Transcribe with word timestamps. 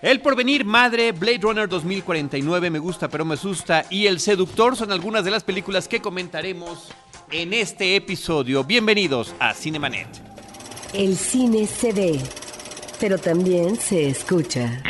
El 0.00 0.20
Porvenir, 0.20 0.64
Madre, 0.64 1.10
Blade 1.10 1.40
Runner 1.40 1.68
2049, 1.68 2.70
Me 2.70 2.78
Gusta 2.78 3.08
pero 3.08 3.24
me 3.24 3.34
asusta 3.34 3.84
y 3.90 4.06
El 4.06 4.20
Seductor 4.20 4.76
son 4.76 4.92
algunas 4.92 5.24
de 5.24 5.32
las 5.32 5.42
películas 5.42 5.88
que 5.88 6.00
comentaremos 6.00 6.90
en 7.32 7.52
este 7.52 7.96
episodio. 7.96 8.62
Bienvenidos 8.62 9.34
a 9.40 9.52
Cinemanet. 9.54 10.06
El 10.94 11.16
cine 11.16 11.66
se 11.66 11.92
ve, 11.92 12.20
pero 13.00 13.18
también 13.18 13.74
se 13.74 14.08
escucha. 14.08 14.80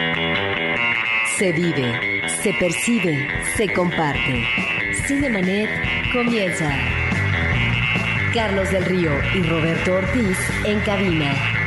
Se 1.38 1.52
vive, 1.52 2.28
se 2.42 2.52
percibe, 2.52 3.28
se 3.56 3.72
comparte. 3.72 4.44
Cinemanet 5.06 5.70
comienza. 6.12 6.70
Carlos 8.34 8.70
del 8.70 8.84
Río 8.84 9.10
y 9.34 9.42
Roberto 9.42 9.94
Ortiz 9.94 10.36
en 10.66 10.80
cabina. 10.80 11.57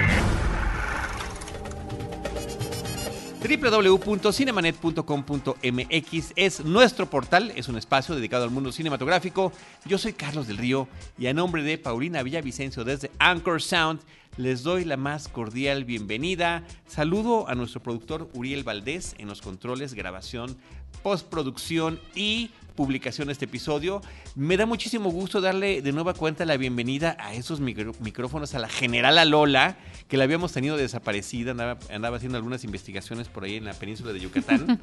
www.cinemanet.com.mx 3.58 6.34
es 6.36 6.64
nuestro 6.64 7.10
portal, 7.10 7.52
es 7.56 7.68
un 7.68 7.78
espacio 7.78 8.14
dedicado 8.16 8.46
al 8.46 8.52
mundo 8.52 8.72
cinematográfico. 8.72 9.52
Yo 9.86 9.98
soy 9.98 10.14
Carlos 10.14 10.48
del 10.48 10.56
Río 10.58 10.88
y 11.18 11.28
a 11.28 11.34
nombre 11.34 11.62
de 11.62 11.78
Paulina 11.78 12.24
Villavicencio 12.24 12.86
desde 12.86 13.12
Anchor 13.20 13.62
Sound 13.62 14.00
les 14.38 14.64
doy 14.64 14.86
la 14.86 14.96
más 14.96 15.28
cordial 15.28 15.84
bienvenida. 15.84 16.64
Saludo 16.88 17.50
a 17.50 17.56
nuestro 17.56 17.84
productor 17.84 18.30
Uriel 18.34 18.64
Valdés 18.64 19.14
en 19.18 19.28
los 19.28 19.42
controles, 19.42 19.94
grabación, 19.94 20.56
postproducción 21.04 22.00
y 22.16 22.52
publicación 22.76 23.28
de 23.28 23.34
este 23.34 23.46
episodio. 23.46 24.02
Me 24.36 24.58
da 24.58 24.66
muchísimo 24.66 25.10
gusto 25.12 25.42
darle 25.42 25.82
de 25.82 25.92
nueva 25.92 26.14
cuenta 26.14 26.46
la 26.46 26.58
bienvenida 26.58 27.18
a 27.20 27.34
esos 27.34 27.60
micrófonos 27.60 28.56
a 28.56 28.60
la 28.60 28.70
general 28.70 29.30
Lola, 29.30 29.78
que 30.08 30.18
la 30.18 30.24
habíamos 30.24 30.54
tenido 30.54 30.78
desaparecida, 30.78 31.52
andaba, 31.52 31.78
andaba 31.92 32.18
haciendo 32.18 32.38
algunas 32.38 32.64
investigaciones 32.64 33.28
por 33.28 33.44
ahí 33.44 33.56
en 33.56 33.66
la 33.66 33.74
península 33.74 34.14
de 34.14 34.20
Yucatán. 34.20 34.80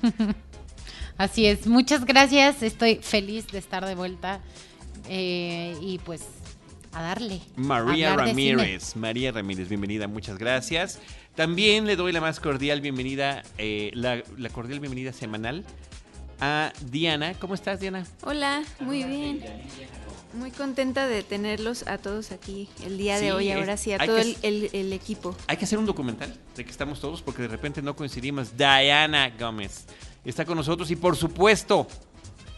Así 1.19 1.47
es, 1.47 1.67
muchas 1.67 2.05
gracias, 2.05 2.63
estoy 2.63 3.01
feliz 3.03 3.49
de 3.49 3.59
estar 3.59 3.85
de 3.85 3.95
vuelta 3.95 4.41
eh, 5.09 5.77
y 5.81 5.99
pues 5.99 6.23
a 6.93 7.03
darle. 7.03 7.41
María 7.57 8.17
Ramírez, 8.17 8.97
María 8.97 9.33
Ramírez, 9.33 9.69
bienvenida, 9.69 10.07
muchas 10.07 10.39
gracias. 10.39 11.01
También 11.35 11.87
le 11.87 11.97
doy 11.97 12.13
la 12.13 12.21
más 12.21 12.41
cordial 12.41 12.81
bienvenida, 12.81 13.43
eh, 13.59 13.91
la, 13.95 14.23
la 14.37 14.49
cordial 14.51 14.81
bienvenida 14.81 15.13
semanal 15.13 15.65
a 16.41 16.73
Diana. 16.91 17.35
¿Cómo 17.35 17.55
estás, 17.55 17.81
Diana? 17.81 18.05
Hola, 18.23 18.63
muy 18.81 19.05
bien. 19.05 19.45
Muy 20.35 20.51
contenta 20.51 21.07
de 21.07 21.23
tenerlos 21.23 21.87
a 21.87 21.99
todos 21.99 22.33
aquí 22.33 22.69
el 22.85 22.99
día 22.99 23.19
de 23.19 23.33
hoy, 23.33 23.51
ahora 23.51 23.77
sí, 23.77 23.93
a 23.93 23.99
todo 23.99 24.19
el, 24.19 24.93
equipo. 24.93 25.35
Hay 25.47 25.57
que 25.57 25.65
hacer 25.65 25.79
un 25.79 25.87
documental 25.87 26.35
de 26.55 26.65
que 26.65 26.71
estamos 26.71 27.01
todos 27.01 27.23
porque 27.23 27.43
de 27.43 27.49
repente 27.49 27.81
no 27.81 27.97
coincidimos. 27.97 28.57
Diana 28.57 29.33
Gómez 29.39 29.87
está 30.25 30.45
con 30.45 30.57
nosotros 30.57 30.91
y 30.91 30.97
por 30.97 31.17
supuesto, 31.17 31.87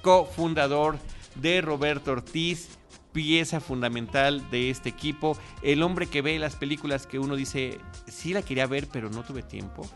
cofundador 0.03 0.99
de 1.37 1.61
Roberto 1.61 2.11
Ortiz, 2.13 2.71
pieza 3.13 3.61
fundamental 3.61 4.51
de 4.51 4.71
este 4.71 4.89
equipo, 4.89 5.39
el 5.63 5.83
hombre 5.83 6.09
que 6.09 6.23
ve 6.23 6.39
las 6.39 6.57
películas 6.57 7.07
que 7.07 7.19
uno 7.19 7.37
dice, 7.37 7.79
sí 8.09 8.33
la 8.33 8.43
quería 8.43 8.67
ver 8.67 8.89
pero 8.89 9.11
no 9.11 9.23
tuve 9.23 9.43
tiempo. 9.43 9.89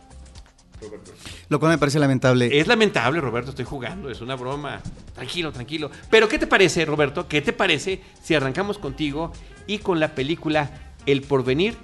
Lo 1.49 1.61
cual 1.61 1.73
me 1.73 1.79
parece 1.79 1.99
lamentable. 1.99 2.59
Es 2.59 2.67
lamentable, 2.67 3.21
Roberto, 3.21 3.51
estoy 3.51 3.65
jugando, 3.65 4.11
es 4.11 4.21
una 4.21 4.35
broma. 4.35 4.81
Tranquilo, 5.15 5.53
tranquilo. 5.53 5.91
Pero 6.11 6.29
¿qué 6.29 6.39
te 6.39 6.47
parece, 6.47 6.85
Roberto? 6.85 7.29
¿Qué 7.29 7.43
te 7.43 7.53
parece 7.53 8.01
si 8.23 8.35
arrancamos 8.35 8.79
contigo 8.79 9.33
y 9.67 9.79
con 9.79 10.01
la 10.01 10.15
película 10.15 10.95
El 11.07 11.23
porvenir, 11.23 11.77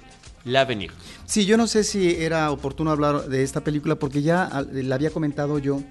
la 0.43 0.65
venir? 0.65 0.91
Sí, 1.25 1.45
yo 1.45 1.57
no 1.57 1.67
sé 1.67 1.83
si 1.83 2.15
era 2.15 2.51
oportuno 2.51 2.91
hablar 2.91 3.27
de 3.27 3.43
esta 3.43 3.61
película 3.61 3.95
porque 3.95 4.21
ya 4.21 4.49
la 4.71 4.95
había 4.95 5.11
comentado 5.11 5.59
yo 5.59 5.81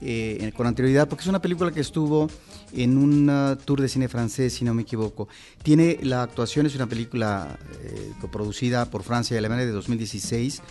eh, 0.00 0.52
con 0.56 0.66
anterioridad, 0.66 1.08
porque 1.08 1.22
es 1.22 1.28
una 1.28 1.40
película 1.40 1.70
que 1.70 1.80
estuvo 1.80 2.28
en 2.72 2.98
un 2.98 3.58
tour 3.64 3.80
de 3.80 3.88
cine 3.88 4.08
francés, 4.08 4.54
si 4.54 4.64
no 4.64 4.74
me 4.74 4.82
equivoco. 4.82 5.28
Tiene 5.62 5.98
la 6.02 6.22
actuación, 6.22 6.66
es 6.66 6.74
una 6.74 6.86
película 6.86 7.56
eh, 7.82 8.12
coproducida 8.20 8.86
por 8.86 9.02
Francia 9.02 9.34
y 9.34 9.38
Alemania 9.38 9.64
de 9.64 9.72
2016 9.72 10.62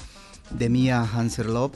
de 0.58 0.70
Mia 0.70 1.02
Hanserlov. 1.02 1.72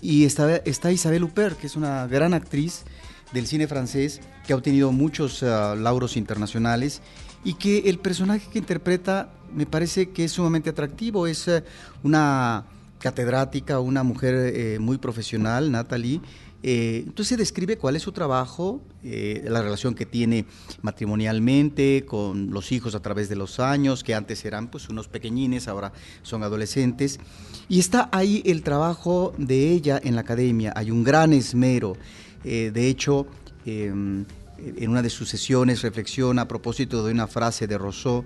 Y 0.00 0.24
está, 0.24 0.56
está 0.56 0.92
Isabelle 0.92 1.24
Huppert, 1.24 1.58
que 1.58 1.66
es 1.66 1.76
una 1.76 2.06
gran 2.06 2.34
actriz 2.34 2.84
del 3.32 3.46
cine 3.46 3.66
francés 3.66 4.20
que 4.46 4.52
ha 4.52 4.56
obtenido 4.56 4.92
muchos 4.92 5.42
uh, 5.42 5.74
lauros 5.76 6.16
internacionales 6.16 7.02
y 7.44 7.54
que 7.54 7.88
el 7.90 7.98
personaje 7.98 8.48
que 8.50 8.58
interpreta 8.58 9.30
me 9.52 9.66
parece 9.66 10.10
que 10.10 10.24
es 10.24 10.32
sumamente 10.32 10.70
atractivo. 10.70 11.26
Es 11.26 11.48
uh, 11.48 11.62
una 12.02 12.66
catedrática, 12.98 13.80
una 13.80 14.02
mujer 14.02 14.34
eh, 14.34 14.78
muy 14.78 14.98
profesional, 14.98 15.70
Natalie, 15.70 16.20
eh, 16.68 17.04
entonces 17.06 17.38
describe 17.38 17.78
cuál 17.78 17.94
es 17.94 18.02
su 18.02 18.10
trabajo, 18.10 18.82
eh, 19.04 19.44
la 19.46 19.62
relación 19.62 19.94
que 19.94 20.04
tiene 20.04 20.46
matrimonialmente 20.82 22.04
con 22.04 22.50
los 22.50 22.72
hijos 22.72 22.96
a 22.96 23.00
través 23.00 23.28
de 23.28 23.36
los 23.36 23.60
años, 23.60 24.02
que 24.02 24.16
antes 24.16 24.44
eran 24.44 24.66
pues 24.66 24.88
unos 24.88 25.06
pequeñines, 25.06 25.68
ahora 25.68 25.92
son 26.22 26.42
adolescentes. 26.42 27.20
Y 27.68 27.78
está 27.78 28.08
ahí 28.10 28.42
el 28.44 28.64
trabajo 28.64 29.32
de 29.38 29.70
ella 29.70 30.00
en 30.02 30.16
la 30.16 30.22
academia, 30.22 30.72
hay 30.74 30.90
un 30.90 31.04
gran 31.04 31.32
esmero. 31.32 31.96
Eh, 32.42 32.72
de 32.74 32.88
hecho, 32.88 33.28
em, 33.64 34.24
en 34.58 34.90
una 34.90 35.02
de 35.02 35.10
sus 35.10 35.28
sesiones 35.28 35.82
reflexiona 35.82 36.42
a 36.42 36.48
propósito 36.48 37.06
de 37.06 37.12
una 37.12 37.28
frase 37.28 37.68
de 37.68 37.78
Rousseau, 37.78 38.24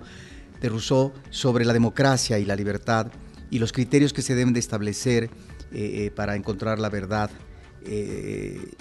de 0.59 0.67
Rousseau 0.67 1.13
sobre 1.29 1.63
la 1.63 1.73
democracia 1.73 2.39
y 2.39 2.45
la 2.45 2.55
libertad 2.55 3.05
y 3.51 3.59
los 3.59 3.71
criterios 3.71 4.13
que 4.13 4.23
se 4.23 4.33
deben 4.33 4.55
de 4.55 4.61
establecer 4.61 5.29
para 6.15 6.35
encontrar 6.35 6.79
la 6.79 6.89
verdad 6.89 7.29
eh, 7.85 8.73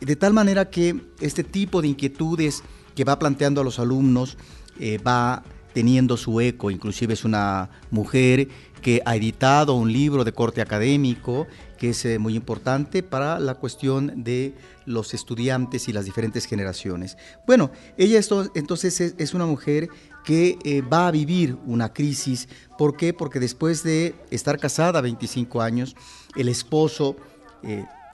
de 0.00 0.16
tal 0.16 0.32
manera 0.32 0.70
que 0.70 1.00
este 1.20 1.44
tipo 1.44 1.82
de 1.82 1.88
inquietudes 1.88 2.62
que 2.94 3.04
va 3.04 3.18
planteando 3.18 3.60
a 3.60 3.64
los 3.64 3.78
alumnos 3.78 4.36
eh, 4.78 4.98
va 4.98 5.44
teniendo 5.72 6.16
su 6.16 6.40
eco, 6.40 6.70
inclusive 6.70 7.14
es 7.14 7.24
una 7.24 7.70
mujer 7.90 8.48
que 8.82 9.00
ha 9.06 9.16
editado 9.16 9.74
un 9.74 9.90
libro 9.90 10.24
de 10.24 10.32
corte 10.32 10.60
académico 10.60 11.46
que 11.78 11.90
es 11.90 12.04
eh, 12.04 12.18
muy 12.18 12.34
importante 12.34 13.02
para 13.02 13.38
la 13.38 13.54
cuestión 13.54 14.22
de 14.22 14.54
los 14.84 15.14
estudiantes 15.14 15.88
y 15.88 15.92
las 15.92 16.04
diferentes 16.04 16.44
generaciones. 16.44 17.16
Bueno, 17.46 17.70
ella 17.96 18.20
entonces 18.54 19.00
es, 19.00 19.34
una 19.34 19.46
mujer 19.46 19.88
que 20.24 20.82
va 20.92 21.08
a 21.08 21.10
vivir 21.10 21.56
una 21.64 21.92
crisis. 21.92 22.48
¿Por 22.76 22.96
qué? 22.96 23.14
Porque 23.14 23.40
después 23.40 23.82
de 23.82 24.14
estar 24.30 24.58
casada 24.58 25.00
25 25.00 25.62
años, 25.62 25.96
el 26.36 26.48
esposo 26.48 27.16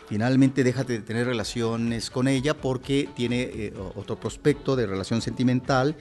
finalmente 0.09 0.65
deja 0.65 0.85
de 0.85 1.01
tener 1.01 1.27
relaciones 1.27 2.11
con 2.11 2.29
ella 2.29 2.55
porque 2.55 3.09
tiene 3.15 3.43
eh, 3.43 3.75
otro 3.95 4.19
prospecto 4.19 4.75
de 4.75 4.87
relación 4.87 5.21
sentimental. 5.21 5.97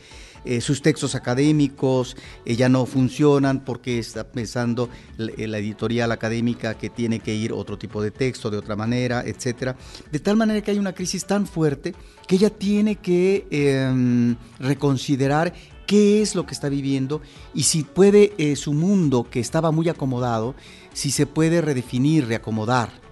Eh, 0.45 0.62
sus 0.62 0.81
textos 0.81 1.13
académicos 1.13 2.16
eh, 2.45 2.56
ya 2.56 2.69
no 2.69 2.85
funcionan 2.85 3.66
porque 3.66 4.00
está 4.00 4.23
pensando 4.23 4.90
la, 5.18 5.34
la, 5.35 5.57
editorial 5.57 6.12
académica 6.13 6.78
que 6.78 6.90
tiene 6.90 7.19
que 7.19 7.35
ir 7.35 7.51
otro 7.51 7.78
tipo 7.78 8.01
de 8.01 8.12
texto, 8.12 8.50
de 8.50 8.57
otra 8.57 8.78
manera, 8.78 9.23
etc. 9.25 9.75
De 10.09 10.19
tal 10.19 10.38
manera 10.38 10.62
que 10.62 10.72
hay 10.72 10.79
una 10.79 10.94
crisis 10.94 11.25
tan 11.25 11.45
fuerte 11.45 11.94
que 12.28 12.35
ella 12.35 12.50
tiene 12.50 12.95
que 12.95 13.45
em, 13.50 14.38
reconsiderar 14.59 15.53
qué 15.85 16.22
es 16.22 16.34
lo 16.34 16.45
que 16.45 16.53
está 16.53 16.69
viviendo 16.69 17.22
y 17.53 17.63
si 17.63 17.84
puede 17.84 18.56
su 18.56 18.74
mundo, 18.74 19.28
que 19.29 19.39
estaba 19.39 19.72
muy 19.72 19.89
acomodado, 19.89 20.56
si 20.94 21.12
se 21.12 21.25
puede 21.25 21.62
redefinir, 21.62 22.28
reacomodar 22.28 23.06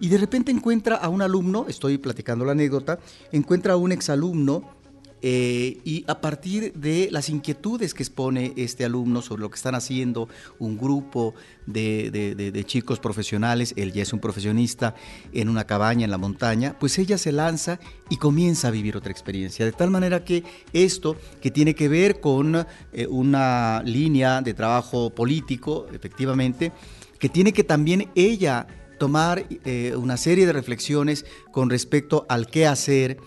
y 0.00 0.08
de 0.08 0.18
repente 0.18 0.50
encuentra 0.50 0.96
a 0.96 1.08
un 1.08 1.22
alumno, 1.22 1.66
estoy 1.68 1.98
platicando 1.98 2.44
la 2.44 2.52
anécdota, 2.52 2.98
encuentra 3.32 3.74
a 3.74 3.76
un 3.76 3.92
exalumno 3.92 4.82
eh, 5.24 5.78
y 5.84 6.04
a 6.08 6.20
partir 6.20 6.72
de 6.72 7.08
las 7.12 7.28
inquietudes 7.28 7.94
que 7.94 8.02
expone 8.02 8.54
este 8.56 8.84
alumno 8.84 9.22
sobre 9.22 9.42
lo 9.42 9.50
que 9.50 9.54
están 9.54 9.76
haciendo 9.76 10.28
un 10.58 10.76
grupo 10.76 11.34
de, 11.64 12.64
chicos 12.66 12.98
profesionales, 12.98 13.72
él 13.76 13.92
ya 13.92 14.02
es 14.02 14.12
un 14.12 14.18
profesionista 14.18 14.96
en 15.32 15.48
una 15.48 15.64
cabaña 15.64 16.04
en 16.04 16.10
la 16.10 16.18
montaña, 16.18 16.76
pues 16.76 16.98
ella 16.98 17.18
se 17.18 17.30
lanza 17.30 17.78
y 18.10 18.16
comienza 18.16 18.66
a 18.66 18.70
vivir 18.72 18.96
otra 18.96 19.12
experiencia. 19.12 19.64
De 19.64 19.70
tal 19.70 19.90
manera 19.90 20.24
que 20.24 20.42
esto, 20.72 21.16
que 21.40 21.52
tiene 21.52 21.76
que 21.76 21.86
ver 21.86 22.18
con 22.20 22.66
eh, 22.92 23.06
una 23.06 23.80
línea 23.84 24.42
de 24.42 24.54
trabajo 24.54 25.10
político, 25.10 25.86
efectivamente, 25.92 26.72
que 27.20 27.28
tiene 27.28 27.52
que 27.52 27.62
también 27.62 28.08
ella 28.16 28.66
tomar 29.02 29.46
eh, 29.64 29.96
una 29.96 30.16
serie 30.16 30.46
de 30.46 30.52
reflexiones 30.52 31.26
con 31.50 31.70
respecto 31.70 32.24
al 32.28 32.46
qué 32.46 32.68
hacer 32.68 33.18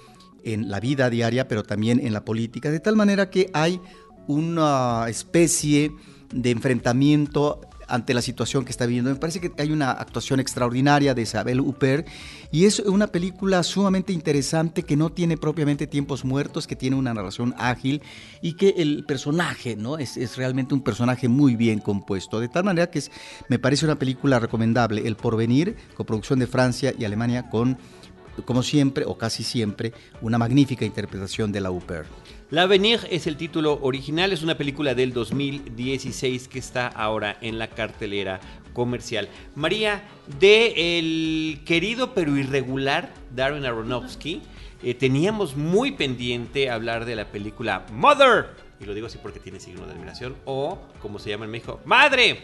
en 0.45 0.69
la 0.69 0.79
vida 0.79 1.09
diaria, 1.09 1.49
pero 1.49 1.63
también 1.63 1.99
en 1.99 2.13
la 2.13 2.23
política, 2.23 2.71
de 2.71 2.79
tal 2.79 2.95
manera 2.95 3.29
que 3.29 3.49
hay 3.51 3.81
una 4.25 5.03
especie 5.09 5.91
de 6.33 6.51
enfrentamiento 6.51 7.59
ante 7.87 8.13
la 8.13 8.21
situación 8.21 8.65
que 8.65 8.71
está 8.71 8.85
viviendo. 8.85 9.09
Me 9.09 9.15
parece 9.17 9.39
que 9.39 9.51
hay 9.57 9.71
una 9.71 9.91
actuación 9.91 10.39
extraordinaria 10.39 11.13
de 11.13 11.21
Isabel 11.21 11.59
Huppert 11.59 12.07
y 12.51 12.65
es 12.65 12.79
una 12.79 13.07
película 13.07 13.63
sumamente 13.63 14.13
interesante 14.13 14.83
que 14.83 14.95
no 14.95 15.11
tiene 15.11 15.37
propiamente 15.37 15.87
tiempos 15.87 16.25
muertos, 16.25 16.67
que 16.67 16.75
tiene 16.75 16.95
una 16.95 17.13
narración 17.13 17.53
ágil 17.57 18.01
y 18.41 18.53
que 18.53 18.75
el 18.77 19.05
personaje 19.05 19.75
¿no? 19.75 19.97
es, 19.97 20.17
es 20.17 20.37
realmente 20.37 20.73
un 20.73 20.81
personaje 20.81 21.27
muy 21.27 21.55
bien 21.55 21.79
compuesto. 21.79 22.39
De 22.39 22.47
tal 22.47 22.63
manera 22.63 22.89
que 22.89 22.99
es, 22.99 23.11
me 23.49 23.59
parece 23.59 23.85
una 23.85 23.97
película 23.97 24.39
recomendable. 24.39 25.07
El 25.07 25.15
Porvenir, 25.15 25.75
coproducción 25.95 26.39
de 26.39 26.47
Francia 26.47 26.93
y 26.97 27.05
Alemania 27.05 27.49
con 27.49 27.77
como 28.43 28.63
siempre 28.63 29.05
o 29.05 29.17
casi 29.17 29.43
siempre, 29.43 29.93
una 30.21 30.37
magnífica 30.37 30.83
interpretación 30.83 31.51
de 31.51 31.61
la 31.61 31.71
Huppert. 31.71 32.09
L'Avenir 32.51 32.99
es 33.09 33.25
el 33.25 33.37
título 33.37 33.79
original, 33.81 34.31
es 34.31 34.43
una 34.43 34.55
película 34.55 34.93
del 34.93 35.13
2016 35.13 36.47
que 36.47 36.59
está 36.59 36.87
ahora 36.87 37.37
en 37.41 37.57
la 37.57 37.69
cartelera 37.69 38.39
comercial. 38.73 39.29
María, 39.55 40.03
de 40.39 40.99
el 40.99 41.63
querido 41.65 42.13
pero 42.13 42.37
irregular 42.37 43.11
Darren 43.35 43.65
Aronofsky, 43.65 44.43
eh, 44.83 44.93
teníamos 44.93 45.55
muy 45.55 45.93
pendiente 45.93 46.69
hablar 46.69 47.05
de 47.05 47.15
la 47.15 47.25
película 47.25 47.87
Mother, 47.91 48.49
y 48.79 48.85
lo 48.85 48.93
digo 48.93 49.07
así 49.07 49.17
porque 49.17 49.39
tiene 49.39 49.59
signo 49.59 49.87
de 49.87 49.93
admiración, 49.93 50.35
o 50.45 50.77
como 51.01 51.17
se 51.17 51.31
llama 51.31 51.45
en 51.45 51.51
México, 51.51 51.79
Madre, 51.83 52.43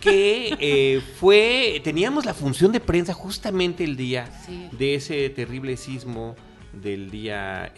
que 0.00 0.56
eh, 0.58 1.00
fue, 1.20 1.80
teníamos 1.84 2.24
la 2.24 2.34
función 2.34 2.72
de 2.72 2.80
prensa 2.80 3.14
justamente 3.14 3.84
el 3.84 3.96
día 3.96 4.28
de 4.72 4.96
ese 4.96 5.30
terrible 5.30 5.76
sismo 5.76 6.34
del 6.80 7.10
día 7.10 7.72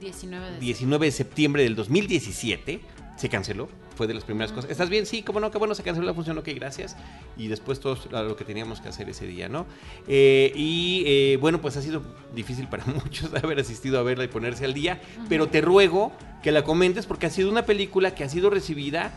19, 0.00 0.50
de 0.52 0.58
19 0.58 1.06
de 1.06 1.12
septiembre 1.12 1.62
del 1.62 1.74
2017. 1.74 2.80
Se 3.16 3.28
canceló, 3.28 3.68
fue 3.94 4.06
de 4.06 4.14
las 4.14 4.24
primeras 4.24 4.52
cosas. 4.52 4.70
¿Estás 4.70 4.90
bien? 4.90 5.06
Sí, 5.06 5.22
cómo 5.22 5.40
no, 5.40 5.50
qué 5.50 5.58
bueno, 5.58 5.74
se 5.74 5.82
canceló 5.82 6.06
la 6.06 6.14
función, 6.14 6.36
ok, 6.38 6.48
gracias. 6.54 6.96
Y 7.36 7.48
después 7.48 7.80
todo 7.80 7.96
lo 8.10 8.36
que 8.36 8.44
teníamos 8.44 8.80
que 8.80 8.88
hacer 8.88 9.08
ese 9.08 9.26
día, 9.26 9.48
¿no? 9.48 9.66
Eh, 10.08 10.52
y 10.54 11.04
eh, 11.06 11.38
bueno, 11.40 11.60
pues 11.60 11.76
ha 11.76 11.82
sido 11.82 12.02
difícil 12.34 12.68
para 12.68 12.84
muchos 13.04 13.32
haber 13.34 13.60
asistido 13.60 13.98
a 13.98 14.02
verla 14.02 14.24
y 14.24 14.28
ponerse 14.28 14.64
al 14.64 14.74
día, 14.74 15.00
pero 15.28 15.48
te 15.48 15.60
ruego 15.60 16.12
que 16.42 16.52
la 16.52 16.64
comentes 16.64 17.06
porque 17.06 17.26
ha 17.26 17.30
sido 17.30 17.50
una 17.50 17.64
película 17.64 18.14
que 18.14 18.24
ha 18.24 18.28
sido 18.28 18.50
recibida, 18.50 19.12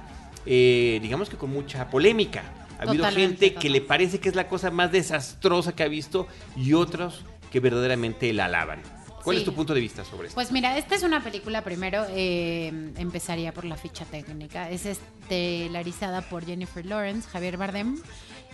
eh, 0.46 1.00
digamos 1.02 1.30
que 1.30 1.38
con 1.38 1.50
mucha 1.52 1.90
polémica. 1.90 2.44
Ha 2.80 2.84
habido 2.84 3.06
gente 3.06 3.56
que 3.56 3.72
le 3.72 3.82
parece 3.82 4.20
que 4.20 4.30
es 4.30 4.36
la 4.36 4.48
cosa 4.48 4.70
más 4.70 4.92
desastrosa 4.92 5.76
que 5.76 5.82
ha 5.82 5.88
visto 5.88 6.28
y 6.56 6.74
otros 6.74 7.26
que 7.52 7.60
verdaderamente 7.60 8.32
la 8.34 8.46
alaban. 8.46 8.82
¿Cuál 9.24 9.38
es 9.38 9.44
tu 9.44 9.54
punto 9.54 9.74
de 9.74 9.82
vista 9.82 10.06
sobre 10.06 10.28
esto? 10.28 10.36
Pues 10.36 10.54
mira, 10.54 10.78
esta 10.78 10.96
es 10.96 11.04
una 11.04 11.22
película, 11.22 11.62
primero 11.62 12.06
eh, 12.10 12.68
empezaría 12.96 13.54
por 13.54 13.66
la 13.66 13.76
ficha 13.76 14.06
técnica. 14.06 14.70
Es 14.70 14.86
estelarizada 14.86 16.22
por 16.22 16.46
Jennifer 16.46 16.86
Lawrence, 16.86 17.28
Javier 17.28 17.58
Bardem, 17.58 18.02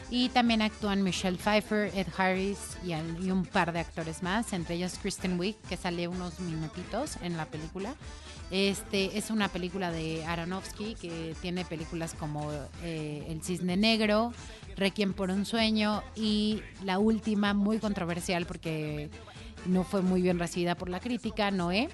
y 0.10 0.30
también 0.30 0.64
actúan 0.64 1.04
Michelle 1.04 1.38
Pfeiffer, 1.38 1.92
Ed 1.96 2.08
Harris 2.18 2.58
y, 2.84 2.94
y 3.24 3.30
un 3.30 3.46
par 3.46 3.72
de 3.72 3.82
actores 3.82 4.24
más, 4.24 4.52
entre 4.54 4.76
ellos 4.76 4.98
Kristen 5.00 5.40
Wiig, 5.40 5.56
que 5.70 5.78
sale 5.78 6.08
unos 6.08 6.40
minutitos 6.40 7.18
en 7.22 7.38
la 7.38 7.46
película. 7.46 7.94
Este 8.54 9.18
es 9.18 9.32
una 9.32 9.48
película 9.48 9.92
de 9.92 10.24
Aronofsky 10.26 10.94
que 10.94 11.34
tiene 11.42 11.66
películas 11.66 12.14
como 12.14 12.52
eh, 12.84 13.26
El 13.28 13.42
Cisne 13.42 13.78
Negro, 13.78 14.32
Requiem 14.78 15.14
por 15.14 15.32
un 15.32 15.44
Sueño 15.44 16.04
y 16.16 16.62
la 16.84 17.00
última 17.00 17.56
muy 17.56 17.80
controversial 17.80 18.46
porque 18.46 19.10
no 19.66 19.84
fue 19.84 20.04
muy 20.04 20.22
bien 20.22 20.38
recibida 20.38 20.76
por 20.76 20.90
la 20.90 21.00
crítica, 21.00 21.50
Noé, 21.50 21.90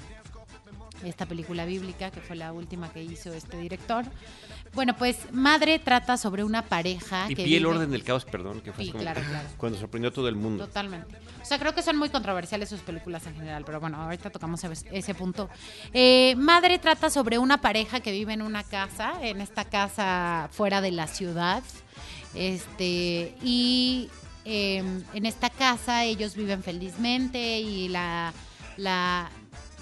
esta 1.04 1.26
película 1.26 1.66
bíblica 1.66 2.12
que 2.12 2.22
fue 2.22 2.36
la 2.36 2.52
última 2.52 2.92
que 2.92 3.04
hizo 3.04 3.34
este 3.34 3.58
director. 3.58 4.06
Bueno, 4.74 4.96
pues 4.96 5.18
Madre 5.32 5.80
trata 5.80 6.18
sobre 6.18 6.44
una 6.44 6.64
pareja. 6.64 7.26
Y 7.30 7.36
que 7.36 7.58
el 7.58 7.66
orden 7.66 7.92
del 7.92 8.04
caos, 8.04 8.26
perdón, 8.26 8.62
que 8.62 8.72
fue 8.72 8.92
cuando 9.58 9.80
sorprendió 9.80 10.10
a 10.10 10.14
todo 10.14 10.28
el 10.28 10.36
mundo. 10.36 10.66
Totalmente. 10.66 11.18
O 11.42 11.46
sea, 11.46 11.58
creo 11.58 11.74
que 11.74 11.82
son 11.82 11.98
muy 11.98 12.10
controversiales 12.10 12.70
sus 12.70 12.82
películas 12.82 13.26
en 13.26 13.36
general, 13.36 13.64
pero 13.66 13.80
bueno, 13.80 14.02
ahorita 14.02 14.30
tocamos 14.30 14.64
ese 14.64 15.16
punto. 15.16 15.50
Eh, 15.94 16.36
Madre 16.38 16.78
trata 16.80 17.10
sobre 17.10 17.40
una 17.40 17.62
pareja 17.62 18.00
que 18.00 18.12
vive 18.12 18.34
en 18.34 18.42
una 18.42 18.64
casa, 18.64 19.14
en 19.22 19.42
esta 19.42 19.66
casa 19.66 20.50
fuera 20.52 20.82
de 20.82 20.92
la 20.92 21.08
ciudad. 21.08 21.64
Este, 22.36 23.36
y 23.42 24.10
Em, 24.52 25.04
en 25.14 25.26
esta 25.28 25.52
casa 25.52 26.06
ellos 26.06 26.36
viven 26.36 26.64
felizmente 26.64 27.60
y 27.60 27.88
la, 27.88 28.34
la 28.78 29.30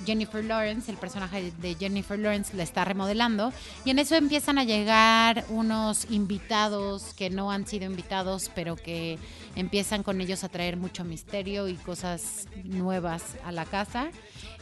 Jennifer 0.06 0.44
Lawrence, 0.44 0.92
el 0.92 0.98
personaje 0.98 1.52
de 1.62 1.76
Jennifer 1.76 2.18
Lawrence, 2.18 2.56
la 2.56 2.64
está 2.64 2.86
remodelando. 2.86 3.52
Y 3.86 3.92
en 3.92 4.00
eso 4.00 4.16
empiezan 4.16 4.58
a 4.58 4.64
llegar 4.64 5.46
unos 5.50 6.10
invitados 6.10 7.14
que 7.16 7.30
no 7.30 7.52
han 7.52 7.68
sido 7.68 7.86
invitados, 7.86 8.52
pero 8.54 8.76
que 8.76 9.18
empiezan 9.57 10.04
con 10.04 10.21
ellos 10.21 10.44
a 10.44 10.50
traer 10.50 10.77
mucho 10.77 11.04
misterio 11.04 11.68
y 11.68 11.74
cosas 11.74 12.48
nuevas 12.63 13.24
a 13.44 13.51
la 13.51 13.65
casa. 13.65 14.12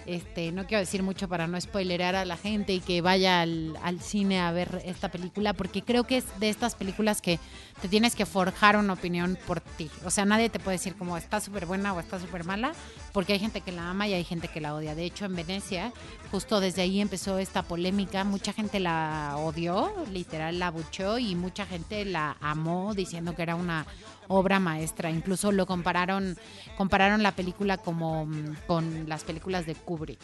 Este, 0.05 0.51
no 0.51 0.67
quiero 0.67 0.79
decir 0.79 1.01
mucho 1.01 1.27
para 1.27 1.47
no 1.47 1.59
spoilerar 1.59 2.15
a 2.15 2.25
la 2.25 2.37
gente 2.37 2.73
y 2.73 2.79
que 2.79 3.01
vaya 3.01 3.41
al, 3.41 3.99
cine 4.01 4.39
a 4.39 4.51
ver 4.51 4.83
esta 4.85 5.09
película, 5.09 5.53
porque 5.53 5.81
creo 5.81 6.05
que 6.05 6.17
es 6.17 6.39
de 6.39 6.49
estas 6.49 6.75
películas 6.75 7.21
que 7.21 7.39
te 7.81 7.87
tienes 7.89 8.15
que 8.15 8.25
forjar 8.25 8.77
una 8.77 8.93
opinión 8.93 9.37
por 9.47 9.61
ti. 9.61 9.89
O 10.05 10.11
sea, 10.11 10.23
nadie 10.23 10.49
te 10.49 10.59
puede 10.59 10.77
decir 10.77 10.95
como 10.95 11.17
está 11.17 11.41
súper 11.41 11.65
buena 11.65 11.93
o 11.93 11.99
está 11.99 12.19
súper 12.19 12.43
mala, 12.43 12.73
porque 13.13 13.33
hay 13.33 13.39
gente 13.39 13.61
que 13.61 13.71
la 13.71 13.89
ama 13.89 14.07
y 14.07 14.13
hay 14.13 14.23
gente 14.23 14.47
que 14.47 14.61
la 14.61 14.75
odia. 14.75 14.93
De 14.93 15.05
hecho, 15.05 15.25
en 15.25 15.35
Venecia, 15.35 15.91
justo 16.31 16.59
desde 16.59 16.83
ahí 16.83 17.01
empezó 17.01 17.39
esta 17.39 17.63
polémica. 17.63 18.23
Mucha 18.23 18.53
gente 18.53 18.79
la 18.79 19.35
odió, 19.37 19.91
literal 20.11 20.59
la 20.59 20.69
buchó, 20.69 21.17
y 21.17 21.33
mucha 21.33 21.65
gente 21.65 22.05
la 22.05 22.37
amó 22.41 22.93
diciendo 22.93 23.35
que 23.35 23.41
era 23.41 23.55
una 23.55 23.87
obra 24.27 24.59
maestra. 24.59 25.09
Incluso 25.09 25.51
lo 25.51 25.65
compararon, 25.65 26.37
compararon 26.77 27.23
la 27.23 27.33
película 27.33 27.77
como 27.77 28.25
mm, 28.25 28.55
con 28.67 29.07
las 29.09 29.23
películas 29.23 29.65
de 29.65 29.75
Kubrick. 29.75 30.19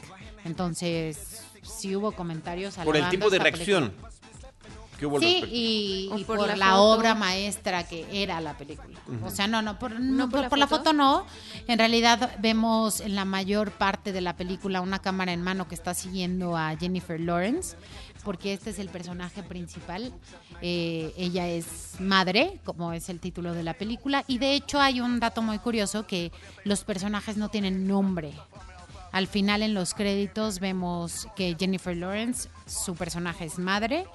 Entonces, 0.45 1.43
sí 1.61 1.95
hubo 1.95 2.11
comentarios 2.11 2.75
por 2.75 2.97
el 2.97 3.09
tipo 3.09 3.29
de 3.29 3.39
reacción. 3.39 3.93
sí, 5.19 5.43
y, 5.49 6.23
por, 6.25 6.57
la, 6.57 6.79
obra 6.79 7.15
maestra 7.15 7.83
que 7.87 8.05
era 8.11 8.39
la 8.41 8.57
película. 8.57 8.99
O 9.23 9.31
sea, 9.31 9.47
no, 9.47 9.61
no, 9.61 9.79
por, 9.79 9.99
no, 9.99 10.29
por, 10.29 10.57
la, 10.57 10.67
foto? 10.67 10.93
no. 10.93 11.25
En 11.67 11.79
realidad 11.79 12.35
vemos 12.39 13.01
en 13.01 13.15
la 13.15 13.25
mayor 13.25 13.71
parte 13.71 14.11
de 14.11 14.21
la 14.21 14.35
película 14.35 14.81
una 14.81 14.99
cámara 14.99 15.33
en 15.33 15.41
mano 15.41 15.67
que 15.67 15.75
está 15.75 15.93
siguiendo 15.93 16.55
a 16.55 16.75
Jennifer 16.77 17.19
Lawrence, 17.19 17.75
porque 18.23 18.53
este 18.53 18.69
es 18.69 18.79
el 18.79 18.89
personaje 18.89 19.43
principal. 19.43 20.13
Eh, 20.61 21.13
ella 21.17 21.47
es 21.47 21.95
madre, 21.99 22.59
como 22.63 22.93
es 22.93 23.09
el 23.09 23.19
título 23.19 23.53
de 23.53 23.63
la 23.63 23.73
película, 23.73 24.23
y 24.27 24.37
de 24.37 24.53
hecho 24.53 24.79
hay 24.79 25.01
un 25.01 25.19
dato 25.19 25.41
muy 25.41 25.59
curioso 25.59 26.07
que 26.07 26.31
los 26.63 26.83
personajes 26.83 27.37
no 27.37 27.49
tienen 27.49 27.87
nombre. 27.87 28.33
Al 29.11 29.27
final 29.27 29.61
en 29.61 29.73
los 29.73 29.93
créditos 29.93 30.59
vemos 30.59 31.27
que 31.35 31.55
Jennifer 31.59 31.95
Lawrence, 31.95 32.49
su 32.65 32.95
personaje 32.95 33.45
es 33.45 33.59
madre, 33.59 34.05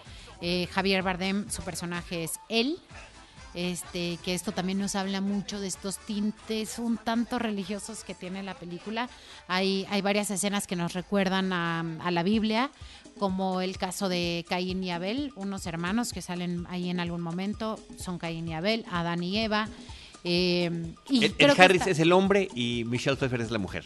eh, 0.41 0.69
Javier 0.73 1.03
Bardem, 1.03 1.49
su 1.51 1.63
personaje 1.63 2.25
es 2.25 2.41
él, 2.49 2.79
este, 3.57 4.19
que 4.23 4.35
esto 4.35 4.53
también 4.53 4.79
nos 4.79 4.95
habla 4.95 5.21
mucho 5.21 5.59
de 5.59 5.67
estos 5.67 5.99
tintes 5.99 6.79
un 6.79 6.99
tanto 6.99 7.39
religiosos 7.39 8.05
que 8.05 8.15
tiene 8.15 8.43
la 8.43 8.55
película. 8.55 9.09
Hay, 9.49 9.87
hay 9.91 10.03
varias 10.03 10.31
escenas 10.31 10.67
que 10.67 10.77
nos 10.77 10.93
recuerdan 10.93 11.53
a, 11.53 11.81
a 11.81 12.11
la 12.11 12.23
Biblia, 12.23 12.71
como 13.19 13.63
el 13.63 13.79
caso 13.79 14.11
de 14.11 14.45
Caín 14.49 14.85
y 14.85 14.91
Abel, 14.91 15.33
unos 15.37 15.67
hermanos 15.67 16.13
que 16.13 16.21
salen 16.21 16.67
ahí 16.69 16.91
en 16.91 17.01
algún 17.01 17.23
momento, 17.23 17.81
son 17.97 18.19
Caín 18.19 18.47
y 18.47 18.55
Abel, 18.55 18.85
Adán 18.91 19.23
y 19.23 19.39
Eva. 19.39 19.69
Eh, 20.29 20.93
y 21.09 21.25
el, 21.39 21.51
Harris 21.57 21.87
es 21.87 22.01
el 22.01 22.13
hombre 22.13 22.49
y 22.55 22.85
Michelle 22.87 23.17
Pfeiffer 23.17 23.41
es 23.41 23.51
la 23.51 23.59
mujer. 23.59 23.85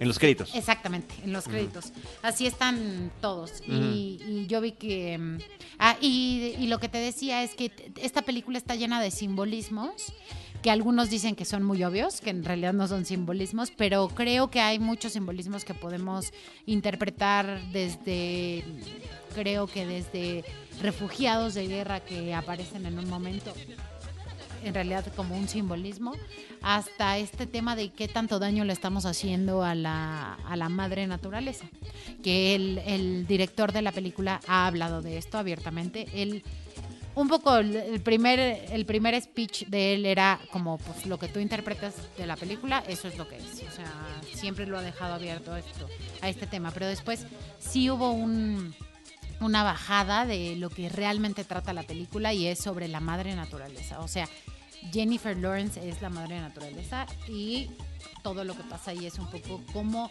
En 0.00 0.08
los 0.08 0.18
créditos. 0.18 0.54
Exactamente, 0.54 1.14
en 1.22 1.32
los 1.32 1.44
créditos. 1.44 1.92
Así 2.22 2.46
están 2.46 3.12
todos. 3.20 3.62
y, 3.68 4.46
yo 4.48 4.60
vi 4.60 4.72
que... 4.72 5.18
Mm, 5.18 5.38
ah, 5.78 5.96
y, 6.00 6.54
y, 6.58 6.66
lo 6.66 6.80
que 6.80 6.88
te 6.88 6.98
decía 6.98 7.42
es 7.42 7.54
que 7.54 7.70
esta 8.00 8.22
película 8.22 8.58
está 8.58 8.74
llena 8.74 9.00
de 9.00 9.10
simbolismos 9.10 10.12
que 10.62 10.70
algunos 10.70 11.10
dicen 11.10 11.36
que 11.36 11.44
son 11.44 11.62
muy 11.62 11.82
obvios, 11.84 12.20
que 12.20 12.30
en 12.30 12.44
realidad 12.44 12.72
no 12.72 12.86
son 12.86 13.04
simbolismos, 13.04 13.70
pero 13.70 14.08
creo 14.08 14.50
que 14.50 14.60
hay 14.60 14.78
muchos 14.78 15.12
simbolismos 15.12 15.64
que 15.64 15.74
podemos 15.74 16.32
interpretar 16.66 17.60
desde, 17.72 18.64
creo 19.34 19.66
que 19.66 19.86
desde 19.86 20.44
refugiados 20.82 21.54
de 21.54 21.66
guerra 21.66 22.00
que 22.00 22.34
aparecen 22.34 22.86
en 22.86 22.98
un 22.98 23.08
momento 23.08 23.52
en 24.64 24.74
realidad 24.74 25.04
como 25.14 25.36
un 25.36 25.48
simbolismo, 25.48 26.12
hasta 26.62 27.18
este 27.18 27.46
tema 27.46 27.76
de 27.76 27.90
qué 27.90 28.08
tanto 28.08 28.38
daño 28.38 28.64
le 28.64 28.72
estamos 28.72 29.06
haciendo 29.06 29.62
a 29.62 29.74
la, 29.74 30.34
a 30.34 30.56
la 30.56 30.68
madre 30.68 31.06
naturaleza. 31.06 31.66
Que 32.22 32.54
el, 32.54 32.78
el 32.78 33.26
director 33.26 33.72
de 33.72 33.82
la 33.82 33.92
película 33.92 34.40
ha 34.46 34.66
hablado 34.66 35.02
de 35.02 35.18
esto 35.18 35.38
abiertamente. 35.38 36.06
Él 36.14 36.42
un 37.14 37.28
poco 37.28 37.56
el 37.56 38.00
primer, 38.00 38.38
el 38.70 38.86
primer 38.86 39.20
speech 39.20 39.66
de 39.66 39.94
él 39.94 40.06
era 40.06 40.40
como 40.52 40.78
pues 40.78 41.06
lo 41.06 41.18
que 41.18 41.28
tú 41.28 41.40
interpretas 41.40 41.94
de 42.16 42.26
la 42.26 42.36
película, 42.36 42.84
eso 42.86 43.08
es 43.08 43.18
lo 43.18 43.28
que 43.28 43.36
es. 43.36 43.62
O 43.68 43.72
sea, 43.72 43.92
siempre 44.32 44.66
lo 44.66 44.78
ha 44.78 44.82
dejado 44.82 45.14
abierto 45.14 45.56
esto, 45.56 45.88
a 46.20 46.28
este 46.28 46.46
tema. 46.46 46.70
Pero 46.70 46.86
después 46.86 47.26
sí 47.58 47.90
hubo 47.90 48.12
un 48.12 48.74
una 49.40 49.62
bajada 49.62 50.26
de 50.26 50.56
lo 50.56 50.70
que 50.70 50.88
realmente 50.88 51.44
trata 51.44 51.72
la 51.72 51.82
película 51.82 52.32
y 52.32 52.46
es 52.46 52.58
sobre 52.58 52.88
la 52.88 53.00
madre 53.00 53.34
naturaleza. 53.34 54.00
O 54.00 54.08
sea, 54.08 54.28
Jennifer 54.92 55.36
Lawrence 55.36 55.88
es 55.88 56.00
la 56.02 56.10
madre 56.10 56.40
naturaleza 56.40 57.06
y 57.28 57.70
todo 58.22 58.44
lo 58.44 58.56
que 58.56 58.62
pasa 58.64 58.92
ahí 58.92 59.06
es 59.06 59.18
un 59.18 59.30
poco 59.30 59.62
como 59.72 60.10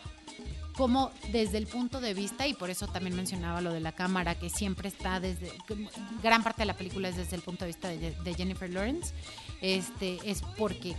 como 0.80 1.12
desde 1.34 1.58
el 1.58 1.68
punto 1.68 2.00
de 2.00 2.14
vista, 2.14 2.48
y 2.48 2.54
por 2.54 2.70
eso 2.70 2.88
también 2.88 3.14
mencionaba 3.14 3.60
lo 3.60 3.74
de 3.74 3.82
la 3.82 3.92
cámara, 3.92 4.36
que 4.36 4.50
siempre 4.50 4.88
está 4.88 5.20
desde, 5.20 5.52
gran 6.24 6.42
parte 6.42 6.62
de 6.62 6.68
la 6.68 6.78
película 6.78 7.10
es 7.10 7.18
desde 7.18 7.36
el 7.36 7.42
punto 7.42 7.66
de 7.66 7.68
vista 7.68 7.90
de, 7.90 8.34
Jennifer 8.34 8.70
Lawrence, 8.70 9.14
este, 9.60 10.20
es 10.24 10.42
porque 10.58 10.96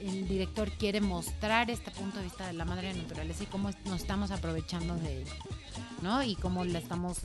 el 0.00 0.28
director 0.28 0.70
quiere 0.70 1.00
mostrar 1.00 1.70
este 1.70 1.90
punto 1.90 2.18
de 2.18 2.24
vista 2.24 2.46
de 2.46 2.52
la 2.52 2.64
madre 2.64 2.94
naturaleza 2.94 3.42
y 3.42 3.46
cómo 3.46 3.70
nos 3.86 4.02
estamos 4.02 4.30
aprovechando 4.30 4.94
de 4.94 5.22
ella, 5.22 5.34
¿no? 6.02 6.22
Y 6.22 6.36
cómo 6.36 6.64
la 6.64 6.78
estamos 6.78 7.22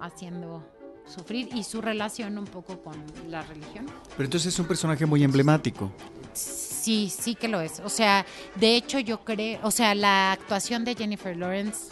haciendo 0.00 0.64
sufrir 1.06 1.48
y 1.54 1.64
su 1.64 1.80
relación 1.80 2.38
un 2.38 2.44
poco 2.44 2.80
con 2.82 3.02
la 3.28 3.42
religión. 3.42 3.86
Pero 4.16 4.24
entonces 4.24 4.52
es 4.52 4.58
un 4.58 4.66
personaje 4.66 5.06
muy 5.06 5.24
emblemático. 5.24 5.90
Sí, 6.32 7.10
sí 7.10 7.34
que 7.34 7.48
lo 7.48 7.60
es. 7.60 7.80
O 7.80 7.88
sea, 7.88 8.24
de 8.56 8.76
hecho 8.76 8.98
yo 8.98 9.24
creo, 9.24 9.60
o 9.62 9.70
sea, 9.70 9.94
la 9.94 10.32
actuación 10.32 10.84
de 10.84 10.94
Jennifer 10.94 11.36
Lawrence 11.36 11.88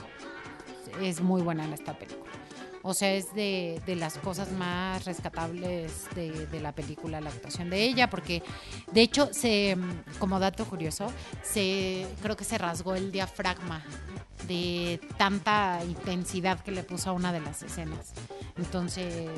es 1.03 1.21
muy 1.21 1.43
buena 1.43 1.65
en 1.65 1.73
esta 1.73 1.99
película. 1.99 2.31
O 2.83 2.95
sea, 2.95 3.13
es 3.13 3.35
de, 3.35 3.83
de 3.85 3.97
las 3.97 4.17
cosas 4.19 4.53
más 4.53 5.05
rescatables 5.05 6.07
de, 6.15 6.47
de, 6.47 6.61
la 6.61 6.71
película, 6.73 7.21
la 7.21 7.31
actuación 7.31 7.69
de 7.69 7.83
ella, 7.83 8.09
porque 8.09 8.45
de 8.93 9.01
hecho, 9.01 9.29
se, 9.33 9.77
como 10.21 10.39
dato 10.39 10.65
curioso, 10.67 11.13
se, 11.43 12.07
creo 12.23 12.37
que 12.37 12.45
se 12.45 12.57
rasgó 12.59 12.95
el 12.95 13.11
diafragma 13.11 13.83
de 14.47 15.01
tanta 15.17 15.81
intensidad 15.85 16.61
que 16.61 16.71
le 16.71 16.83
puso 16.83 17.11
a 17.11 17.13
una 17.13 17.33
de 17.33 17.41
las 17.41 17.63
escenas. 17.63 18.13
Entonces, 18.57 19.31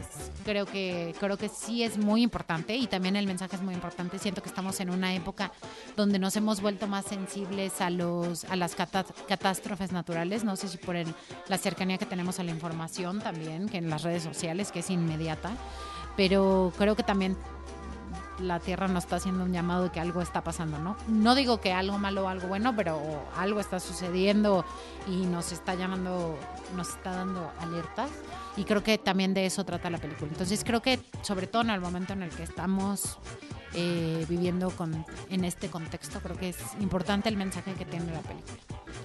creo 0.45 0.67
que 0.67 1.15
creo 1.19 1.37
que 1.37 1.49
sí 1.49 1.83
es 1.83 1.99
muy 1.99 2.23
importante 2.23 2.77
y 2.77 2.87
también 2.87 3.17
el 3.17 3.27
mensaje 3.27 3.57
es 3.57 3.63
muy 3.63 3.75
importante. 3.75 4.19
Siento 4.19 4.43
que 4.43 4.49
estamos 4.49 4.81
en 4.81 4.91
una 4.91 5.15
época 5.15 5.53
donde 5.97 6.19
nos 6.19 6.37
hemos 6.37 6.61
vuelto 6.61 6.87
más 6.87 7.05
sensibles 7.07 7.81
a 7.81 7.91
los 7.91 8.45
a 8.45 8.57
las 8.57 8.75
catástrofes 8.75 9.93
naturales, 9.93 10.45
no 10.45 10.57
sé 10.57 10.69
si 10.69 10.79
por 10.79 10.97
el, 10.97 11.13
la 11.49 11.59
cercanía 11.59 11.99
que 11.99 12.07
tenemos 12.07 12.39
a 12.39 12.45
la 12.45 12.51
información 12.51 13.21
también, 13.21 13.69
que 13.69 13.79
en 13.79 13.91
las 13.91 14.03
redes 14.03 14.23
sociales 14.23 14.71
que 14.71 14.81
es 14.81 14.91
inmediata, 14.91 15.51
pero 16.17 16.73
creo 16.77 16.97
que 16.97 17.03
también 17.03 17.37
la 18.41 18.61
Tierra 18.61 18.89
nos 18.89 19.05
está 19.05 19.17
haciendo 19.17 19.45
un 19.45 19.53
llamado 19.53 19.85
de 19.85 19.91
que 19.91 20.01
algo 20.01 20.23
está 20.23 20.43
pasando, 20.43 20.79
¿no? 20.79 20.97
No 21.09 21.35
digo 21.35 21.61
que 21.61 21.73
algo 21.73 21.99
malo 21.99 22.25
o 22.25 22.29
algo 22.29 22.49
bueno, 22.49 22.75
pero 22.77 23.01
algo 23.37 23.61
está 23.61 23.81
sucediendo 23.81 24.65
y 25.07 25.27
nos 25.27 25.53
está 25.53 25.75
llamando, 25.75 26.39
nos 26.77 26.89
está 26.91 27.13
dando 27.13 27.51
alertas. 27.61 28.11
Y 28.57 28.65
creo 28.65 28.83
que 28.83 28.99
también 28.99 29.35
de 29.35 29.47
eso 29.47 29.65
trata 29.65 29.91
la 29.91 29.99
película. 29.99 30.31
Entonces 30.31 30.65
creo 30.65 30.83
que 30.83 30.99
sobre 31.23 31.47
todo 31.47 31.63
en 31.63 31.71
el 31.71 31.81
momento 31.81 32.13
en 32.13 32.23
el 32.23 32.31
que 32.31 32.43
estamos 32.43 33.19
eh, 33.75 34.25
viviendo 34.29 34.71
con, 34.71 35.05
en 35.31 35.45
este 35.45 35.69
contexto, 35.69 36.21
creo 36.21 36.37
que 36.37 36.51
es 36.51 36.59
importante 36.81 37.29
el 37.29 37.37
mensaje 37.37 37.75
que 37.75 37.85
tiene 37.85 38.13
la 38.13 38.21
película. 38.21 38.59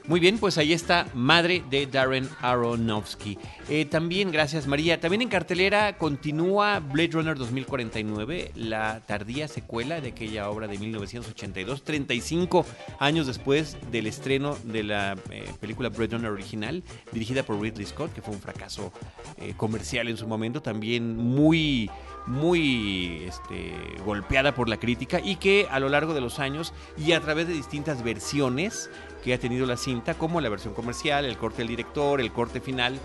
Muy 0.05 0.19
bien, 0.19 0.37
pues 0.37 0.57
ahí 0.57 0.73
está 0.73 1.07
Madre 1.13 1.63
de 1.69 1.87
Darren 1.87 2.27
Aronofsky. 2.41 3.37
Eh, 3.69 3.85
también, 3.85 4.31
gracias 4.31 4.67
María. 4.67 4.99
También 4.99 5.21
en 5.21 5.29
cartelera 5.29 5.97
continúa 5.97 6.79
Blade 6.79 7.11
Runner 7.13 7.37
2049, 7.37 8.51
la 8.55 8.99
tardía 9.05 9.47
secuela 9.47 10.01
de 10.01 10.09
aquella 10.09 10.49
obra 10.49 10.67
de 10.67 10.77
1982, 10.77 11.83
35 11.83 12.65
años 12.99 13.27
después 13.27 13.77
del 13.91 14.07
estreno 14.07 14.57
de 14.65 14.83
la 14.83 15.15
eh, 15.29 15.49
película 15.61 15.87
Blade 15.87 16.17
Runner 16.17 16.31
original, 16.31 16.83
dirigida 17.13 17.43
por 17.43 17.61
Ridley 17.61 17.85
Scott, 17.85 18.13
que 18.13 18.21
fue 18.21 18.33
un 18.33 18.41
fracaso 18.41 18.91
eh, 19.37 19.53
comercial 19.55 20.09
en 20.09 20.17
su 20.17 20.27
momento, 20.27 20.61
también 20.61 21.15
muy 21.15 21.89
muy 22.25 23.23
este, 23.27 23.73
golpeada 24.05 24.55
por 24.55 24.69
la 24.69 24.77
crítica 24.77 25.19
y 25.19 25.35
que 25.35 25.67
a 25.69 25.79
lo 25.81 25.89
largo 25.89 26.13
de 26.13 26.21
los 26.21 26.39
años 26.39 26.73
y 26.97 27.11
a 27.11 27.19
través 27.19 27.49
de 27.49 27.53
distintas 27.53 28.01
versiones 28.01 28.89
que 29.23 29.33
ha 29.33 29.39
tenido 29.39 29.65
la 29.65 29.77
cinta, 29.77 30.15
como 30.15 30.41
la 30.41 30.49
versión 30.49 30.73
comercial, 30.73 31.25
el 31.25 31.37
corte 31.37 31.59
del 31.59 31.69
director, 31.69 32.19
el 32.19 32.31
corte 32.31 32.59
final, 32.59 32.99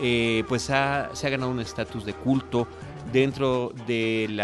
eh, 0.00 0.44
pues 0.48 0.62
se 0.62 0.74
ha 0.74 1.10
ganado 1.30 1.50
un 1.50 1.60
estatus 1.60 2.04
de 2.04 2.12
culto 2.12 2.68
dentro 3.12 3.72
del 3.86 4.36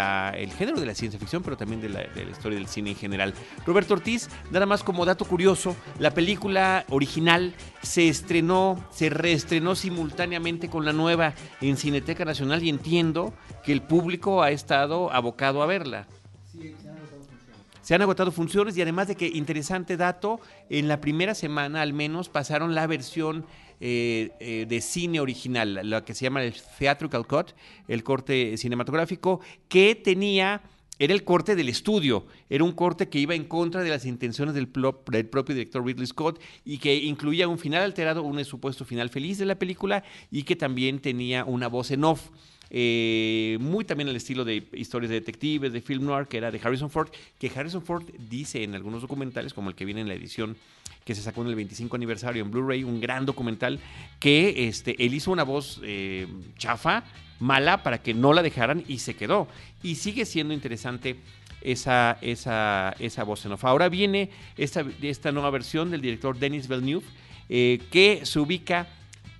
género 0.56 0.80
de 0.80 0.86
la 0.86 0.94
ciencia 0.94 1.18
ficción, 1.18 1.42
pero 1.42 1.56
también 1.56 1.80
de 1.80 1.88
la, 1.88 2.00
de 2.00 2.22
historia 2.30 2.58
del 2.58 2.68
cine 2.68 2.90
en 2.90 2.96
general. 2.96 3.34
Roberto 3.66 3.94
Ortiz, 3.94 4.28
nada 4.50 4.66
más 4.66 4.82
como 4.82 5.04
dato 5.04 5.24
curioso, 5.24 5.76
la 5.98 6.12
película 6.12 6.84
original 6.88 7.54
se 7.82 8.08
estrenó, 8.08 8.82
se 8.90 9.10
reestrenó 9.10 9.74
simultáneamente 9.74 10.68
con 10.68 10.84
la 10.84 10.92
nueva 10.92 11.34
en 11.60 11.76
Cineteca 11.76 12.24
Nacional 12.24 12.62
y 12.62 12.68
entiendo 12.68 13.34
que 13.64 13.72
el 13.72 13.82
público 13.82 14.42
ha 14.42 14.50
estado 14.50 15.12
abocado 15.12 15.62
a 15.62 15.66
verla. 15.66 16.06
Se 17.82 17.94
han 17.94 18.02
agotado 18.02 18.32
funciones 18.32 18.76
y 18.76 18.82
además 18.82 19.08
de 19.08 19.16
que, 19.16 19.26
interesante 19.26 19.96
dato, 19.96 20.40
en 20.70 20.88
la 20.88 21.00
primera 21.00 21.34
semana 21.34 21.82
al 21.82 21.92
menos 21.92 22.28
pasaron 22.28 22.74
la 22.74 22.86
versión 22.86 23.44
eh, 23.80 24.30
eh, 24.38 24.66
de 24.68 24.80
cine 24.80 25.18
original, 25.18 25.80
lo 25.82 26.04
que 26.04 26.14
se 26.14 26.24
llama 26.24 26.44
el 26.44 26.54
Theatrical 26.78 27.26
Cut, 27.26 27.50
el 27.88 28.04
corte 28.04 28.56
cinematográfico, 28.56 29.40
que 29.68 29.96
tenía 29.96 30.62
era 31.00 31.14
el 31.14 31.24
corte 31.24 31.56
del 31.56 31.68
estudio, 31.68 32.26
era 32.48 32.62
un 32.62 32.70
corte 32.70 33.08
que 33.08 33.18
iba 33.18 33.34
en 33.34 33.42
contra 33.44 33.82
de 33.82 33.90
las 33.90 34.04
intenciones 34.04 34.54
del, 34.54 34.70
del, 35.10 35.26
propio 35.26 35.52
director 35.52 35.84
Ridley 35.84 36.06
Scott 36.06 36.40
y 36.64 36.78
que 36.78 36.94
incluía 36.94 37.48
un 37.48 37.58
final 37.58 37.82
alterado, 37.82 38.22
un 38.22 38.44
supuesto 38.44 38.84
final 38.84 39.10
feliz 39.10 39.38
de 39.38 39.46
la 39.46 39.56
película 39.56 40.04
y 40.30 40.44
que 40.44 40.54
también 40.54 41.00
tenía 41.00 41.44
una 41.44 41.66
voz 41.66 41.90
en 41.90 42.04
off. 42.04 42.30
Eh, 42.74 43.58
muy 43.60 43.84
también 43.84 44.08
el 44.08 44.16
estilo 44.16 44.46
de 44.46 44.66
historias 44.72 45.10
de 45.10 45.16
detectives, 45.16 45.74
de 45.74 45.82
film 45.82 46.06
noir, 46.06 46.26
que 46.26 46.38
era 46.38 46.50
de 46.50 46.58
Harrison 46.58 46.88
Ford, 46.88 47.10
que 47.38 47.52
Harrison 47.54 47.82
Ford 47.82 48.04
dice 48.30 48.64
en 48.64 48.74
algunos 48.74 49.02
documentales, 49.02 49.52
como 49.52 49.68
el 49.68 49.76
que 49.76 49.84
viene 49.84 50.00
en 50.00 50.08
la 50.08 50.14
edición 50.14 50.56
que 51.04 51.14
se 51.14 51.20
sacó 51.20 51.42
en 51.42 51.48
el 51.48 51.54
25 51.54 51.94
aniversario 51.96 52.42
en 52.42 52.50
Blu-ray, 52.50 52.82
un 52.82 52.98
gran 52.98 53.26
documental, 53.26 53.78
que 54.18 54.68
este, 54.68 55.04
él 55.04 55.12
hizo 55.12 55.30
una 55.30 55.42
voz 55.42 55.80
eh, 55.82 56.26
chafa, 56.56 57.04
mala, 57.40 57.82
para 57.82 58.02
que 58.02 58.14
no 58.14 58.32
la 58.32 58.42
dejaran 58.42 58.84
y 58.88 59.00
se 59.00 59.14
quedó. 59.14 59.48
Y 59.82 59.96
sigue 59.96 60.24
siendo 60.24 60.54
interesante 60.54 61.16
esa, 61.60 62.16
esa, 62.22 62.94
esa 62.98 63.24
voz 63.24 63.44
en. 63.44 63.52
Ahora 63.60 63.90
viene 63.90 64.30
esta, 64.56 64.82
esta 65.02 65.30
nueva 65.30 65.50
versión 65.50 65.90
del 65.90 66.00
director 66.00 66.38
Denis 66.38 66.68
Villeneuve, 66.68 67.04
eh, 67.50 67.80
que 67.90 68.24
se 68.24 68.38
ubica 68.38 68.86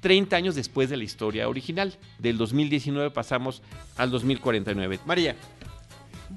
30 0.02 0.36
años 0.36 0.54
después 0.54 0.90
de 0.90 0.98
la 0.98 1.04
historia 1.04 1.48
original. 1.48 1.94
Del 2.18 2.36
2019 2.36 3.10
pasamos 3.10 3.62
al 3.96 4.10
2049. 4.10 5.00
María. 5.06 5.36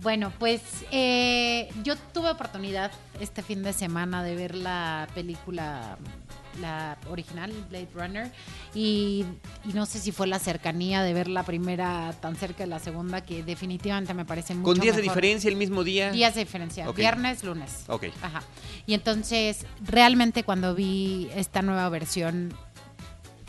Bueno, 0.01 0.31
pues 0.39 0.61
eh, 0.91 1.69
yo 1.83 1.95
tuve 2.13 2.29
oportunidad 2.29 2.91
este 3.19 3.41
fin 3.41 3.63
de 3.63 3.73
semana 3.73 4.23
de 4.23 4.35
ver 4.35 4.53
la 4.53 5.07
película, 5.15 5.97
la 6.59 6.97
original, 7.09 7.51
Blade 7.69 7.87
Runner, 7.93 8.31
y, 8.73 9.25
no 9.73 9.85
sé 9.85 9.99
si 9.99 10.11
fue 10.11 10.27
la 10.27 10.37
cercanía 10.37 11.01
de 11.01 11.13
ver 11.13 11.29
la 11.29 11.43
primera 11.43 12.13
tan 12.21 12.35
cerca 12.35 12.63
de 12.63 12.67
la 12.67 12.79
segunda, 12.79 13.21
que 13.21 13.41
definitivamente 13.41 14.13
me 14.13 14.25
parece 14.25 14.53
mucho 14.53 14.65
¿Con 14.65 14.79
días 14.79 14.97
de 14.97 15.01
diferencia 15.01 15.49
el 15.49 15.55
mismo 15.55 15.83
día? 15.83 16.11
Días 16.11 16.35
de 16.35 16.41
diferencia, 16.41 16.91
viernes, 16.91 17.43
lunes. 17.43 17.85
Ok. 17.87 18.07
Ajá. 18.21 18.43
Y 18.85 18.95
entonces, 18.95 19.65
realmente 19.81 20.43
cuando 20.43 20.75
vi 20.75 21.29
esta 21.33 21.61
nueva 21.61 21.87
versión, 21.89 22.53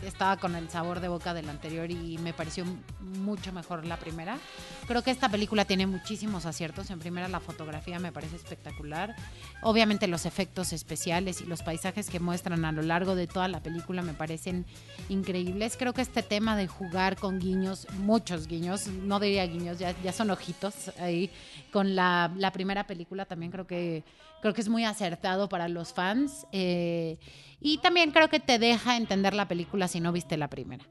estaba 0.03 0.37
con 0.37 0.55
el 0.57 0.69
sabor 0.69 1.01
de 1.01 1.09
boca 1.09 1.35
del 1.35 1.49
anterior 1.49 1.91
y 1.91 2.19
me 2.19 2.33
pareció 2.33 2.65
mucho 3.01 3.53
mejor 3.53 3.87
la 3.87 3.97
primera. 3.97 4.39
Creo 4.87 5.03
que 5.03 5.11
esta 5.11 5.29
película 5.29 5.65
tiene 5.65 5.87
muchísimos 5.87 6.47
aciertos. 6.47 6.91
En 6.91 6.99
primera, 6.99 7.29
la 7.29 7.41
fotografía 7.41 7.99
me 7.99 8.13
parece 8.13 8.37
espectacular. 8.37 9.15
Obviamente 9.63 10.07
los 10.07 10.27
efectos 10.27 10.73
especiales 10.73 11.41
y 11.41 11.47
los 11.47 11.63
paisajes 11.63 12.09
que 12.09 12.21
muestran 12.21 12.65
a 12.65 12.73
lo 12.73 12.83
largo 12.83 13.15
de 13.15 13.27
toda 13.27 13.49
la 13.49 13.61
película 13.61 14.03
me 14.03 14.15
parecen 14.15 14.67
increíbles. 15.09 15.77
Creo 15.77 15.93
que 15.93 16.03
este 16.03 16.23
tema 16.23 16.57
de 16.57 16.69
jugar 16.69 17.17
con 17.17 17.39
guiños, 17.39 17.87
muchos 17.99 18.47
guiños, 18.47 18.87
no 18.89 19.19
diría 19.19 19.47
guiños, 19.47 19.79
ya, 19.79 19.95
ya 20.03 20.13
son 20.13 20.31
ojitos 20.31 20.93
ahí, 20.99 21.31
con 21.73 21.97
la, 21.97 22.31
la 22.37 22.53
primera 22.53 22.87
película 22.87 23.25
también 23.25 23.51
creo 23.51 23.67
que, 23.67 24.05
creo 24.47 24.55
que 24.55 24.61
es 24.61 24.69
muy 24.69 24.85
acertado 24.85 25.49
para 25.49 25.67
los 25.67 25.93
fans. 25.93 26.47
Eh, 26.53 27.19
y 27.61 27.79
también 27.79 28.13
creo 28.13 28.29
que 28.29 28.39
te 28.39 28.61
deja 28.61 28.97
entender 28.97 29.35
la 29.35 29.49
película 29.49 29.89
si 29.89 29.99
no 29.99 30.13
viste 30.13 30.37
la 30.37 30.49
primera. 30.49 30.85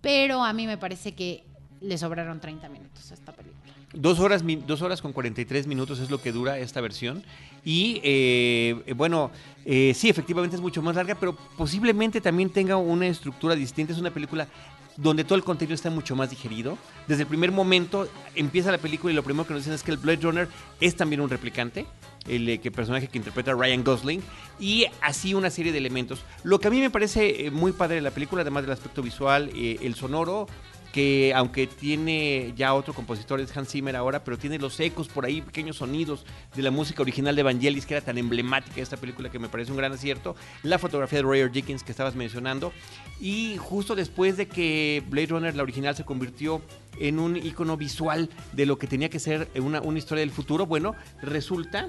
Pero 0.00 0.44
a 0.44 0.52
mí 0.52 0.68
me 0.68 0.78
parece 0.78 1.12
que 1.12 1.44
le 1.80 1.98
sobraron 1.98 2.38
30 2.38 2.68
minutos 2.68 3.10
a 3.10 3.14
esta 3.14 3.32
película. 3.32 3.72
Dos 3.92 4.20
horas, 4.20 4.44
dos 4.68 4.82
horas 4.82 5.02
con 5.02 5.12
43 5.12 5.66
minutos 5.66 5.98
es 5.98 6.10
lo 6.10 6.22
que 6.22 6.30
dura 6.30 6.60
esta 6.60 6.80
versión. 6.80 7.24
Y 7.64 8.00
eh, 8.04 8.94
bueno, 8.96 9.32
eh, 9.64 9.92
sí, 9.96 10.08
efectivamente 10.08 10.54
es 10.54 10.62
mucho 10.62 10.80
más 10.80 10.94
larga, 10.94 11.16
pero 11.16 11.36
posiblemente 11.56 12.20
también 12.20 12.50
tenga 12.50 12.76
una 12.76 13.08
estructura 13.08 13.56
distinta. 13.56 13.92
Es 13.92 13.98
una 13.98 14.12
película 14.12 14.46
donde 14.96 15.24
todo 15.24 15.36
el 15.36 15.44
contenido 15.44 15.74
está 15.74 15.90
mucho 15.90 16.16
más 16.16 16.30
digerido. 16.30 16.78
Desde 17.08 17.22
el 17.22 17.28
primer 17.28 17.52
momento 17.52 18.08
empieza 18.34 18.70
la 18.70 18.78
película 18.78 19.12
y 19.12 19.16
lo 19.16 19.22
primero 19.22 19.46
que 19.46 19.54
nos 19.54 19.62
dicen 19.62 19.74
es 19.74 19.82
que 19.82 19.90
el 19.90 19.96
Blade 19.96 20.20
Runner 20.22 20.48
es 20.80 20.96
también 20.96 21.20
un 21.20 21.30
replicante, 21.30 21.86
el 22.26 22.48
eh, 22.48 22.58
que 22.58 22.70
personaje 22.70 23.08
que 23.08 23.18
interpreta 23.18 23.52
Ryan 23.52 23.84
Gosling, 23.84 24.22
y 24.60 24.86
así 25.00 25.34
una 25.34 25.50
serie 25.50 25.72
de 25.72 25.78
elementos. 25.78 26.20
Lo 26.44 26.60
que 26.60 26.68
a 26.68 26.70
mí 26.70 26.80
me 26.80 26.90
parece 26.90 27.46
eh, 27.46 27.50
muy 27.50 27.72
padre 27.72 27.96
de 27.96 28.02
la 28.02 28.10
película, 28.10 28.42
además 28.42 28.64
del 28.64 28.72
aspecto 28.72 29.02
visual, 29.02 29.50
eh, 29.54 29.78
el 29.82 29.94
sonoro, 29.94 30.46
que 30.92 31.32
aunque 31.34 31.66
tiene 31.66 32.52
ya 32.54 32.74
otro 32.74 32.92
compositor, 32.92 33.40
es 33.40 33.56
Hans 33.56 33.70
Zimmer 33.70 33.96
ahora, 33.96 34.22
pero 34.22 34.38
tiene 34.38 34.58
los 34.58 34.78
ecos 34.78 35.08
por 35.08 35.24
ahí, 35.24 35.40
pequeños 35.40 35.76
sonidos 35.76 36.26
de 36.54 36.62
la 36.62 36.70
música 36.70 37.02
original 37.02 37.34
de 37.34 37.42
Vangelis, 37.42 37.86
que 37.86 37.94
era 37.94 38.04
tan 38.04 38.18
emblemática 38.18 38.76
de 38.76 38.82
esta 38.82 38.98
película 38.98 39.30
que 39.30 39.38
me 39.38 39.48
parece 39.48 39.70
un 39.70 39.78
gran 39.78 39.92
acierto, 39.92 40.36
la 40.62 40.78
fotografía 40.78 41.20
de 41.20 41.22
Roger 41.22 41.50
Dickens 41.50 41.82
que 41.82 41.92
estabas 41.92 42.14
mencionando, 42.14 42.72
y 43.20 43.56
justo 43.58 43.94
después 43.94 44.36
de 44.36 44.46
que 44.46 45.02
Blade 45.08 45.28
Runner, 45.28 45.56
la 45.56 45.62
original, 45.62 45.96
se 45.96 46.04
convirtió 46.04 46.60
en 47.00 47.18
un 47.18 47.36
icono 47.36 47.78
visual 47.78 48.28
de 48.52 48.66
lo 48.66 48.78
que 48.78 48.86
tenía 48.86 49.08
que 49.08 49.18
ser 49.18 49.48
una, 49.56 49.80
una 49.80 49.98
historia 49.98 50.20
del 50.20 50.30
futuro, 50.30 50.66
bueno, 50.66 50.94
resulta 51.22 51.88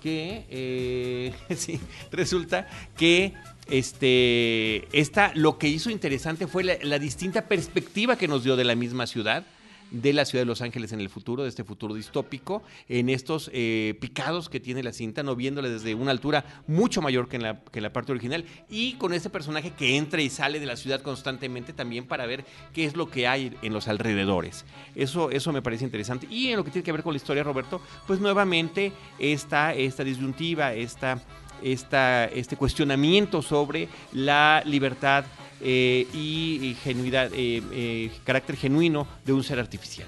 que, 0.00 0.46
eh, 0.48 1.34
sí, 1.56 1.80
resulta 2.10 2.66
que 2.96 3.34
este, 3.68 4.88
esta, 4.98 5.32
lo 5.34 5.58
que 5.58 5.68
hizo 5.68 5.90
interesante 5.90 6.46
fue 6.46 6.64
la, 6.64 6.98
distinta 6.98 7.46
perspectiva 7.46 8.16
que 8.16 8.28
nos 8.28 8.44
dio 8.44 8.56
de 8.56 8.64
la 8.64 8.74
misma 8.74 9.06
ciudad 9.06 9.44
de 9.90 10.12
la 10.12 10.26
ciudad 10.26 10.42
de 10.42 10.46
Los 10.46 10.60
Ángeles 10.60 10.92
en 10.92 11.00
el 11.00 11.08
futuro, 11.08 11.44
de 11.44 11.48
este 11.48 11.64
futuro 11.64 11.94
distópico, 11.94 12.62
en 12.90 13.08
estos 13.08 13.50
eh, 13.54 13.96
picados 14.00 14.50
que 14.50 14.60
tiene 14.60 14.82
la 14.82 14.92
cinta, 14.92 15.22
no 15.22 15.34
viéndole 15.34 15.70
desde 15.70 15.94
una 15.94 16.10
altura 16.10 16.44
mucho 16.66 17.00
mayor 17.00 17.26
que 17.28 17.36
en, 17.36 17.42
la, 17.42 17.60
que 17.72 17.80
la 17.80 17.90
parte 17.90 18.12
original, 18.12 18.44
y 18.68 18.94
con 18.94 19.14
este 19.14 19.30
personaje 19.30 19.70
que 19.70 19.96
entra 19.96 20.20
y 20.20 20.28
sale 20.28 20.60
de 20.60 20.66
la 20.66 20.76
ciudad 20.76 21.00
constantemente 21.00 21.72
también 21.72 22.06
para 22.06 22.26
ver 22.26 22.44
qué 22.74 22.84
es 22.84 22.96
lo 22.96 23.10
que 23.10 23.26
hay 23.26 23.56
en 23.62 23.72
los 23.72 23.88
alrededores. 23.88 24.66
Eso, 24.94 25.30
eso 25.30 25.52
me 25.52 25.62
parece 25.62 25.84
interesante. 25.84 26.26
Y 26.30 26.48
en 26.48 26.56
lo 26.58 26.64
que 26.64 26.70
tiene 26.70 26.84
que 26.84 26.92
ver 26.92 27.02
con 27.02 27.14
la 27.14 27.18
historia, 27.18 27.42
Roberto, 27.42 27.80
pues 28.06 28.20
nuevamente 28.20 28.92
esta, 29.18 29.72
esta 29.74 30.04
disyuntiva, 30.04 30.74
esta 30.74 31.22
este 31.62 32.56
cuestionamiento 32.56 33.42
sobre 33.42 33.88
la 34.12 34.62
libertad 34.64 35.24
eh, 35.60 36.06
y, 36.14 36.76
genuidad, 36.84 37.30
eh, 37.34 37.62
eh, 37.72 38.12
carácter 38.24 38.56
genuino 38.56 39.08
de 39.24 39.32
un 39.32 39.42
ser 39.42 39.58
artificial. 39.58 40.06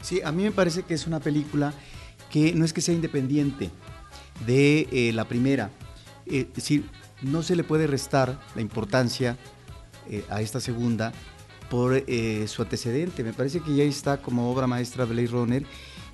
Sí, 0.00 0.20
a 0.24 0.32
mí 0.32 0.42
me 0.42 0.52
parece 0.52 0.82
que 0.84 0.94
es 0.94 1.06
una 1.06 1.20
película 1.20 1.74
que 2.30 2.54
no 2.54 2.64
es 2.64 2.72
que 2.72 2.80
sea 2.80 2.94
independiente 2.94 3.70
de 4.46 5.12
la 5.14 5.26
primera, 5.26 5.70
es 6.26 6.52
decir, 6.52 6.84
no 7.22 7.42
se 7.42 7.56
le 7.56 7.62
puede 7.62 7.86
restar 7.86 8.40
la 8.54 8.60
importancia 8.60 9.36
a 10.28 10.42
esta 10.42 10.60
segunda 10.60 11.12
por 11.70 12.04
su 12.46 12.62
antecedente. 12.62 13.22
Me 13.22 13.32
parece 13.32 13.60
que 13.60 13.74
ya 13.74 13.84
está 13.84 14.20
como 14.20 14.50
obra 14.50 14.66
maestra 14.66 15.04
Blade 15.04 15.28
Runner 15.28 15.64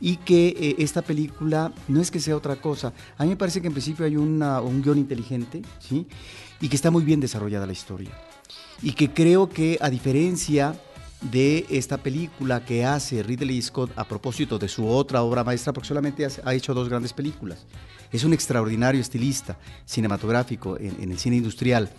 y 0.00 0.16
que 0.16 0.48
eh, 0.48 0.74
esta 0.78 1.02
película 1.02 1.72
no 1.88 2.00
es 2.00 2.10
que 2.10 2.20
sea 2.20 2.36
otra 2.36 2.56
cosa. 2.56 2.92
A 3.18 3.24
mí 3.24 3.30
me 3.30 3.36
parece 3.36 3.60
que 3.60 3.66
en 3.66 3.72
principio 3.72 4.06
hay 4.06 4.16
un 4.16 4.82
guion 4.82 4.98
inteligente, 4.98 5.62
¿sí? 5.78 6.06
Y 6.60 6.68
que 6.68 6.76
está 6.76 6.90
muy 6.90 7.04
bien 7.04 7.20
desarrollada 7.20 7.66
la 7.66 7.72
historia. 7.72 8.10
Y 8.82 8.92
que 8.92 9.10
creo 9.10 9.48
que 9.48 9.78
a 9.80 9.90
diferencia 9.90 10.74
de 11.20 11.66
esta 11.68 11.98
película 11.98 12.64
que 12.64 12.84
hace 12.84 13.22
Ridley 13.22 13.60
Scott 13.60 13.90
a 13.96 14.04
propósito 14.04 14.58
de 14.58 14.68
su 14.68 14.88
otra 14.88 15.22
obra 15.22 15.44
maestra, 15.44 15.72
porque 15.72 15.88
solamente 15.88 16.26
ha 16.44 16.54
hecho 16.54 16.72
dos 16.74 16.88
grandes 16.88 17.12
películas. 17.12 17.66
Es 18.10 18.24
un 18.24 18.32
extraordinario 18.32 19.00
estilista 19.00 19.58
cinematográfico 19.84 20.78
en, 20.78 21.10
el 21.10 21.18
cine 21.18 21.36
industrial, 21.36 21.90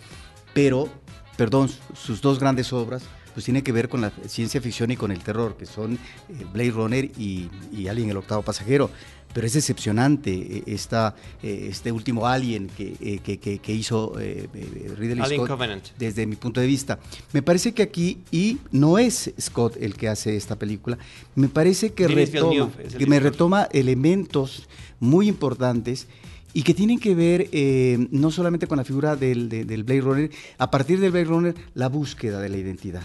pero, 0.52 0.88
perdón, 1.36 1.70
sus 1.94 2.20
dos 2.20 2.38
grandes 2.38 2.72
obras 2.72 3.04
pues 3.32 3.44
tiene 3.44 3.62
que 3.62 3.72
ver 3.72 3.88
con 3.88 4.00
la 4.00 4.12
ciencia 4.26 4.60
ficción 4.60 4.90
y 4.90 4.96
con 4.96 5.10
el 5.10 5.20
terror, 5.20 5.56
que 5.56 5.66
son 5.66 5.94
eh, 5.94 5.98
Blade 6.52 6.70
Runner 6.70 7.04
y, 7.18 7.48
y 7.72 7.88
Alien 7.88 8.10
el 8.10 8.16
octavo 8.16 8.42
pasajero. 8.42 8.90
Pero 9.34 9.46
es 9.46 9.54
decepcionante 9.54 10.30
eh, 10.30 10.62
esta, 10.66 11.14
eh, 11.42 11.68
este 11.70 11.90
último 11.90 12.26
Alien 12.26 12.68
que, 12.68 13.20
que, 13.22 13.72
hizo 13.72 14.12
Ridley 14.14 15.38
Scott 15.38 15.58
desde 15.98 16.26
mi 16.26 16.36
punto 16.36 16.60
de 16.60 16.66
vista. 16.66 16.98
Me 17.32 17.40
parece 17.40 17.72
que 17.72 17.82
aquí, 17.82 18.18
y 18.30 18.58
no 18.72 18.98
es 18.98 19.32
Scott 19.40 19.78
el 19.80 19.94
que 19.94 20.08
hace 20.08 20.36
esta 20.36 20.56
película, 20.56 20.98
me 21.34 21.48
parece 21.48 21.94
que, 21.94 22.08
retoma, 22.08 22.70
que 22.98 23.06
me 23.06 23.20
retoma 23.20 23.68
elementos 23.72 24.68
muy 25.00 25.28
importantes 25.28 26.08
y 26.52 26.62
que 26.62 26.74
tienen 26.74 26.98
que 26.98 27.14
ver 27.14 27.48
no 28.10 28.30
solamente 28.30 28.66
con 28.66 28.76
la 28.76 28.84
figura 28.84 29.16
del, 29.16 29.48
del, 29.48 29.82
Blade 29.82 30.00
Runner, 30.02 30.30
a 30.58 30.70
partir 30.70 31.00
del 31.00 31.10
Blade 31.10 31.24
Runner, 31.24 31.54
la 31.72 31.88
búsqueda 31.88 32.38
de 32.38 32.50
la 32.50 32.58
identidad. 32.58 33.02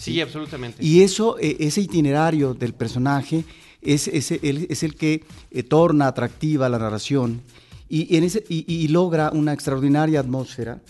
Sí, 0.00 0.18
absolutamente. 0.20 0.82
Y 0.82 1.02
eso, 1.02 1.38
e, 1.38 1.56
ese 1.60 1.82
itinerario 1.82 2.54
del 2.54 2.72
personaje 2.72 3.44
es, 3.82 4.08
es, 4.08 4.30
el, 4.32 4.94
que 4.94 5.24
eh, 5.50 5.62
torna 5.62 6.06
atractiva 6.06 6.70
la 6.70 6.78
narración 6.78 7.42
y, 7.88 8.16
en 8.16 8.24
ese, 8.24 8.42
y, 8.48 8.88
logra 8.88 9.30
una 9.30 9.52
extraordinaria 9.52 10.20
atmósfera. 10.20 10.80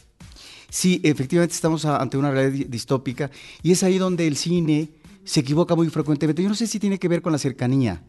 Sí, 0.68 1.00
efectivamente 1.02 1.54
estamos 1.54 1.84
ante 1.84 2.16
una 2.16 2.30
realidad 2.30 2.66
distópica 2.68 3.32
y 3.62 3.72
es 3.72 3.82
ahí 3.82 3.98
donde 3.98 4.28
el 4.28 4.36
cine 4.36 4.90
se 5.24 5.40
equivoca 5.40 5.74
muy 5.74 5.88
frecuentemente. 5.88 6.42
Yo 6.42 6.48
no 6.48 6.54
sé 6.54 6.68
si 6.68 6.78
tiene 6.78 7.00
que 7.00 7.08
ver 7.08 7.20
con 7.20 7.32
la 7.32 7.38
cercanía, 7.38 8.04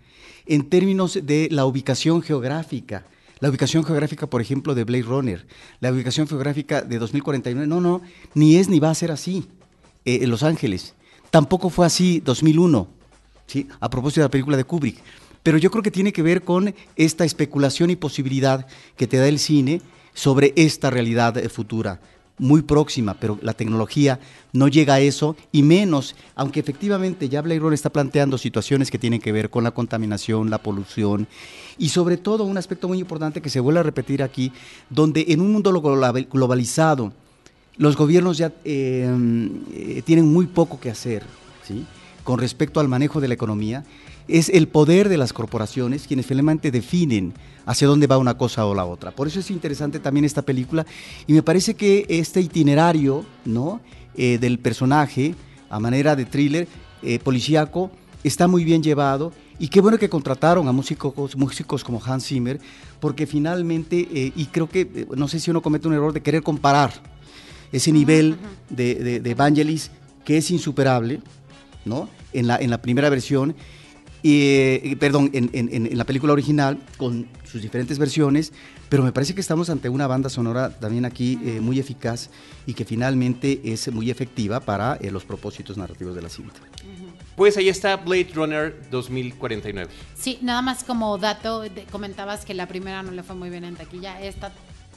en 0.46 0.70
términos 0.70 1.20
de 1.24 1.48
la 1.50 1.66
ubicación 1.66 2.22
geográfica. 2.22 3.06
La 3.40 3.50
ubicación 3.50 3.84
geográfica, 3.84 4.28
por 4.28 4.40
ejemplo, 4.40 4.76
de 4.76 4.84
Blade 4.84 5.02
Runner, 5.02 5.48
la 5.80 5.92
ubicación 5.92 6.28
geográfica 6.28 6.84
de 6.84 7.00
2049, 7.00 7.66
no, 7.66 7.82
no, 7.82 8.02
ni 8.36 8.58
es 8.58 8.70
ni 8.70 8.80
va 8.80 8.92
a 8.92 8.96
ser 8.96 9.10
así. 9.10 9.48
Eh, 10.06 10.20
en 10.24 10.30
Los 10.32 10.42
Ángeles. 10.42 10.96
Tampoco 11.30 11.70
fue 11.70 11.86
así 11.86 12.22
2001, 12.22 12.88
¿sí? 13.46 13.68
a 13.80 13.90
propósito 13.90 14.22
de 14.22 14.26
la 14.26 14.32
película 14.32 14.58
de 14.58 14.64
Kubrick. 14.64 14.98
Pero 15.44 15.58
yo 15.58 15.70
creo 15.70 15.84
que 15.84 15.92
tiene 15.92 16.12
que 16.12 16.24
ver 16.24 16.44
con 16.44 16.74
esta 16.96 17.24
especulación 17.24 17.92
y 17.92 17.96
posibilidad 17.96 18.66
que 18.98 19.08
te 19.08 19.18
da 19.18 19.28
el 19.28 19.38
cine 19.38 19.82
sobre 20.14 20.54
esta 20.56 20.90
realidad 20.90 21.38
eh, 21.38 21.50
futura, 21.50 22.00
muy 22.40 22.64
próxima, 22.64 23.14
pero 23.14 23.38
la 23.44 23.54
tecnología 23.54 24.20
no 24.54 24.68
llega 24.68 24.96
a 24.96 25.00
eso, 25.00 25.36
y 25.52 25.62
menos, 25.62 26.16
aunque 26.34 26.60
efectivamente 26.60 27.30
ya 27.30 27.44
Runner 27.44 27.74
está 27.74 27.92
planteando 27.92 28.40
situaciones 28.40 28.90
que 28.90 28.98
tienen 28.98 29.22
que 29.22 29.32
ver 29.32 29.52
con 29.52 29.64
la 29.64 29.72
contaminación, 29.72 30.50
la 30.50 30.64
polución, 30.64 31.28
y 31.78 31.90
sobre 31.90 32.18
todo 32.18 32.44
un 32.44 32.58
aspecto 32.58 32.88
muy 32.88 33.00
importante 33.00 33.42
que 33.42 33.52
se 33.52 33.60
vuelve 33.60 33.82
a 33.82 33.84
repetir 33.84 34.24
aquí, 34.24 34.52
donde 34.90 35.26
en 35.30 35.42
un 35.42 35.52
mundo 35.52 35.72
globalizado, 35.72 37.14
los 37.82 37.98
gobiernos 37.98 38.38
ya 38.38 38.54
eh, 38.64 40.04
tienen 40.06 40.32
muy 40.32 40.46
poco 40.46 40.80
que 40.80 40.92
hacer 40.92 41.24
¿sí? 41.68 41.84
con 42.24 42.38
respecto 42.38 42.80
al 42.80 42.88
manejo 42.88 43.20
de 43.20 43.28
la 43.28 43.34
economía. 43.34 43.84
Es 44.28 44.50
el 44.50 44.68
poder 44.68 45.10
de 45.10 45.18
las 45.18 45.34
corporaciones 45.34 46.06
quienes 46.06 46.28
finalmente 46.28 46.70
definen 46.70 47.34
hacia 47.66 47.88
dónde 47.88 48.06
va 48.06 48.20
una 48.20 48.38
cosa 48.38 48.68
o 48.68 48.76
la 48.76 48.86
otra. 48.86 49.10
Por 49.10 49.26
eso 49.26 49.40
es 49.40 49.50
interesante 49.50 50.00
también 50.00 50.26
esta 50.26 50.44
película 50.44 50.86
y 51.26 51.34
me 51.34 51.42
parece 51.42 51.74
que 51.74 52.06
este 52.08 52.40
itinerario 52.40 53.26
¿no? 53.46 53.82
Eh, 54.14 54.38
del 54.38 54.60
personaje 54.60 55.34
a 55.72 55.80
manera 55.80 56.16
de 56.16 56.26
thriller 56.26 56.68
eh, 57.02 57.18
policíaco 57.18 57.90
está 58.24 58.48
muy 58.48 58.64
bien 58.64 58.84
llevado 58.84 59.34
y 59.58 59.70
qué 59.70 59.82
bueno 59.82 59.98
que 59.98 60.08
contrataron 60.08 60.68
a 60.68 60.72
músicos, 60.72 61.36
músicos 61.36 61.84
como 61.84 62.00
Hans 62.04 62.28
Zimmer 62.28 62.60
porque 63.00 63.26
finalmente, 63.26 63.96
y 64.36 64.46
creo 64.52 64.70
que, 64.70 65.08
no 65.18 65.28
sé 65.28 65.40
si 65.40 65.50
uno 65.50 65.64
comete 65.64 65.88
un 65.88 65.96
error 65.96 66.14
de 66.14 66.22
querer 66.22 66.44
comparar 66.44 67.11
ese 67.72 67.92
nivel 67.92 68.38
de, 68.70 69.20
de, 69.20 69.30
Evangelis 69.30 69.92
que 70.26 70.38
es 70.38 70.52
insuperable, 70.52 71.22
¿no? 71.86 72.10
En 72.34 72.48
la, 72.48 72.58
en 72.58 72.70
la 72.70 72.82
primera 72.82 73.10
versión, 73.10 73.56
y, 74.24 74.96
perdón, 74.98 75.32
en, 75.34 75.50
en, 75.54 75.98
la 75.98 76.04
película 76.04 76.34
original, 76.34 76.78
con 76.98 77.28
sus 77.44 77.62
diferentes 77.62 77.98
versiones, 77.98 78.54
pero 78.88 79.04
me 79.04 79.12
parece 79.12 79.34
que 79.34 79.42
estamos 79.42 79.70
ante 79.70 79.90
una 79.90 80.06
banda 80.06 80.30
sonora 80.30 80.70
también 80.70 81.06
aquí 81.06 81.40
eh, 81.44 81.60
muy 81.60 81.80
eficaz 81.80 82.30
y 82.68 82.74
que 82.74 82.86
finalmente 82.86 83.62
es 83.64 83.92
muy 83.92 84.12
efectiva 84.12 84.60
para 84.60 84.96
eh, 84.98 85.10
los 85.10 85.26
propósitos 85.26 85.78
narrativos 85.78 86.14
de 86.16 86.22
la 86.22 86.30
cinta. 86.30 86.60
Pues 87.36 87.58
ahí 87.58 87.70
está 87.70 87.96
Blade 87.96 88.30
Runner 88.36 88.82
2049. 88.92 89.92
Sí, 90.14 90.38
nada 90.42 90.62
más 90.62 90.84
como 90.84 91.18
dato, 91.18 91.64
comentabas 91.92 92.46
que 92.46 92.54
la 92.54 92.68
primera 92.68 93.02
no 93.02 93.12
le 93.12 93.24
fue 93.24 93.36
muy 93.36 93.50
bien 93.50 93.64
en 93.64 93.76
taquilla, 93.76 94.22
esta 94.22 94.52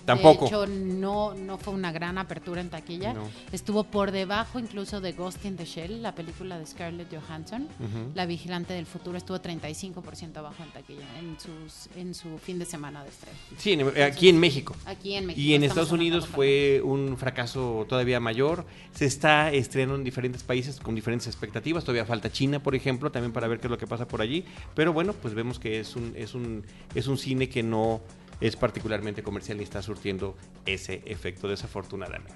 Tampoco. 0.05 0.45
De 0.45 0.47
hecho, 0.49 0.67
no, 0.67 1.35
no 1.35 1.59
fue 1.59 1.73
una 1.75 1.93
gran 1.93 2.19
apertura 2.19 2.61
en 2.61 2.71
taquilla. 2.71 3.15
Estuvo 3.53 3.85
por 3.85 4.11
debajo 4.11 4.59
incluso 4.59 5.01
de 5.01 5.13
Ghost 5.13 5.45
in 5.45 5.57
the 5.57 5.65
Shell, 5.65 6.03
la 6.03 6.15
película 6.15 6.59
de 6.59 6.67
Scarlett 6.67 7.09
Johansson. 7.15 7.69
La 8.15 8.27
Vigilante 8.27 8.75
del 8.75 8.87
Futuro 8.87 9.17
estuvo 9.17 9.39
35% 9.39 10.37
abajo 10.37 10.63
en 10.63 10.71
taquilla 10.71 11.05
en, 11.19 11.39
sus, 11.39 11.89
en 11.97 12.15
su 12.15 12.39
fin 12.39 12.59
de 12.59 12.65
semana 12.65 13.03
de 13.03 13.11
estreno. 13.11 13.37
Sí, 13.59 13.79
aquí 14.01 14.29
en 14.29 14.39
México. 14.39 14.77
Aquí 14.85 15.15
en 15.15 15.27
México. 15.27 15.41
Y 15.41 15.55
en 15.55 15.65
Estados 15.65 15.93
Unidos 15.93 16.27
fue 16.27 16.81
un 16.83 17.17
fracaso 17.17 17.87
todavía 17.89 18.21
mayor. 18.21 18.67
Se 18.95 19.07
está 19.07 19.53
estrenando 19.53 19.97
en 19.97 20.05
diferentes 20.05 20.43
países 20.43 20.81
con 20.81 20.95
diferentes 20.95 21.27
expectativas. 21.27 21.85
Todavía 21.85 22.05
falta 22.05 22.31
China, 22.31 22.63
por 22.63 22.75
ejemplo, 22.75 23.11
también 23.11 23.33
para 23.33 23.49
ver 23.49 23.61
qué 23.61 23.67
es 23.67 23.71
lo 23.71 23.79
que 23.79 23.87
pasa 23.87 24.07
por 24.07 24.21
allí. 24.21 24.45
Pero 24.75 24.93
bueno, 24.93 25.13
pues 25.13 25.35
vemos 25.35 25.59
que 25.59 25.81
es 25.81 25.97
un, 25.97 26.13
es 26.17 26.35
un, 26.35 26.65
es 26.95 27.07
un 27.07 27.19
cine 27.19 27.49
que 27.49 27.63
no 27.63 28.01
es 28.41 28.57
particularmente 28.57 29.23
comercial 29.23 29.61
y 29.61 29.65
está 29.65 29.83
surtiendo 29.83 30.37
ese 30.67 31.03
efecto 31.07 31.49
desafortunadamente. 31.49 32.33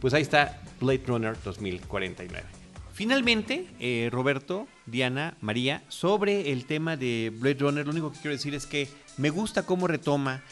Pues 0.00 0.14
ahí 0.14 0.22
está 0.22 0.62
Blade 0.80 1.02
Runner 1.06 1.36
2049. 1.42 2.46
Finalmente, 2.92 3.66
eh, 3.78 4.08
Roberto, 4.10 4.66
Diana, 4.86 5.36
María, 5.40 5.82
sobre 5.88 6.50
el 6.50 6.64
tema 6.64 6.96
de 6.96 7.32
Blade 7.32 7.58
Runner, 7.60 7.84
lo 7.84 7.92
único 7.92 8.12
que 8.12 8.18
quiero 8.18 8.36
decir 8.36 8.54
es 8.54 8.66
que 8.66 8.88
me 9.16 9.30
gusta 9.30 9.64
cómo 9.64 9.86
retoma 9.86 10.42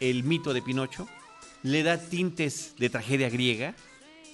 el 0.00 0.22
mito 0.22 0.52
de 0.52 0.60
Pinocho, 0.60 1.08
le 1.62 1.82
da 1.82 1.98
tintes 1.98 2.74
de 2.78 2.90
tragedia 2.90 3.30
griega 3.30 3.74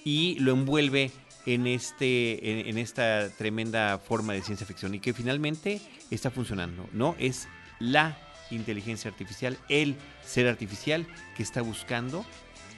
y 0.03 0.37
lo 0.39 0.51
envuelve 0.51 1.11
en, 1.45 1.65
este, 1.65 2.69
en, 2.69 2.77
esta 2.77 3.29
tremenda 3.29 3.97
forma 3.99 4.33
de 4.33 4.41
ciencia 4.41 4.67
ficción 4.67 4.93
y 4.95 4.99
que 4.99 5.13
finalmente 5.13 5.81
está 6.09 6.29
funcionando, 6.29 6.87
¿no? 6.91 7.15
Es 7.19 7.47
la 7.79 8.17
inteligencia 8.51 9.09
artificial, 9.09 9.57
el 9.69 9.95
ser 10.25 10.47
artificial 10.47 11.07
que 11.35 11.43
está 11.43 11.61
buscando 11.61 12.25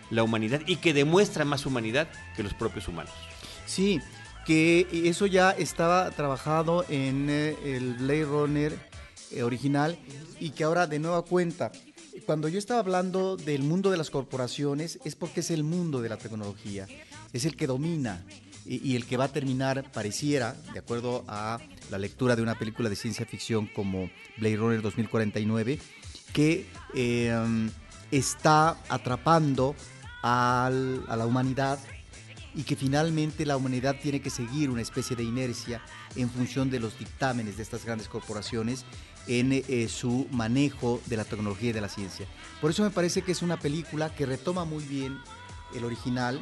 la 0.09 0.23
humanidad 0.23 0.61
y 0.65 0.77
que 0.77 0.93
demuestra 0.93 1.45
más 1.45 1.65
humanidad 1.65 2.07
que 2.35 2.43
los 2.43 2.53
propios 2.53 2.87
humanos. 2.87 3.13
Sí, 3.65 3.99
que 4.45 4.87
eso 5.05 5.25
ya 5.25 5.51
estaba 5.51 6.11
trabajado 6.11 6.85
en 6.89 7.27
eh, 7.29 7.55
el 7.63 7.93
Blade 7.93 8.25
Runner 8.25 8.79
eh, 9.31 9.43
original 9.43 9.97
y 10.39 10.51
que 10.51 10.63
ahora 10.63 10.87
de 10.87 10.99
nueva 10.99 11.23
cuenta. 11.23 11.71
Cuando 12.25 12.47
yo 12.47 12.59
estaba 12.59 12.79
hablando 12.79 13.37
del 13.37 13.63
mundo 13.63 13.89
de 13.89 13.97
las 13.97 14.09
corporaciones 14.09 14.99
es 15.03 15.15
porque 15.15 15.39
es 15.39 15.49
el 15.49 15.63
mundo 15.63 16.01
de 16.01 16.09
la 16.09 16.17
tecnología, 16.17 16.87
es 17.33 17.45
el 17.45 17.55
que 17.55 17.67
domina 17.67 18.23
y, 18.65 18.95
el 18.95 19.05
que 19.05 19.17
va 19.17 19.25
a 19.25 19.27
terminar, 19.27 19.91
pareciera, 19.91 20.55
de 20.73 20.79
acuerdo 20.79 21.23
a 21.27 21.59
la 21.89 21.97
lectura 21.97 22.35
de 22.35 22.41
una 22.41 22.55
película 22.55 22.89
de 22.89 22.95
ciencia 22.95 23.25
ficción 23.25 23.67
como 23.67 24.09
Blade 24.37 24.57
Runner 24.57 24.81
2049, 24.81 25.79
que 26.31 26.67
eh, 26.95 27.69
está 28.11 28.77
atrapando 28.89 29.75
a 30.23 30.71
la 30.71 31.25
humanidad 31.25 31.79
y 32.55 32.63
que 32.63 32.75
finalmente 32.75 33.45
la 33.45 33.57
humanidad 33.57 33.97
tiene 34.01 34.21
que 34.21 34.29
seguir 34.29 34.69
una 34.69 34.81
especie 34.81 35.15
de 35.15 35.23
inercia 35.23 35.81
en 36.15 36.29
función 36.29 36.69
de 36.69 36.79
los 36.79 36.97
dictámenes 36.97 37.57
de 37.57 37.63
estas 37.63 37.85
grandes 37.85 38.07
corporaciones 38.07 38.85
en 39.27 39.53
eh, 39.53 39.87
su 39.89 40.27
manejo 40.31 41.01
de 41.05 41.17
la 41.17 41.23
tecnología 41.23 41.69
y 41.69 41.73
de 41.73 41.81
la 41.81 41.89
ciencia. 41.89 42.27
Por 42.61 42.71
eso 42.71 42.83
me 42.83 42.89
parece 42.89 43.21
que 43.21 43.31
es 43.31 43.41
una 43.41 43.57
película 43.57 44.13
que 44.13 44.25
retoma 44.25 44.65
muy 44.65 44.83
bien 44.83 45.17
el 45.75 45.85
original, 45.85 46.39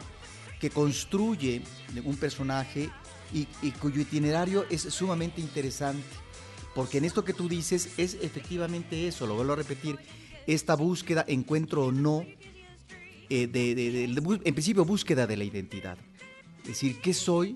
que 0.61 0.69
construye 0.69 1.63
un 2.05 2.15
personaje 2.15 2.91
y, 3.33 3.45
cuyo 3.71 4.01
itinerario 4.01 4.65
es 4.69 4.81
sumamente 4.83 5.41
interesante, 5.41 6.03
porque 6.75 6.99
en 6.99 7.05
esto 7.05 7.25
que 7.25 7.33
tú 7.33 7.49
dices 7.49 7.89
es 7.97 8.17
efectivamente 8.21 9.07
eso, 9.07 9.25
lo 9.25 9.35
vuelvo 9.35 9.53
a 9.53 9.55
repetir, 9.55 9.97
esta 10.45 10.75
búsqueda, 10.75 11.25
encuentro 11.27 11.85
o 11.85 11.91
no 11.91 12.25
eh, 13.29 13.47
de, 13.47 14.03
en 14.03 14.53
principio, 14.53 14.85
búsqueda 14.85 15.25
de 15.25 15.37
la 15.37 15.43
identidad. 15.43 15.97
Es 16.61 16.67
decir, 16.67 16.99
¿qué 17.01 17.13
soy? 17.13 17.55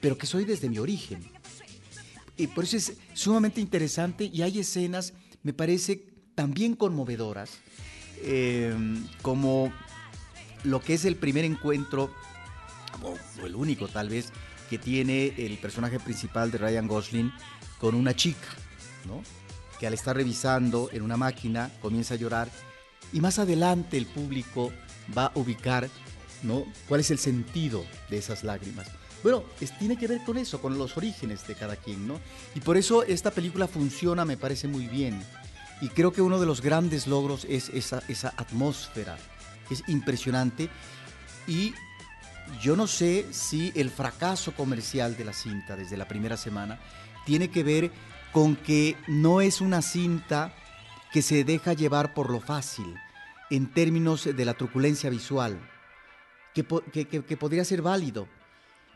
Pero 0.00 0.16
que 0.16 0.26
soy 0.26 0.44
desde 0.44 0.68
mi 0.68 0.78
origen. 0.78 1.24
Y 2.36 2.46
por 2.46 2.64
eso 2.64 2.76
es 2.76 2.92
sumamente 3.14 3.60
interesante 3.60 4.30
y 4.32 4.42
hay 4.42 4.60
escenas, 4.60 5.14
me 5.42 5.52
parece, 5.52 6.04
también 6.34 6.76
conmovedoras, 6.76 7.50
em, 8.22 9.06
como 9.22 9.72
lo 10.66 10.80
que 10.80 10.94
es 10.94 11.04
el 11.04 11.16
primer 11.16 11.44
encuentro, 11.44 12.10
o, 13.02 13.16
el 13.44 13.54
único 13.54 13.88
tal 13.88 14.08
vez, 14.08 14.32
que 14.68 14.78
tiene 14.78 15.32
el 15.36 15.58
personaje 15.58 16.00
principal 16.00 16.50
de 16.50 16.58
Ryan 16.58 16.88
Gosling 16.88 17.32
con 17.78 17.94
una 17.94 18.14
chica, 18.14 18.48
¿no? 19.06 19.22
que 19.78 19.86
al 19.86 19.94
estar 19.94 20.16
revisando 20.16 20.90
en 20.92 21.02
una 21.02 21.16
máquina 21.16 21.70
comienza 21.80 22.14
a 22.14 22.16
llorar 22.16 22.48
y 23.12 23.20
más 23.20 23.38
adelante 23.38 23.96
el 23.98 24.06
público 24.06 24.72
va 25.16 25.26
a 25.26 25.32
ubicar 25.34 25.88
¿no? 26.42 26.64
cuál 26.88 27.00
es 27.00 27.10
el 27.10 27.18
sentido 27.18 27.84
de 28.10 28.18
esas 28.18 28.42
lágrimas. 28.42 28.88
Bueno, 29.22 29.44
tiene 29.78 29.96
que 29.96 30.06
ver 30.06 30.24
con 30.24 30.36
eso, 30.36 30.60
con 30.60 30.78
los 30.78 30.96
orígenes 30.96 31.46
de 31.46 31.54
cada 31.54 31.76
quien, 31.76 32.06
¿no? 32.06 32.20
Y 32.54 32.60
por 32.60 32.76
eso 32.76 33.02
esta 33.02 33.30
película 33.30 33.66
funciona, 33.66 34.24
me 34.24 34.36
parece 34.36 34.68
muy 34.68 34.86
bien. 34.86 35.20
Y 35.80 35.88
creo 35.88 36.12
que 36.12 36.22
uno 36.22 36.38
de 36.38 36.46
los 36.46 36.60
grandes 36.60 37.06
logros 37.06 37.44
es 37.48 37.70
esa 37.70 38.34
atmósfera. 38.36 39.16
Es 39.70 39.82
impresionante. 39.88 40.68
Y 41.46 41.74
yo 42.60 42.76
no 42.76 42.86
sé 42.86 43.26
si 43.32 43.72
el 43.74 43.90
fracaso 43.90 44.54
comercial 44.54 45.16
de 45.16 45.24
la 45.24 45.32
cinta 45.32 45.76
desde 45.76 45.96
la 45.96 46.08
primera 46.08 46.36
semana 46.36 46.78
tiene 47.24 47.50
que 47.50 47.64
ver 47.64 47.90
con 48.32 48.56
que 48.56 48.96
no 49.08 49.40
es 49.40 49.60
una 49.60 49.82
cinta 49.82 50.54
que 51.12 51.22
se 51.22 51.44
deja 51.44 51.72
llevar 51.72 52.14
por 52.14 52.30
lo 52.30 52.40
fácil 52.40 52.94
en 53.50 53.72
términos 53.72 54.24
de 54.24 54.44
la 54.44 54.54
truculencia 54.54 55.10
visual, 55.10 55.58
que, 56.52 56.64
podría 56.64 57.64
ser 57.64 57.82
válido. 57.82 58.28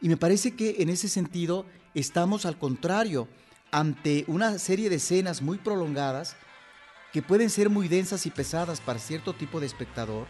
Y 0.00 0.08
me 0.08 0.16
parece 0.16 0.54
que 0.54 0.76
en 0.80 0.88
ese 0.88 1.08
sentido 1.08 1.66
estamos 1.94 2.46
al 2.46 2.58
contrario, 2.58 3.28
ante 3.70 4.24
una 4.26 4.58
serie 4.58 4.90
de 4.90 4.96
escenas 4.96 5.42
muy 5.42 5.58
prolongadas 5.58 6.36
que 7.12 7.22
pueden 7.22 7.50
ser 7.50 7.70
muy 7.70 7.88
densas 7.88 8.26
y 8.26 8.30
pesadas 8.30 8.80
para 8.80 8.98
cierto 8.98 9.32
tipo 9.32 9.60
de 9.60 9.66
espectador, 9.66 10.26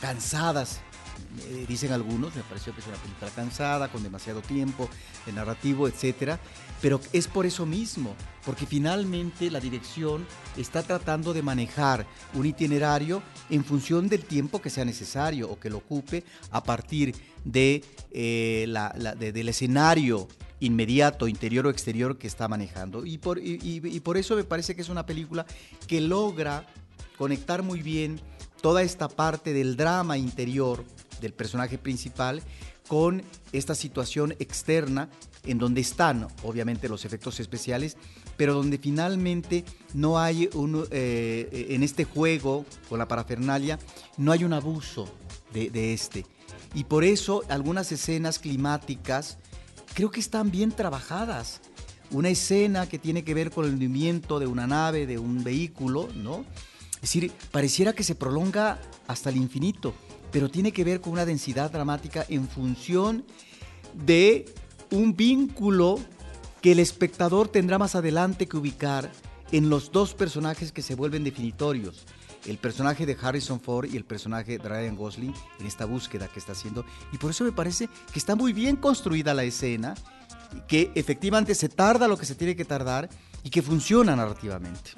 cansadas 0.00 0.80
eh, 1.48 1.66
dicen 1.68 1.92
algunos, 1.92 2.34
me 2.34 2.42
pareció 2.42 2.74
que 2.74 2.80
es 2.80 2.86
una 2.86 2.96
película 2.96 3.30
cansada, 3.30 3.88
con 3.88 4.02
demasiado 4.02 4.40
tiempo, 4.40 4.88
de 5.24 5.32
narrativo, 5.32 5.86
etcétera, 5.86 6.40
pero 6.80 7.00
es 7.12 7.28
por 7.28 7.46
eso 7.46 7.66
mismo, 7.66 8.14
porque 8.44 8.66
finalmente 8.66 9.50
la 9.50 9.60
dirección 9.60 10.26
está 10.56 10.82
tratando 10.82 11.34
de 11.34 11.42
manejar 11.42 12.06
un 12.34 12.46
itinerario 12.46 13.22
en 13.50 13.64
función 13.64 14.08
del 14.08 14.24
tiempo 14.24 14.60
que 14.60 14.70
sea 14.70 14.84
necesario 14.84 15.50
o 15.50 15.58
que 15.58 15.70
lo 15.70 15.78
ocupe 15.78 16.24
a 16.50 16.62
partir 16.62 17.14
de, 17.44 17.84
eh, 18.12 18.66
del 19.18 19.48
escenario 19.48 20.28
inmediato, 20.60 21.28
interior 21.28 21.66
o 21.66 21.70
exterior 21.70 22.16
que 22.16 22.26
está 22.26 22.48
manejando. 22.48 23.04
Y 23.04 23.18
por, 23.18 23.38
y 23.38 24.00
por 24.00 24.16
eso 24.16 24.36
me 24.36 24.44
parece 24.44 24.74
que 24.74 24.80
es 24.80 24.88
una 24.88 25.04
película 25.04 25.44
que 25.86 26.00
logra 26.00 26.66
conectar 27.18 27.62
muy 27.62 27.82
bien 27.82 28.20
toda 28.60 28.82
esta 28.82 29.08
parte 29.08 29.52
del 29.52 29.76
drama 29.76 30.18
interior 30.18 30.84
del 31.20 31.32
personaje 31.32 31.78
principal 31.78 32.42
con 32.88 33.22
esta 33.52 33.74
situación 33.74 34.34
externa 34.38 35.08
en 35.44 35.58
donde 35.58 35.80
están 35.80 36.28
obviamente 36.42 36.88
los 36.88 37.04
efectos 37.04 37.40
especiales, 37.40 37.96
pero 38.36 38.54
donde 38.54 38.78
finalmente 38.78 39.64
no 39.94 40.18
hay 40.18 40.48
un, 40.54 40.86
eh, 40.90 41.66
en 41.70 41.82
este 41.82 42.04
juego 42.04 42.64
con 42.88 42.98
la 42.98 43.08
parafernalia, 43.08 43.78
no 44.16 44.32
hay 44.32 44.44
un 44.44 44.52
abuso 44.52 45.08
de, 45.52 45.70
de 45.70 45.94
este. 45.94 46.26
Y 46.74 46.84
por 46.84 47.04
eso 47.04 47.42
algunas 47.48 47.90
escenas 47.92 48.38
climáticas 48.38 49.38
creo 49.94 50.10
que 50.10 50.20
están 50.20 50.50
bien 50.50 50.72
trabajadas. 50.72 51.60
Una 52.10 52.28
escena 52.28 52.88
que 52.88 52.98
tiene 52.98 53.24
que 53.24 53.34
ver 53.34 53.50
con 53.50 53.64
el 53.64 53.72
movimiento 53.72 54.38
de 54.38 54.46
una 54.46 54.66
nave, 54.66 55.06
de 55.06 55.18
un 55.18 55.42
vehículo, 55.42 56.08
¿no? 56.14 56.44
Es 57.06 57.12
decir, 57.12 57.30
pareciera 57.52 57.92
que 57.92 58.02
se 58.02 58.16
prolonga 58.16 58.80
hasta 59.06 59.30
el 59.30 59.36
infinito 59.36 59.94
pero 60.36 60.50
tiene 60.50 60.70
que 60.70 60.84
ver 60.84 61.00
con 61.00 61.14
una 61.14 61.24
densidad 61.24 61.70
dramática 61.70 62.26
en 62.28 62.46
función 62.46 63.24
de 63.94 64.44
un 64.90 65.16
vínculo 65.16 65.98
que 66.60 66.72
el 66.72 66.78
espectador 66.78 67.48
tendrá 67.48 67.78
más 67.78 67.94
adelante 67.94 68.46
que 68.46 68.58
ubicar 68.58 69.10
en 69.52 69.70
los 69.70 69.92
dos 69.92 70.12
personajes 70.12 70.72
que 70.72 70.82
se 70.82 70.94
vuelven 70.94 71.24
definitorios. 71.24 72.04
El 72.44 72.58
personaje 72.58 73.06
de 73.06 73.16
Harrison 73.20 73.60
Ford 73.60 73.88
y 73.90 73.96
el 73.96 74.04
personaje 74.04 74.58
de 74.58 74.68
Ryan 74.68 74.94
Gosling 74.94 75.32
en 75.58 75.66
esta 75.66 75.86
búsqueda 75.86 76.28
que 76.28 76.38
está 76.38 76.52
haciendo. 76.52 76.84
Y 77.12 77.16
por 77.16 77.30
eso 77.30 77.44
me 77.44 77.52
parece 77.52 77.88
que 78.12 78.18
está 78.18 78.36
muy 78.36 78.52
bien 78.52 78.76
construida 78.76 79.32
la 79.32 79.44
escena, 79.44 79.94
que 80.68 80.92
efectivamente 80.94 81.54
se 81.54 81.68
tarda 81.68 82.08
lo 82.08 82.18
que 82.18 82.26
se 82.26 82.34
tiene 82.34 82.56
que 82.56 82.66
tardar 82.66 83.08
y 83.42 83.48
que 83.48 83.62
funciona 83.62 84.14
narrativamente. 84.14 84.90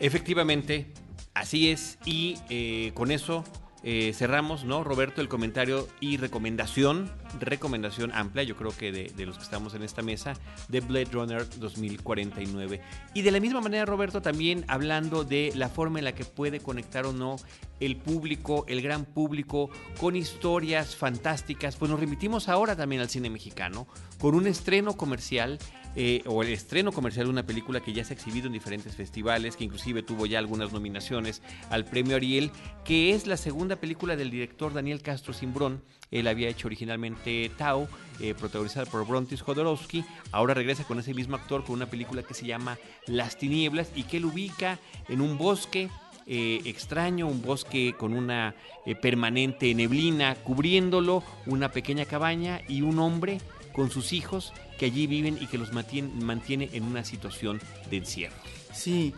Efectivamente, 0.00 0.92
así 1.34 1.70
es. 1.70 1.98
Y 2.04 2.36
eh, 2.48 2.92
con 2.94 3.10
eso 3.10 3.44
eh, 3.84 4.12
cerramos, 4.14 4.64
¿no, 4.64 4.84
Roberto, 4.84 5.20
el 5.20 5.28
comentario 5.28 5.88
y 5.98 6.16
recomendación, 6.16 7.10
recomendación 7.40 8.12
amplia, 8.14 8.44
yo 8.44 8.56
creo 8.56 8.70
que 8.70 8.92
de, 8.92 9.26
los 9.26 9.38
que 9.38 9.42
estamos 9.42 9.74
en 9.74 9.82
esta 9.82 10.02
mesa, 10.02 10.34
de 10.68 10.80
Blade 10.80 11.08
Runner 11.10 11.48
2049. 11.58 12.80
Y 13.14 13.22
de 13.22 13.30
la 13.32 13.40
misma 13.40 13.60
manera, 13.60 13.84
Roberto, 13.84 14.22
también 14.22 14.64
hablando 14.68 15.24
de 15.24 15.52
la 15.56 15.68
forma 15.68 15.98
en 15.98 16.04
la 16.04 16.14
que 16.14 16.24
puede 16.24 16.60
conectar 16.60 17.06
o 17.06 17.12
no 17.12 17.36
el 17.80 17.96
público, 17.96 18.64
el 18.68 18.82
gran 18.82 19.04
público, 19.04 19.68
con 19.98 20.14
historias 20.14 20.94
fantásticas, 20.94 21.74
pues 21.74 21.90
nos 21.90 21.98
remitimos 21.98 22.48
ahora 22.48 22.76
también 22.76 23.02
al 23.02 23.10
cine 23.10 23.30
mexicano, 23.30 23.88
con 24.20 24.36
un 24.36 24.46
estreno 24.46 24.96
comercial 24.96 25.58
eh, 25.94 26.22
o 26.26 26.42
el 26.42 26.48
estreno 26.48 26.90
comercial 26.90 27.26
de 27.26 27.30
una 27.30 27.42
película 27.42 27.80
que 27.80 27.92
ya 27.92 28.02
se 28.02 28.14
ha 28.14 28.16
exhibido 28.16 28.46
en 28.46 28.54
diferentes 28.54 28.96
festivales, 28.96 29.56
que 29.56 29.64
inclusive 29.64 30.02
tuvo 30.02 30.24
ya 30.24 30.38
algunas 30.38 30.72
nominaciones 30.72 31.42
al 31.68 31.84
premio 31.84 32.16
Ariel, 32.16 32.50
que 32.84 33.10
es 33.14 33.26
la 33.26 33.36
segunda 33.36 33.76
película 33.76 34.16
del 34.16 34.30
director 34.30 34.72
Daniel 34.72 35.02
Castro 35.02 35.34
Simbrón. 35.34 35.82
Él 36.10 36.28
había 36.28 36.48
hecho 36.48 36.68
originalmente 36.68 37.50
Tao, 37.58 37.88
eh, 38.20 38.34
protagonizada 38.34 38.86
por 38.86 39.06
Brontis 39.06 39.42
Jodorowsky. 39.42 40.04
Ahora 40.30 40.54
regresa 40.54 40.84
con 40.84 40.98
ese 40.98 41.12
mismo 41.12 41.36
actor 41.36 41.64
con 41.64 41.74
una 41.74 41.86
película 41.86 42.22
que 42.22 42.34
se 42.34 42.46
llama 42.46 42.78
Las 43.06 43.36
Tinieblas 43.36 43.90
y 43.94 44.04
que 44.04 44.16
él 44.16 44.24
ubica 44.24 44.78
en 45.08 45.20
un 45.20 45.36
bosque 45.36 45.90
eh, 46.26 46.60
extraño, 46.64 47.26
un 47.26 47.42
bosque 47.42 47.94
con 47.98 48.14
una 48.14 48.54
permanente 49.00 49.74
neblina 49.74 50.36
cubriéndolo, 50.36 51.22
una 51.46 51.70
pequeña 51.70 52.04
cabaña 52.04 52.60
y 52.68 52.82
un 52.82 52.98
hombre 52.98 53.40
con 53.74 53.90
sus 53.90 54.12
hijos 54.12 54.52
que 54.78 54.86
allí 54.86 55.06
viven 55.06 55.38
y 55.40 55.46
que 55.46 55.58
los 55.58 55.72
mantiene, 55.72 56.70
en 56.72 56.84
una 56.84 57.04
situación 57.04 57.60
de 57.90 57.98
encierro. 57.98 58.34
Sí, 58.72 59.14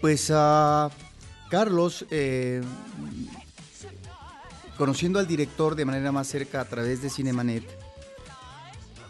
pues 0.00 0.30
a 0.34 0.90
Carlos, 1.50 2.06
eh, 2.10 2.62
conociendo 4.76 5.18
al 5.18 5.26
director 5.26 5.74
de 5.74 5.84
manera 5.84 6.12
más 6.12 6.26
cerca 6.26 6.60
a 6.60 6.64
través 6.64 7.02
de 7.02 7.10
Cinemanet, 7.10 7.64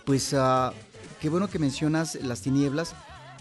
pues 0.05 0.33
uh, 0.33 0.71
qué 1.21 1.29
bueno 1.29 1.49
que 1.49 1.59
mencionas 1.59 2.15
las 2.23 2.43
tinieblas, 2.43 2.95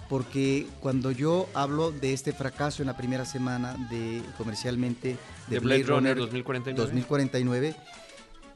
porque 0.09 0.67
cuando 0.79 1.11
yo 1.11 1.47
hablo 1.53 1.91
de 1.91 2.13
este 2.13 2.33
fracaso 2.33 2.81
en 2.81 2.87
la 2.87 2.97
primera 2.97 3.25
semana 3.25 3.75
de 3.89 4.21
comercialmente 4.37 5.17
de, 5.47 5.59
Blade, 5.59 5.83
Runner, 5.83 6.17
2049. 6.17 6.81
2049, 6.81 7.75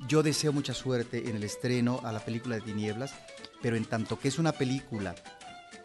yo 0.07 0.23
deseo 0.23 0.53
mucha 0.53 0.73
suerte 0.73 1.29
en 1.29 1.35
el 1.35 1.43
estreno 1.43 2.01
a 2.03 2.11
la 2.11 2.19
película 2.19 2.55
de 2.55 2.61
Tinieblas, 2.61 3.13
pero 3.61 3.75
en 3.75 3.85
tanto 3.85 4.19
que 4.19 4.27
es 4.27 4.39
una 4.39 4.51
película 4.51 5.15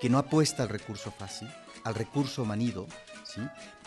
que 0.01 0.09
no 0.09 0.19
apuesta 0.19 0.63
al 0.63 0.69
recurso 0.69 1.11
fácil, 1.11 1.49
al 1.85 1.95
recurso 1.95 2.45
manido, 2.45 2.87
¿sí? 3.25 3.41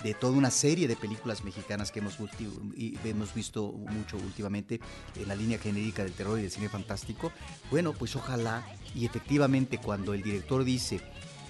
de 0.04 0.14
toda 0.14 0.38
una 0.38 0.52
serie 0.52 0.88
de 0.88 0.96
películas 0.96 1.44
mexicanas 1.44 1.92
que 1.92 2.00
hemos, 2.00 3.34
visto 3.34 3.72
mucho 3.72 4.18
últimamente 4.18 4.80
en 5.16 5.28
la 5.28 5.36
línea 5.36 5.58
genérica 5.58 6.04
del 6.04 6.14
terror 6.14 6.40
y 6.40 6.44
del 6.44 6.52
cine 6.52 6.70
fantástico, 6.70 7.32
bueno, 7.72 7.94
pues 7.94 8.16
ojalá 8.16 8.66
y 8.94 9.06
efectivamente 9.06 9.80
cuando 9.80 10.14
el 10.14 10.22
director 10.22 10.64
dice 10.64 11.02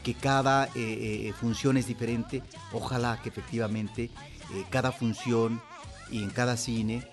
que 0.04 0.14
cada 0.14 0.66
eh, 0.68 0.70
eh, 0.76 1.34
función 1.34 1.78
es 1.78 1.88
diferente, 1.88 2.44
ojalá 2.72 3.20
que 3.22 3.30
efectivamente 3.30 4.10
eh, 4.54 4.66
cada 4.70 4.92
función 4.92 5.62
y 6.10 6.24
en 6.24 6.30
cada 6.30 6.56
cine 6.56 7.10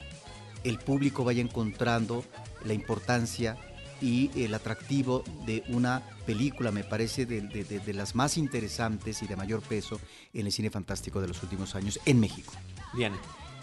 el 0.64 0.79
público 0.79 1.24
vaya 1.24 1.42
encontrando 1.42 2.24
la 2.64 2.72
importancia 2.72 3.57
y 4.00 4.31
el 4.42 4.55
atractivo 4.55 5.24
de 5.46 5.62
una 5.68 6.03
película, 6.27 6.70
me 6.70 6.85
parece, 6.85 7.27
de, 7.27 7.94
las 7.94 8.14
más 8.14 8.37
interesantes 8.37 9.22
y 9.22 9.27
de 9.27 9.37
mayor 9.37 9.62
peso 9.62 10.00
en 10.33 10.46
el 10.46 10.53
cine 10.53 10.70
fantástico 10.70 11.20
de 11.20 11.29
los 11.29 11.42
últimos 11.42 11.74
años 11.74 12.00
en 12.05 12.20
México. 12.20 12.53
Diana. 12.94 13.16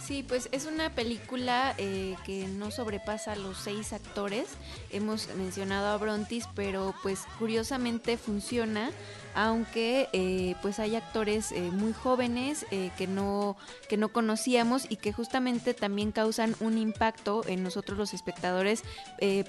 Sí, 0.03 0.25
pues 0.27 0.49
es 0.51 0.65
una 0.65 0.89
película 0.95 1.75
eh, 1.77 2.15
que 2.25 2.47
no 2.47 2.71
sobrepasa 2.71 3.35
los 3.35 3.57
seis 3.57 3.93
actores. 3.93 4.47
Hemos 4.89 5.27
mencionado 5.37 5.89
a 5.89 5.97
Brontis, 5.97 6.47
pero 6.55 6.95
pues 7.03 7.21
curiosamente 7.37 8.17
funciona, 8.17 8.89
aunque 9.33 10.07
eh, 10.13 10.55
pues 10.61 10.79
hay 10.79 10.95
actores 10.95 11.51
eh, 11.51 11.61
muy 11.71 11.93
jóvenes 11.93 12.65
que 12.97 13.07
no 13.07 13.57
que 13.89 13.97
no 13.97 14.09
conocíamos 14.09 14.85
y 14.89 14.97
que 14.97 15.13
justamente 15.13 15.73
también 15.73 16.11
causan 16.11 16.55
un 16.59 16.77
impacto 16.77 17.43
en 17.47 17.63
nosotros 17.63 17.97
los 17.97 18.13
espectadores 18.13 18.83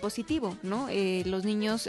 positivo, 0.01 0.57
¿no? 0.63 0.89
los 1.25 1.45
niños 1.45 1.89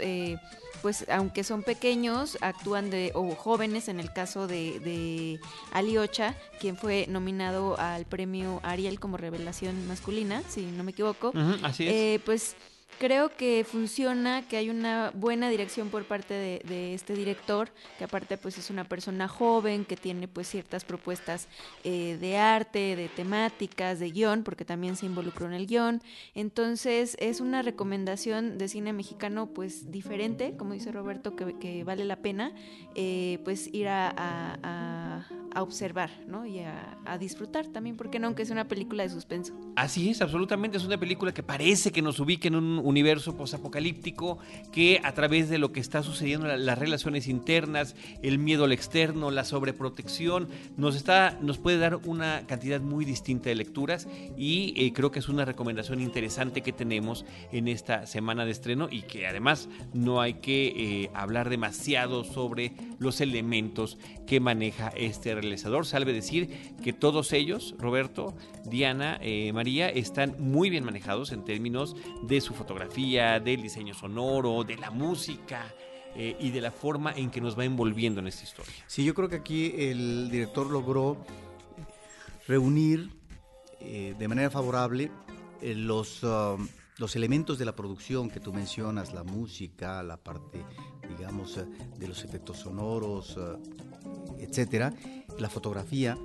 pues 0.84 1.06
aunque 1.08 1.44
son 1.44 1.62
pequeños, 1.62 2.36
actúan 2.42 2.90
de, 2.90 3.10
o 3.14 3.34
jóvenes, 3.34 3.88
en 3.88 4.00
el 4.00 4.12
caso 4.12 4.46
de, 4.46 4.80
de 4.80 5.40
Ali 5.72 5.96
Ocha, 5.96 6.34
quien 6.60 6.76
fue 6.76 7.06
nominado 7.08 7.78
al 7.78 8.04
premio 8.04 8.60
Ariel 8.62 9.00
como 9.00 9.16
revelación 9.16 9.88
masculina, 9.88 10.42
si 10.46 10.60
no 10.66 10.84
me 10.84 10.90
equivoco. 10.90 11.32
así 11.62 11.86
es. 11.86 11.92
Eh, 11.94 12.20
pues 12.26 12.54
creo 12.98 13.30
que 13.36 13.64
funciona, 13.68 14.46
que 14.46 14.56
hay 14.56 14.70
una 14.70 15.10
buena 15.14 15.48
dirección 15.48 15.88
por 15.88 16.04
parte 16.04 16.34
de, 16.34 16.94
este 16.94 17.14
director, 17.14 17.70
que 17.98 18.04
aparte 18.04 18.36
pues 18.36 18.58
es 18.58 18.70
una 18.70 18.84
persona 18.84 19.28
joven, 19.28 19.84
que 19.84 19.96
tiene 19.96 20.28
pues 20.28 20.48
ciertas 20.48 20.84
propuestas 20.84 21.48
eh, 21.82 22.16
de 22.20 22.36
arte, 22.36 22.96
de 22.96 23.08
temáticas, 23.08 23.98
de 23.98 24.10
guion, 24.10 24.42
porque 24.42 24.64
también 24.64 24.96
se 24.96 25.06
involucró 25.06 25.46
en 25.46 25.54
el 25.54 25.66
guion. 25.66 26.02
Entonces 26.34 27.16
es 27.20 27.40
una 27.40 27.62
recomendación 27.62 28.58
de 28.58 28.68
cine 28.68 28.92
mexicano 28.92 29.46
pues 29.46 29.90
diferente, 29.90 30.56
como 30.56 30.74
dice 30.74 30.92
Roberto, 30.92 31.34
que, 31.36 31.84
vale 31.84 32.04
la 32.04 32.16
pena 32.16 32.52
eh, 32.94 33.38
pues 33.44 33.68
ir 33.72 33.88
a, 33.88 35.26
observar 35.56 36.10
¿no? 36.26 36.46
y 36.46 36.60
a, 36.60 37.18
disfrutar 37.18 37.66
también, 37.68 37.96
porque 37.96 38.18
no, 38.18 38.26
aunque 38.26 38.42
es 38.42 38.50
una 38.50 38.66
película 38.66 39.02
de 39.02 39.08
suspenso. 39.08 39.54
Así 39.76 40.10
es, 40.10 40.20
absolutamente, 40.20 40.76
es 40.76 40.84
una 40.84 40.98
película 40.98 41.32
que 41.32 41.42
parece 41.42 41.92
que 41.92 42.02
nos 42.02 42.18
ubique 42.18 42.48
en 42.48 42.56
un 42.56 42.83
universo 42.84 43.36
posapocalíptico 43.36 44.38
que 44.72 45.00
a 45.02 45.12
través 45.12 45.48
de 45.48 45.58
lo 45.58 45.72
que 45.72 45.80
está 45.80 46.02
sucediendo, 46.02 46.46
las 46.46 46.78
relaciones 46.78 47.26
internas, 47.26 47.96
el 48.22 48.38
miedo 48.38 48.64
al 48.64 48.72
externo, 48.72 49.30
la 49.30 49.44
sobreprotección, 49.44 50.48
nos, 50.76 50.94
está, 50.94 51.38
nos 51.40 51.58
puede 51.58 51.78
dar 51.78 51.96
una 52.04 52.46
cantidad 52.46 52.80
muy 52.80 53.04
distinta 53.04 53.48
de 53.48 53.54
lecturas 53.54 54.06
y 54.36 54.74
eh, 54.76 54.92
creo 54.92 55.10
que 55.10 55.18
es 55.18 55.28
una 55.28 55.44
recomendación 55.44 56.00
interesante 56.00 56.62
que 56.62 56.72
tenemos 56.72 57.24
en 57.52 57.68
esta 57.68 58.06
semana 58.06 58.44
de 58.44 58.52
estreno 58.52 58.88
y 58.90 59.02
que 59.02 59.26
además 59.26 59.68
no 59.92 60.20
hay 60.20 60.34
que 60.34 60.66
eh, 60.66 61.10
hablar 61.14 61.48
demasiado 61.48 62.24
sobre 62.24 62.72
los 62.98 63.20
elementos 63.20 63.98
que 64.26 64.40
maneja 64.40 64.88
este 64.96 65.34
realizador. 65.34 65.86
Salve 65.86 66.12
decir 66.12 66.74
que 66.82 66.92
todos 66.92 67.32
ellos, 67.32 67.74
Roberto, 67.78 68.34
Diana, 68.64 69.18
eh, 69.22 69.52
María, 69.52 69.88
están 69.88 70.36
muy 70.38 70.70
bien 70.70 70.84
manejados 70.84 71.32
en 71.32 71.44
términos 71.44 71.96
de 72.22 72.40
su 72.40 72.52
fotografía 72.54 72.73
del 73.40 73.62
diseño 73.62 73.94
sonoro, 73.94 74.64
de 74.64 74.76
la 74.76 74.90
música. 74.90 75.74
Eh, 76.16 76.36
y 76.38 76.50
de 76.52 76.60
la 76.60 76.70
forma 76.70 77.12
en 77.12 77.28
que 77.28 77.40
nos 77.40 77.58
va 77.58 77.64
envolviendo 77.64 78.20
en 78.20 78.28
esta 78.28 78.44
historia. 78.44 78.72
Sí, 78.86 79.04
yo 79.04 79.14
creo 79.14 79.28
que 79.28 79.34
aquí 79.34 79.74
el 79.76 80.30
director 80.30 80.70
logró 80.70 81.16
reunir 82.46 83.10
eh, 83.80 84.14
de 84.16 84.28
manera 84.28 84.48
favorable 84.48 85.10
eh, 85.60 85.74
los, 85.74 86.22
um, 86.22 86.68
los 86.98 87.16
elementos 87.16 87.58
de 87.58 87.64
la 87.64 87.74
producción 87.74 88.30
que 88.30 88.38
tú 88.38 88.52
mencionas, 88.52 89.12
la 89.12 89.24
música, 89.24 90.04
la 90.04 90.16
parte, 90.16 90.64
digamos, 91.18 91.56
de 91.56 92.06
los 92.06 92.22
efectos 92.22 92.58
sonoros, 92.58 93.36
etcétera, 94.38 94.94
la 95.36 95.50
fotografía, 95.50 96.16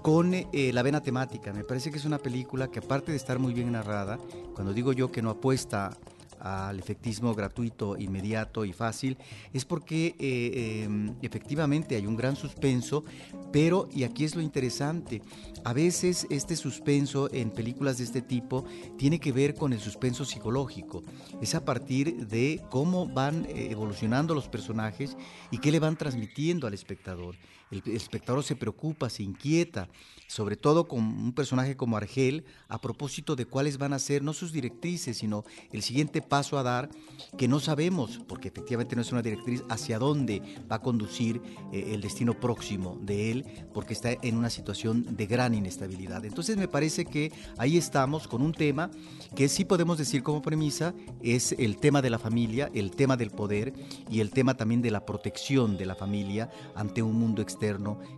con 0.00 0.32
la 0.52 0.82
vena 0.82 1.02
temática. 1.02 1.52
Me 1.52 1.64
parece 1.64 1.90
que 1.90 1.98
es 1.98 2.04
una 2.04 2.18
película 2.18 2.68
que 2.68 2.78
aparte 2.78 3.12
de 3.12 3.16
estar 3.16 3.38
muy 3.38 3.52
bien 3.52 3.72
narrada, 3.72 4.18
cuando 4.54 4.72
digo 4.72 4.92
yo 4.92 5.12
que 5.12 5.22
no 5.22 5.30
apuesta 5.30 5.96
al 6.42 6.78
efectismo 6.80 7.34
gratuito, 7.34 7.96
inmediato 7.96 8.64
y 8.64 8.72
fácil, 8.72 9.16
es 9.52 9.64
porque 9.64 10.16
eh, 10.18 10.82
em, 10.84 11.14
efectivamente 11.22 11.94
hay 11.94 12.06
un 12.06 12.16
gran 12.16 12.34
suspenso, 12.34 13.04
pero, 13.52 13.88
y 13.94 14.02
aquí 14.02 14.24
es 14.24 14.34
lo 14.34 14.42
interesante, 14.42 15.22
a 15.64 15.72
veces 15.72 16.26
este 16.30 16.56
suspenso 16.56 17.32
en 17.32 17.50
películas 17.50 17.98
de 17.98 18.04
este 18.04 18.22
tipo 18.22 18.64
tiene 18.98 19.20
que 19.20 19.30
ver 19.30 19.54
con 19.54 19.72
el 19.72 19.78
suspenso 19.78 20.24
psicológico. 20.24 21.04
Es 21.40 21.54
a 21.54 21.64
partir 21.64 22.26
de 22.26 22.60
cómo 22.70 23.06
van 23.06 23.44
eh, 23.44 23.68
evolucionando 23.70 24.34
los 24.34 24.48
personajes 24.48 25.16
y 25.52 25.58
qué 25.58 25.70
le 25.70 25.78
van 25.78 25.96
transmitiendo 25.96 26.66
al 26.66 26.74
espectador. 26.74 27.36
El, 27.72 27.82
espectador 27.96 28.44
se 28.44 28.54
preocupa, 28.54 29.08
se 29.08 29.22
inquieta, 29.22 29.88
sobre 30.26 30.56
todo 30.56 30.86
con 30.86 31.00
un 31.00 31.32
personaje 31.32 31.76
como 31.76 31.96
Argel, 31.96 32.44
a 32.68 32.80
propósito 32.80 33.34
de 33.34 33.46
cuáles 33.46 33.78
van 33.78 33.94
a 33.94 33.98
ser 33.98 34.22
no 34.22 34.34
sus 34.34 34.52
directrices, 34.52 35.18
sino 35.18 35.44
el 35.72 35.82
siguiente 35.82 36.20
paso 36.20 36.58
a 36.58 36.62
dar, 36.62 36.90
que 37.38 37.48
no 37.48 37.60
sabemos, 37.60 38.20
porque 38.28 38.48
efectivamente 38.48 38.94
no 38.94 39.02
es 39.02 39.12
una 39.12 39.22
directriz, 39.22 39.64
hacia 39.68 39.98
dónde 39.98 40.42
va 40.70 40.76
a 40.76 40.82
conducir 40.82 41.40
eh, 41.72 41.92
el 41.94 42.02
destino 42.02 42.38
próximo 42.38 42.98
de 43.00 43.30
él, 43.30 43.44
porque 43.72 43.94
está 43.94 44.12
en 44.12 44.36
una 44.36 44.50
situación 44.50 45.16
de 45.16 45.26
gran 45.26 45.54
inestabilidad. 45.54 46.24
Entonces 46.24 46.56
me 46.56 46.68
parece 46.68 47.06
que 47.06 47.32
ahí 47.56 47.76
estamos 47.76 48.28
con 48.28 48.42
un 48.42 48.52
tema 48.52 48.90
que 49.34 49.48
sí 49.48 49.64
podemos 49.64 49.96
decir 49.96 50.22
como 50.22 50.42
premisa, 50.42 50.94
es 51.22 51.52
el 51.52 51.78
tema 51.78 52.02
de 52.02 52.10
la 52.10 52.18
familia, 52.18 52.70
el 52.74 52.90
tema 52.90 53.16
del 53.16 53.30
poder 53.30 53.72
y 54.10 54.20
el 54.20 54.30
tema 54.30 54.54
también 54.56 54.82
de 54.82 54.90
la 54.90 55.06
protección 55.06 55.76
de 55.76 55.86
la 55.86 55.94
familia 55.94 56.50
ante 56.74 57.02
un 57.02 57.18
mundo 57.18 57.40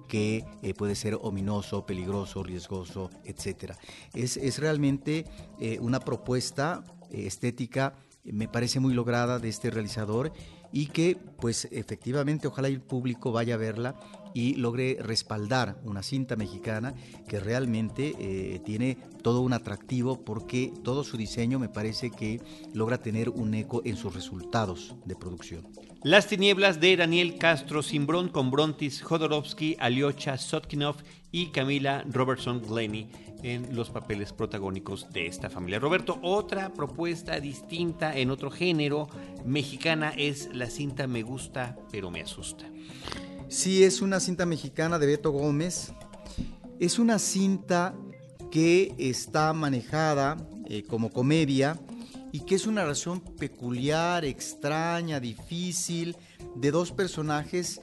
que 0.08 0.44
eh, 0.62 0.74
puede 0.74 0.94
ser 0.94 1.18
ominoso, 1.20 1.84
peligroso, 1.84 2.42
riesgoso, 2.42 3.10
etc. 3.24 3.72
Es, 4.14 4.36
es 4.36 4.58
realmente 4.58 5.26
eh, 5.60 5.78
una 5.80 6.00
propuesta 6.00 6.84
eh, 7.10 7.26
estética, 7.26 7.94
me 8.24 8.48
parece 8.48 8.80
muy 8.80 8.94
lograda 8.94 9.38
de 9.38 9.50
este 9.50 9.70
realizador 9.70 10.32
y 10.72 10.86
que 10.86 11.16
pues 11.40 11.68
efectivamente 11.70 12.48
ojalá 12.48 12.68
el 12.68 12.80
público 12.80 13.32
vaya 13.32 13.54
a 13.54 13.58
verla 13.58 13.96
y 14.32 14.54
logre 14.54 14.96
respaldar 15.00 15.78
una 15.84 16.02
cinta 16.02 16.34
mexicana 16.34 16.94
que 17.28 17.38
realmente 17.38 18.60
tiene 18.64 18.96
todo 19.22 19.42
un 19.42 19.52
atractivo 19.52 20.24
porque 20.24 20.72
todo 20.82 21.04
su 21.04 21.16
diseño 21.16 21.60
me 21.60 21.68
parece 21.68 22.10
que 22.10 22.40
logra 22.72 22.98
tener 22.98 23.28
un 23.28 23.54
eco 23.54 23.82
en 23.84 23.96
sus 23.96 24.14
resultados 24.14 24.96
de 25.04 25.14
producción. 25.14 25.68
Las 26.04 26.26
tinieblas 26.26 26.80
de 26.80 26.98
Daniel 26.98 27.38
Castro 27.38 27.82
Simbrón 27.82 28.28
con 28.28 28.50
Brontis 28.50 29.00
Jodorowsky, 29.00 29.78
Aliocha 29.80 30.36
Sotkinov 30.36 30.96
y 31.32 31.46
Camila 31.46 32.04
Robertson 32.06 32.60
Glenny 32.60 33.08
en 33.42 33.74
los 33.74 33.88
papeles 33.88 34.34
protagónicos 34.34 35.10
de 35.14 35.26
esta 35.26 35.48
familia. 35.48 35.78
Roberto, 35.78 36.18
otra 36.20 36.74
propuesta 36.74 37.40
distinta 37.40 38.14
en 38.18 38.30
otro 38.30 38.50
género 38.50 39.08
mexicana 39.46 40.12
es 40.14 40.50
la 40.52 40.68
cinta 40.68 41.06
Me 41.06 41.22
gusta 41.22 41.74
pero 41.90 42.10
me 42.10 42.20
asusta. 42.20 42.66
Sí, 43.48 43.82
es 43.82 44.02
una 44.02 44.20
cinta 44.20 44.44
mexicana 44.44 44.98
de 44.98 45.06
Beto 45.06 45.30
Gómez. 45.30 45.94
Es 46.80 46.98
una 46.98 47.18
cinta 47.18 47.94
que 48.50 48.94
está 48.98 49.54
manejada 49.54 50.36
eh, 50.66 50.82
como 50.82 51.10
comedia 51.10 51.80
y 52.34 52.40
que 52.40 52.56
es 52.56 52.66
una 52.66 52.82
relación 52.82 53.20
peculiar, 53.20 54.24
extraña, 54.24 55.20
difícil, 55.20 56.16
de 56.56 56.72
dos 56.72 56.90
personajes 56.90 57.80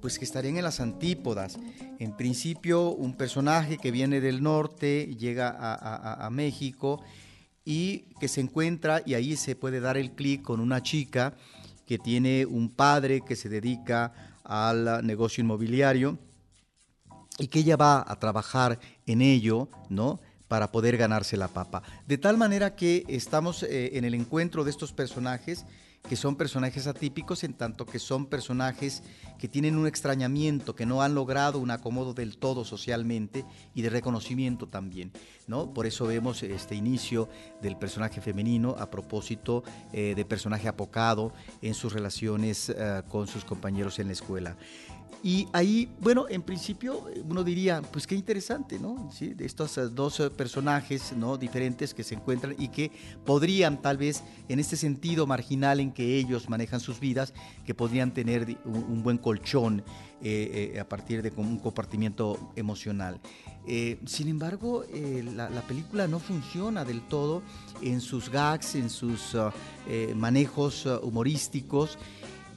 pues 0.00 0.18
que 0.18 0.24
estarían 0.24 0.56
en 0.56 0.64
las 0.64 0.80
antípodas. 0.80 1.58
En 1.98 2.16
principio, 2.16 2.92
un 2.92 3.14
personaje 3.14 3.76
que 3.76 3.90
viene 3.90 4.22
del 4.22 4.42
norte, 4.42 5.14
llega 5.18 5.50
a, 5.50 6.26
a 6.26 6.30
México 6.30 7.04
y 7.62 8.06
que 8.18 8.28
se 8.28 8.40
encuentra, 8.40 9.02
y 9.04 9.12
ahí 9.12 9.36
se 9.36 9.54
puede 9.54 9.80
dar 9.80 9.98
el 9.98 10.12
clic 10.12 10.40
con 10.40 10.60
una 10.60 10.82
chica 10.82 11.34
que 11.84 11.98
tiene 11.98 12.46
un 12.46 12.70
padre 12.70 13.20
que 13.20 13.36
se 13.36 13.50
dedica 13.50 14.14
al 14.44 15.06
negocio 15.06 15.42
inmobiliario 15.42 16.18
y 17.38 17.48
que 17.48 17.58
ella 17.58 17.76
va 17.76 18.02
a 18.08 18.18
trabajar 18.18 18.80
en 19.04 19.20
ello, 19.20 19.68
¿no? 19.90 20.20
Para 20.50 20.72
poder 20.72 20.96
ganarse 20.96 21.36
la 21.36 21.46
papa. 21.46 21.82
De 22.08 22.18
tal 22.18 22.36
manera 22.36 22.74
que 22.74 23.04
estamos 23.06 23.62
eh, 23.62 23.96
en 23.96 24.04
el 24.04 24.14
encuentro 24.14 24.64
de 24.64 24.70
estos 24.70 24.92
personajes 24.92 25.64
que 26.08 26.16
son 26.16 26.36
personajes 26.36 26.86
atípicos 26.86 27.44
en 27.44 27.54
tanto 27.54 27.86
que 27.86 27.98
son 27.98 28.26
personajes 28.26 29.02
que 29.38 29.48
tienen 29.48 29.76
un 29.76 29.86
extrañamiento, 29.86 30.74
que 30.74 30.86
no 30.86 31.02
han 31.02 31.14
logrado 31.14 31.58
un 31.58 31.70
acomodo 31.70 32.14
del 32.14 32.38
todo 32.38 32.64
socialmente 32.64 33.44
y 33.74 33.82
de 33.82 33.90
reconocimiento 33.90 34.66
también, 34.66 35.12
¿no? 35.46 35.72
Por 35.72 35.86
eso 35.86 36.06
vemos 36.06 36.42
este 36.42 36.74
inicio 36.74 37.28
del 37.62 37.76
personaje 37.76 38.20
femenino 38.20 38.76
a 38.78 38.90
propósito 38.90 39.62
eh, 39.92 40.14
de 40.16 40.24
personaje 40.24 40.68
apocado 40.68 41.32
en 41.62 41.74
sus 41.74 41.92
relaciones 41.92 42.70
eh, 42.70 43.02
con 43.08 43.26
sus 43.26 43.44
compañeros 43.44 43.98
en 43.98 44.08
la 44.08 44.14
escuela. 44.14 44.56
Y 45.22 45.48
ahí, 45.52 45.86
bueno, 46.00 46.26
en 46.30 46.40
principio 46.40 47.04
uno 47.28 47.44
diría, 47.44 47.82
pues 47.82 48.06
qué 48.06 48.14
interesante, 48.14 48.78
¿no? 48.78 49.10
¿Sí? 49.12 49.34
De 49.34 49.44
estos 49.44 49.76
eh, 49.76 49.88
dos 49.90 50.18
eh, 50.18 50.30
personajes, 50.30 51.12
¿no? 51.14 51.36
Diferentes 51.36 51.92
que 51.92 52.02
se 52.02 52.14
encuentran 52.14 52.54
y 52.58 52.68
que 52.68 52.90
podrían 53.26 53.82
tal 53.82 53.98
vez, 53.98 54.22
en 54.48 54.60
este 54.60 54.76
sentido 54.76 55.26
marginal 55.26 55.78
en 55.78 55.92
que 55.92 56.16
ellos 56.16 56.48
manejan 56.48 56.80
sus 56.80 57.00
vidas, 57.00 57.34
que 57.66 57.74
podrían 57.74 58.14
tener 58.14 58.56
un, 58.64 59.02
buen 59.02 59.18
colchón 59.18 59.82
eh, 60.22 60.78
a 60.80 60.88
partir 60.88 61.20
de 61.22 61.32
un 61.36 61.58
compartimiento 61.58 62.52
emocional. 62.56 63.20
sin 64.06 64.28
embargo, 64.28 64.84
la, 65.34 65.62
película 65.68 66.06
no 66.08 66.18
funciona 66.18 66.84
del 66.84 67.02
todo 67.02 67.42
en 67.82 68.00
sus 68.00 68.30
gags, 68.30 68.74
en 68.74 68.88
sus 68.88 69.36
manejos 70.14 70.86
humorísticos. 71.02 71.98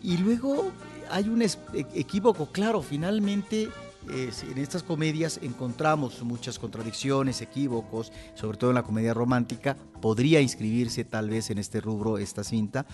Y 0.01 0.17
luego 0.17 0.71
hay 1.09 1.29
un 1.29 1.41
e, 1.41 1.49
equívoco, 1.95 2.47
claro, 2.51 2.81
finalmente 2.81 3.69
en 4.09 4.57
estas 4.57 4.83
comedias 4.83 5.39
encontramos 5.41 6.21
muchas 6.23 6.59
contradicciones, 6.59 7.41
equívocos, 7.41 8.11
sobre 8.35 8.57
todo 8.57 8.71
en 8.71 8.75
la 8.75 8.83
comedia 8.83 9.13
romántica, 9.13 9.77
podría 10.01 10.41
inscribirse 10.41 11.05
tal 11.05 11.29
vez 11.29 11.49
en 11.49 11.57
este 11.57 11.79
rubro 11.79 12.17
esta 12.17 12.43
cinta, 12.43 12.85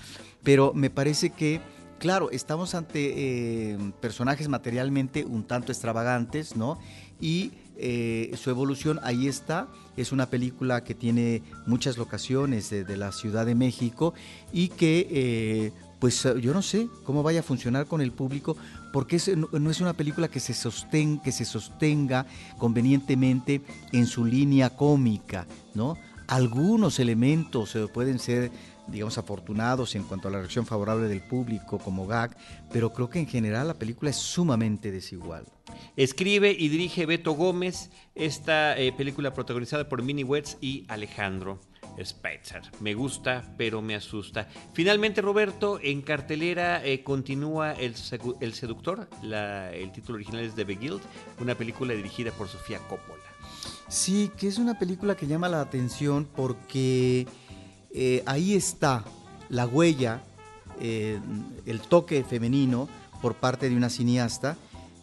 pero 0.43 0.71
me 0.73 0.89
parece 0.89 1.31
que, 1.31 1.61
claro, 1.97 2.29
estamos 2.31 2.75
ante 2.75 3.71
eh, 3.71 3.77
personajes 4.01 4.47
materialmente 4.49 5.25
un 5.25 5.43
tanto 5.43 5.71
extravagantes, 5.71 6.55
¿no? 6.55 6.79
Y 7.19 7.51
eh, 7.81 8.31
su 8.35 8.49
evolución 8.49 8.99
ahí 9.03 9.27
está. 9.27 9.67
Es 9.97 10.11
una 10.11 10.29
película 10.29 10.83
que 10.83 10.93
tiene 10.93 11.41
muchas 11.65 11.97
locaciones 11.97 12.69
de, 12.69 12.97
la 12.97 13.11
Ciudad 13.11 13.45
de 13.45 13.55
México 13.55 14.13
y 14.53 14.69
que 14.69 15.07
eh, 15.09 15.71
pues 15.99 16.25
eh, 16.25 16.39
yo 16.41 16.53
no 16.53 16.61
sé 16.61 16.87
cómo 17.03 17.23
vaya 17.23 17.41
a 17.41 17.43
funcionar 17.43 17.85
con 17.85 18.01
el 18.01 18.11
público, 18.11 18.55
porque 18.91 19.19
no 19.35 19.69
es 19.69 19.81
una 19.81 19.93
película 19.93 20.27
que 20.27 20.39
se, 20.39 20.53
que 21.23 21.31
se 21.31 21.45
sostenga 21.45 22.25
convenientemente 22.57 23.61
en 23.91 24.07
su 24.07 24.25
línea 24.25 24.75
cómica, 24.75 25.45
¿no? 25.73 25.95
Algunos 26.27 26.99
elementos 26.99 27.75
eh, 27.75 27.87
pueden 27.87 28.19
ser, 28.19 28.51
digamos, 28.87 29.17
afortunados 29.17 29.95
en 29.95 30.03
cuanto 30.03 30.27
a 30.27 30.31
la 30.31 30.37
reacción 30.37 30.65
favorable 30.65 31.07
del 31.07 31.21
público 31.21 31.79
como 31.79 32.05
gag, 32.05 32.37
pero 32.71 32.93
creo 32.93 33.09
que 33.09 33.19
en 33.19 33.27
general 33.27 33.67
la 33.67 33.73
película 33.73 34.11
es 34.11 34.17
sumamente 34.17 34.91
desigual. 34.91 35.45
Escribe 35.95 36.55
y 36.57 36.69
dirige 36.69 37.05
Beto 37.05 37.31
Gómez 37.31 37.89
esta 38.15 38.77
eh, 38.77 38.91
película 38.93 39.33
protagonizada 39.33 39.89
por 39.89 40.03
Minnie 40.03 40.23
Wetz 40.23 40.57
y 40.61 40.85
Alejandro. 40.87 41.59
Spitzer. 42.03 42.61
Me 42.79 42.93
gusta, 42.93 43.53
pero 43.57 43.81
me 43.81 43.95
asusta. 43.95 44.47
Finalmente, 44.73 45.21
Roberto, 45.21 45.79
en 45.81 46.01
cartelera 46.01 46.83
eh, 46.85 47.03
continúa 47.03 47.73
el, 47.73 47.95
Seductor. 47.95 49.09
el 49.21 49.91
título 49.91 50.15
original 50.15 50.43
es 50.43 50.55
The 50.55 50.63
Beguiled, 50.63 51.01
una 51.39 51.55
película 51.55 51.93
dirigida 51.93 52.31
por 52.31 52.47
Sofía 52.47 52.79
Coppola. 52.79 53.23
Sí, 53.87 54.31
que 54.37 54.47
es 54.47 54.57
una 54.57 54.77
película 54.77 55.15
que 55.15 55.27
llama 55.27 55.49
la 55.49 55.61
atención 55.61 56.27
porque 56.35 57.27
eh, 57.91 58.23
ahí 58.25 58.53
está 58.53 59.03
la 59.49 59.65
huella, 59.65 60.21
eh, 60.79 61.19
el 61.65 61.81
toque 61.81 62.23
femenino 62.23 62.87
por 63.21 63.35
parte 63.35 63.69
de 63.69 63.75
una 63.75 63.89
cineasta 63.89 64.57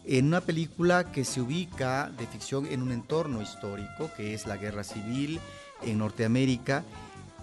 en 0.07 0.27
una 0.27 0.41
película 0.41 1.11
que 1.11 1.25
se 1.25 1.41
ubica 1.41 2.09
de 2.17 2.25
ficción 2.27 2.65
en 2.65 2.81
un 2.81 2.93
entorno 2.93 3.41
histórico, 3.41 4.09
que 4.15 4.33
es 4.33 4.47
la 4.47 4.55
guerra 4.55 4.85
civil, 4.85 5.39
en 5.81 5.99
Norteamérica. 5.99 6.83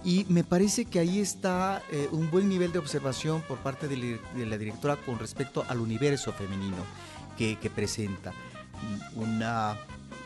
Y 0.04 0.26
me 0.28 0.44
parece 0.44 0.84
que 0.84 0.98
ahí 0.98 1.20
está 1.20 1.82
eh, 1.90 2.08
un 2.12 2.30
buen 2.30 2.48
nivel 2.48 2.72
de 2.72 2.78
observación 2.78 3.42
por 3.42 3.58
parte 3.58 3.88
de, 3.88 4.20
la 4.36 4.58
directora 4.58 4.96
con 4.96 5.18
respecto 5.18 5.64
al 5.68 5.80
universo 5.80 6.32
femenino 6.32 6.76
que, 7.38 7.56
presenta. 7.74 8.32
Una, 9.16 9.78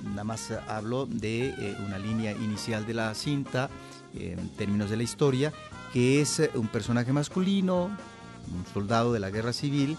nada 0.03 0.25
más 0.25 0.51
hablo 0.67 1.07
de 1.07 1.51
eh, 1.51 1.77
una 1.87 1.99
línea 1.99 2.33
inicial 2.33 2.87
de 2.87 2.95
la 2.95 3.15
cinta, 3.15 3.71
en 4.15 4.49
términos 4.51 4.91
de 4.91 4.97
la 4.97 5.03
historia, 5.03 5.53
que 5.93 6.21
es 6.21 6.41
eh, 6.41 6.51
un 6.55 6.69
personaje 6.69 7.13
masculino, 7.13 7.85
un 7.85 8.65
soldado 8.73 9.13
de 9.13 9.21
la 9.21 9.31
guerra 9.31 9.53
civil, 9.53 9.97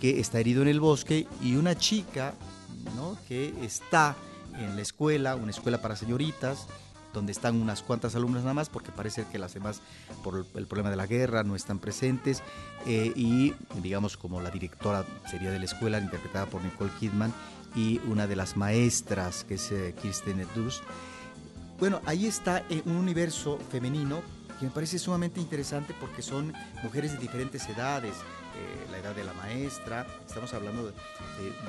que 0.00 0.20
está 0.20 0.40
herido 0.40 0.62
en 0.62 0.68
el 0.68 0.80
bosque, 0.80 1.26
y 1.42 1.56
una 1.56 1.76
chica 1.76 2.34
¿no? 2.94 3.16
que 3.28 3.54
está 3.62 4.14
en 4.58 4.76
la 4.76 4.82
escuela, 4.82 5.36
una 5.36 5.50
escuela 5.50 5.80
para 5.80 5.96
señoritas, 5.96 6.66
donde 7.16 7.32
están 7.32 7.60
unas 7.60 7.82
cuantas 7.82 8.14
alumnas 8.14 8.42
nada 8.42 8.52
más, 8.52 8.68
porque 8.68 8.92
parece 8.92 9.24
que 9.24 9.38
las 9.38 9.54
demás, 9.54 9.80
por 10.22 10.46
el 10.54 10.66
problema 10.66 10.90
de 10.90 10.96
la 10.96 11.06
guerra, 11.06 11.42
no 11.44 11.56
están 11.56 11.78
presentes. 11.78 12.42
Eh, 12.86 13.10
y 13.16 13.54
digamos, 13.82 14.18
como 14.18 14.42
la 14.42 14.50
directora 14.50 15.04
sería 15.30 15.50
de 15.50 15.58
la 15.58 15.64
escuela, 15.64 15.98
interpretada 15.98 16.44
por 16.44 16.62
Nicole 16.62 16.90
Kidman, 17.00 17.32
y 17.74 18.00
una 18.06 18.26
de 18.26 18.36
las 18.36 18.56
maestras, 18.56 19.44
que 19.44 19.54
es 19.54 19.72
eh, 19.72 19.94
Kirsten 20.00 20.46
Dunst. 20.54 20.82
Bueno, 21.78 22.02
ahí 22.04 22.26
está 22.26 22.62
eh, 22.68 22.82
un 22.84 22.96
universo 22.96 23.58
femenino 23.70 24.20
que 24.58 24.66
me 24.66 24.70
parece 24.70 24.98
sumamente 24.98 25.40
interesante 25.40 25.94
porque 25.98 26.22
son 26.22 26.52
mujeres 26.82 27.12
de 27.12 27.18
diferentes 27.18 27.68
edades, 27.68 28.14
eh, 28.56 28.86
la 28.90 28.98
edad 28.98 29.14
de 29.14 29.24
la 29.24 29.34
maestra, 29.34 30.06
estamos 30.26 30.54
hablando 30.54 30.86
de, 30.86 30.92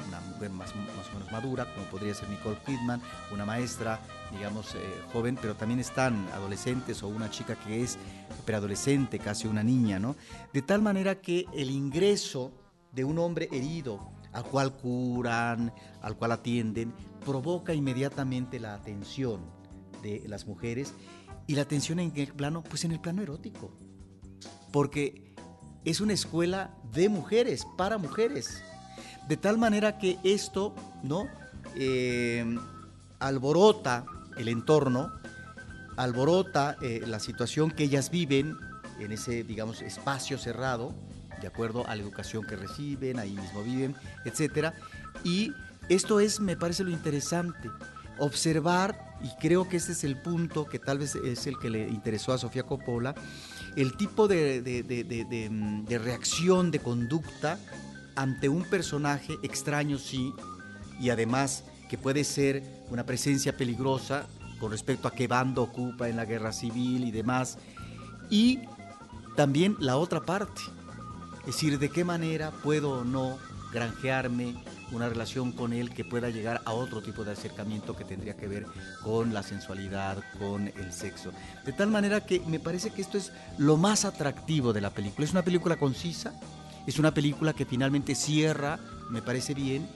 una 0.08 0.22
mujer 0.22 0.50
más, 0.52 0.72
o 0.72 1.14
menos 1.14 1.32
madura, 1.32 1.74
como 1.74 1.86
podría 1.88 2.14
ser 2.14 2.30
Nicole 2.30 2.58
Kidman, 2.66 3.02
una 3.32 3.46
maestra, 3.46 4.00
digamos, 4.32 4.74
eh, 4.76 4.80
joven, 5.12 5.38
pero 5.42 5.56
también 5.56 5.82
están 5.82 6.28
adolescentes 6.34 7.04
o 7.04 7.10
una 7.10 7.30
chica 7.30 7.56
que 7.56 7.84
es 7.84 7.98
preadolescente, 8.46 9.20
casi 9.20 9.48
una 9.48 9.64
niña, 9.64 10.00
¿no? 10.00 10.16
De 10.54 10.62
tal 10.62 10.82
manera 10.82 11.20
que 11.20 11.46
el 11.54 11.72
ingreso 11.72 12.54
de 12.94 13.04
un 13.04 13.20
hombre 13.20 13.50
herido, 13.52 14.12
al 14.32 14.46
cual 14.46 14.74
curan, 14.74 15.74
al 16.02 16.16
cual 16.16 16.32
atienden, 16.32 16.94
provoca 17.26 17.74
inmediatamente 17.74 18.60
la 18.60 18.76
atención 18.76 19.42
de 20.02 20.24
las 20.28 20.48
mujeres 20.48 20.94
y 21.48 21.56
la 21.56 21.62
atención 21.62 22.00
en 22.00 22.12
qué 22.12 22.28
plano, 22.28 22.62
pues 22.62 22.84
en 22.84 22.92
el 22.92 23.00
plano 23.00 23.22
erótico. 23.22 23.72
Porque 24.72 25.34
es 25.86 26.02
una 26.02 26.14
escuela 26.14 26.76
de 26.92 27.10
mujeres, 27.10 27.66
para 27.78 27.98
mujeres. 27.98 28.62
De 29.28 29.38
tal 29.38 29.58
manera 29.58 29.98
que 29.98 30.20
esto, 30.24 30.76
¿no? 31.04 31.28
Eh, 31.76 32.58
alborota 33.20 34.06
el 34.38 34.50
entorno, 34.50 35.12
alborota 35.96 36.78
eh, 36.82 37.02
la 37.08 37.20
situación 37.20 37.72
que 37.72 37.86
ellas 37.86 38.12
viven 38.12 38.58
en 39.00 39.12
ese, 39.12 39.44
digamos, 39.44 39.82
espacio 39.82 40.38
cerrado, 40.38 40.94
de 41.42 41.48
acuerdo 41.48 41.88
a 41.88 41.96
la 41.96 42.02
educación 42.02 42.46
que 42.46 42.56
reciben, 42.56 43.20
ahí 43.20 43.36
mismo 43.36 43.64
viven, 43.64 43.96
etc. 44.26 44.74
Y 45.24 45.54
esto 45.90 46.20
es, 46.20 46.40
me 46.40 46.58
parece 46.58 46.84
lo 46.84 46.90
interesante, 46.90 47.70
observar, 48.20 49.18
y 49.22 49.30
creo 49.40 49.68
que 49.68 49.78
ese 49.78 49.92
es 49.94 50.04
el 50.04 50.22
punto 50.22 50.66
que 50.66 50.80
tal 50.80 51.00
vez 51.00 51.16
es 51.16 51.48
el 51.48 51.58
que 51.58 51.70
le 51.70 51.88
interesó 51.88 52.34
a 52.34 52.38
Sofía 52.38 52.64
Coppola, 52.64 53.16
el 53.76 53.96
tipo 53.96 54.28
de, 54.28 55.50
mm, 55.50 55.86
de, 55.86 55.98
reacción, 56.00 56.72
de 56.72 56.80
conducta 56.80 57.60
ante 58.16 58.50
un 58.50 58.64
personaje 58.64 59.38
extraño, 59.44 59.98
sí, 60.00 60.34
y 61.00 61.10
además 61.10 61.64
que 61.90 61.98
puede 61.98 62.24
ser 62.24 62.64
una 62.90 63.06
presencia 63.06 63.56
peligrosa 63.56 64.26
con 64.60 64.72
respecto 64.72 65.08
a 65.08 65.12
qué 65.12 65.28
bando 65.28 65.62
ocupa 65.62 66.10
en 66.10 66.16
la 66.16 66.26
guerra 66.26 66.52
civil 66.52 67.04
y 67.04 67.12
demás, 67.12 67.58
y 68.30 68.62
también 69.36 69.76
la 69.80 69.98
otra 69.98 70.22
parte, 70.22 70.62
es 71.42 71.48
decir, 71.48 71.78
de 71.78 71.90
qué 71.90 72.04
manera 72.04 72.52
puedo 72.64 73.02
o 73.02 73.04
no 73.04 73.38
granjearme 73.72 74.56
una 74.92 75.10
relación 75.10 75.52
con 75.52 75.74
él 75.74 75.90
que 75.90 76.06
pueda 76.06 76.30
llegar 76.30 76.62
a 76.66 76.74
otro 76.74 77.02
tipo 77.02 77.24
de 77.24 77.32
acercamiento 77.32 77.96
que 77.96 78.06
tendría 78.06 78.38
que 78.38 78.48
ver 78.48 78.66
con 79.04 79.34
la 79.34 79.44
sensualidad, 79.44 80.24
con 80.40 80.68
el 80.68 80.94
sexo. 80.94 81.32
De 81.66 81.74
tal 81.74 81.90
manera 81.90 82.26
que 82.26 82.40
me 82.42 82.60
parece 82.60 82.92
que 82.92 83.02
esto 83.02 83.18
es 83.18 83.32
lo 83.58 83.78
más 83.78 84.06
atractivo 84.06 84.74
de 84.74 84.82
la 84.82 84.92
película. 84.92 85.26
Es 85.26 85.32
una 85.32 85.44
película 85.44 85.78
concisa, 85.78 86.34
es 86.86 87.00
una 87.00 87.14
película 87.14 87.54
que 87.54 87.66
finalmente 87.66 88.16
cierra, 88.16 88.80
me 89.10 89.22
parece 89.22 89.54
bien, 89.54 89.88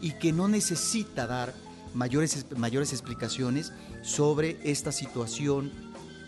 y 0.00 0.12
que 0.12 0.32
no 0.32 0.48
necesita 0.48 1.26
dar 1.26 1.54
mayores, 1.94 2.46
mayores 2.56 2.92
explicaciones 2.92 3.72
sobre 4.02 4.58
esta 4.62 4.92
situación 4.92 5.72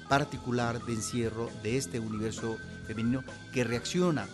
particular 0.09 0.85
de 0.85 0.95
encierro 0.95 1.51
de 1.63 1.77
este 1.77 2.01
universo 2.01 2.57
femenino 2.87 3.23
que 3.53 3.63
reacciona 3.63 4.27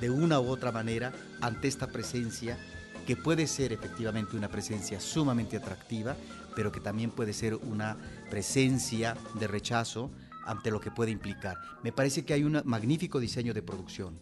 de 0.00 0.10
una 0.10 0.40
u 0.40 0.48
otra 0.48 0.72
manera 0.72 1.12
ante 1.40 1.68
esta 1.68 1.86
presencia 1.86 2.58
que 3.02 3.16
puede 3.16 3.46
ser 3.46 3.72
efectivamente 3.72 4.36
una 4.36 4.48
presencia 4.48 5.00
sumamente 5.00 5.56
atractiva, 5.56 6.16
pero 6.54 6.72
que 6.72 6.80
también 6.80 7.10
puede 7.10 7.32
ser 7.32 7.54
una 7.54 7.96
presencia 8.30 9.16
de 9.38 9.46
rechazo 9.46 10.10
ante 10.44 10.70
lo 10.70 10.80
que 10.80 10.90
puede 10.90 11.10
implicar. 11.10 11.56
Me 11.82 11.92
parece 11.92 12.24
que 12.24 12.34
hay 12.34 12.44
un 12.44 12.60
magnífico 12.64 13.20
diseño 13.20 13.54
de 13.54 13.62
producción. 13.62 14.18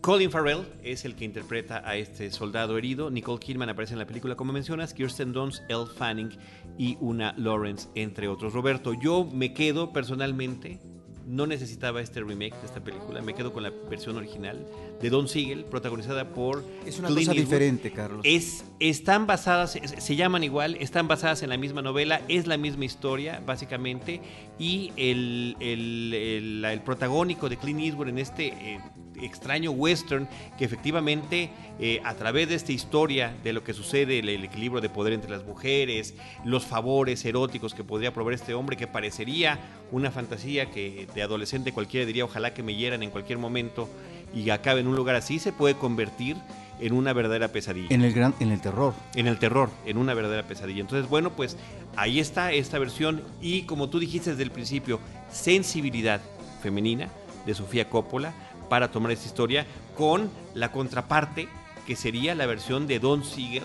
Colin 0.00 0.30
Farrell 0.30 0.64
es 0.82 1.04
el 1.04 1.16
que 1.16 1.24
interpreta 1.24 1.82
a 1.84 1.96
este 1.96 2.30
soldado 2.30 2.78
herido. 2.78 3.10
Nicole 3.10 3.40
Kidman 3.40 3.68
aparece 3.68 3.94
en 3.94 3.98
la 3.98 4.06
película, 4.06 4.36
como 4.36 4.52
mencionas. 4.52 4.94
Kirsten 4.94 5.32
Dunst, 5.32 5.62
Elle 5.68 5.86
Fanning 5.86 6.30
y 6.78 6.96
una 7.00 7.34
Lawrence, 7.36 7.88
entre 7.94 8.28
otros. 8.28 8.52
Roberto, 8.52 8.94
yo 8.94 9.24
me 9.24 9.52
quedo 9.52 9.92
personalmente 9.92 10.80
no 11.28 11.46
necesitaba 11.46 12.00
este 12.00 12.20
remake 12.20 12.58
de 12.58 12.66
esta 12.66 12.80
película. 12.82 13.20
Me 13.20 13.34
quedo 13.34 13.52
con 13.52 13.62
la 13.62 13.70
versión 13.90 14.16
original 14.16 14.66
de 15.00 15.10
Don 15.10 15.28
Siegel, 15.28 15.64
protagonizada 15.64 16.30
por. 16.30 16.64
Es 16.86 16.98
una 16.98 17.08
cosa 17.08 17.32
diferente, 17.32 17.92
Carlos. 17.92 18.22
Es, 18.24 18.64
están 18.80 19.26
basadas, 19.26 19.72
se, 19.72 20.16
llaman 20.16 20.42
igual, 20.42 20.76
están 20.80 21.06
basadas 21.06 21.42
en 21.42 21.50
la 21.50 21.58
misma 21.58 21.82
novela, 21.82 22.22
es 22.28 22.46
la 22.46 22.56
misma 22.56 22.86
historia, 22.86 23.42
básicamente. 23.44 24.22
Y 24.58 24.92
el, 24.96 25.56
el, 25.60 26.80
protagónico 26.82 27.48
de 27.48 27.58
Clint 27.58 27.80
Eastwood 27.80 28.08
en 28.08 28.18
este. 28.18 28.46
Eh, 28.48 28.80
extraño 29.24 29.70
western 29.70 30.28
que 30.56 30.64
efectivamente 30.64 31.50
eh, 31.80 32.00
a 32.04 32.14
través 32.14 32.48
de 32.48 32.54
esta 32.54 32.72
historia 32.72 33.34
de 33.44 33.52
lo 33.52 33.62
que 33.62 33.72
sucede, 33.72 34.18
el, 34.18 34.28
equilibrio 34.28 34.80
de 34.80 34.88
poder 34.88 35.12
entre 35.12 35.30
las 35.30 35.44
mujeres, 35.44 36.14
los 36.44 36.66
favores 36.66 37.24
eróticos 37.24 37.74
que 37.74 37.84
podría 37.84 38.12
proveer 38.12 38.40
este 38.40 38.54
hombre, 38.54 38.76
que 38.76 38.86
parecería 38.86 39.58
una 39.92 40.10
fantasía 40.10 40.70
que 40.70 41.06
de 41.14 41.22
adolescente 41.22 41.72
cualquiera 41.72 42.06
diría 42.06 42.24
ojalá 42.24 42.54
que 42.54 42.62
me 42.62 42.74
hieran 42.74 43.02
en 43.02 43.10
cualquier 43.10 43.38
momento 43.38 43.88
y 44.34 44.50
acabe 44.50 44.80
en 44.80 44.88
un 44.88 44.96
lugar 44.96 45.16
así, 45.16 45.38
se 45.38 45.52
puede 45.52 45.74
convertir 45.74 46.36
en 46.80 46.92
una 46.92 47.12
verdadera 47.12 47.48
pesadilla. 47.48 47.88
En 47.90 48.02
el 48.02 48.12
gran, 48.12 48.34
en 48.40 48.52
el 48.52 48.60
terror. 48.60 48.94
En 49.14 49.26
el 49.26 49.38
terror, 49.38 49.70
en 49.84 49.98
una 49.98 50.14
verdadera 50.14 50.46
pesadilla. 50.46 50.80
Entonces, 50.80 51.08
bueno, 51.08 51.30
pues 51.30 51.56
ahí 51.96 52.20
está 52.20 52.52
esta 52.52 52.78
versión 52.78 53.22
y 53.40 53.62
como 53.62 53.88
tú 53.88 53.98
dijiste 53.98 54.30
desde 54.30 54.44
el 54.44 54.50
principio, 54.50 55.00
sensibilidad 55.30 56.20
femenina 56.62 57.08
de 57.46 57.54
Sofía 57.54 57.88
Coppola 57.88 58.34
para 58.68 58.90
tomar 58.90 59.12
esta 59.12 59.26
historia 59.26 59.66
con 59.96 60.30
la 60.54 60.72
contraparte 60.72 61.48
que 61.86 61.96
sería 61.96 62.34
la 62.34 62.46
versión 62.46 62.86
de 62.86 62.98
Don 62.98 63.24
Siegel 63.24 63.64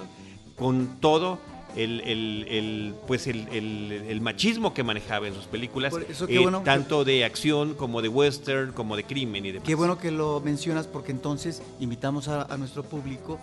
con 0.56 1.00
todo 1.00 1.40
el, 1.76 2.96
pues 3.08 3.28
el, 3.28 4.20
machismo 4.22 4.74
que 4.74 4.84
manejaba 4.84 5.28
en 5.28 5.34
sus 5.34 5.46
películas, 5.46 5.94
eh, 6.28 6.46
tanto 6.64 7.04
de 7.04 7.26
acción 7.26 7.74
como 7.74 8.02
de 8.02 8.10
western, 8.10 8.72
como 8.74 8.96
de 8.96 9.04
crimen 9.04 9.46
y 9.46 9.52
demás. 9.52 9.68
Qué 9.68 9.76
bueno 9.76 9.98
que 9.98 10.12
lo 10.12 10.40
mencionas 10.40 10.88
porque 10.88 11.12
entonces 11.12 11.62
invitamos 11.80 12.28
a, 12.28 12.56
nuestro 12.58 12.84
público 12.84 13.40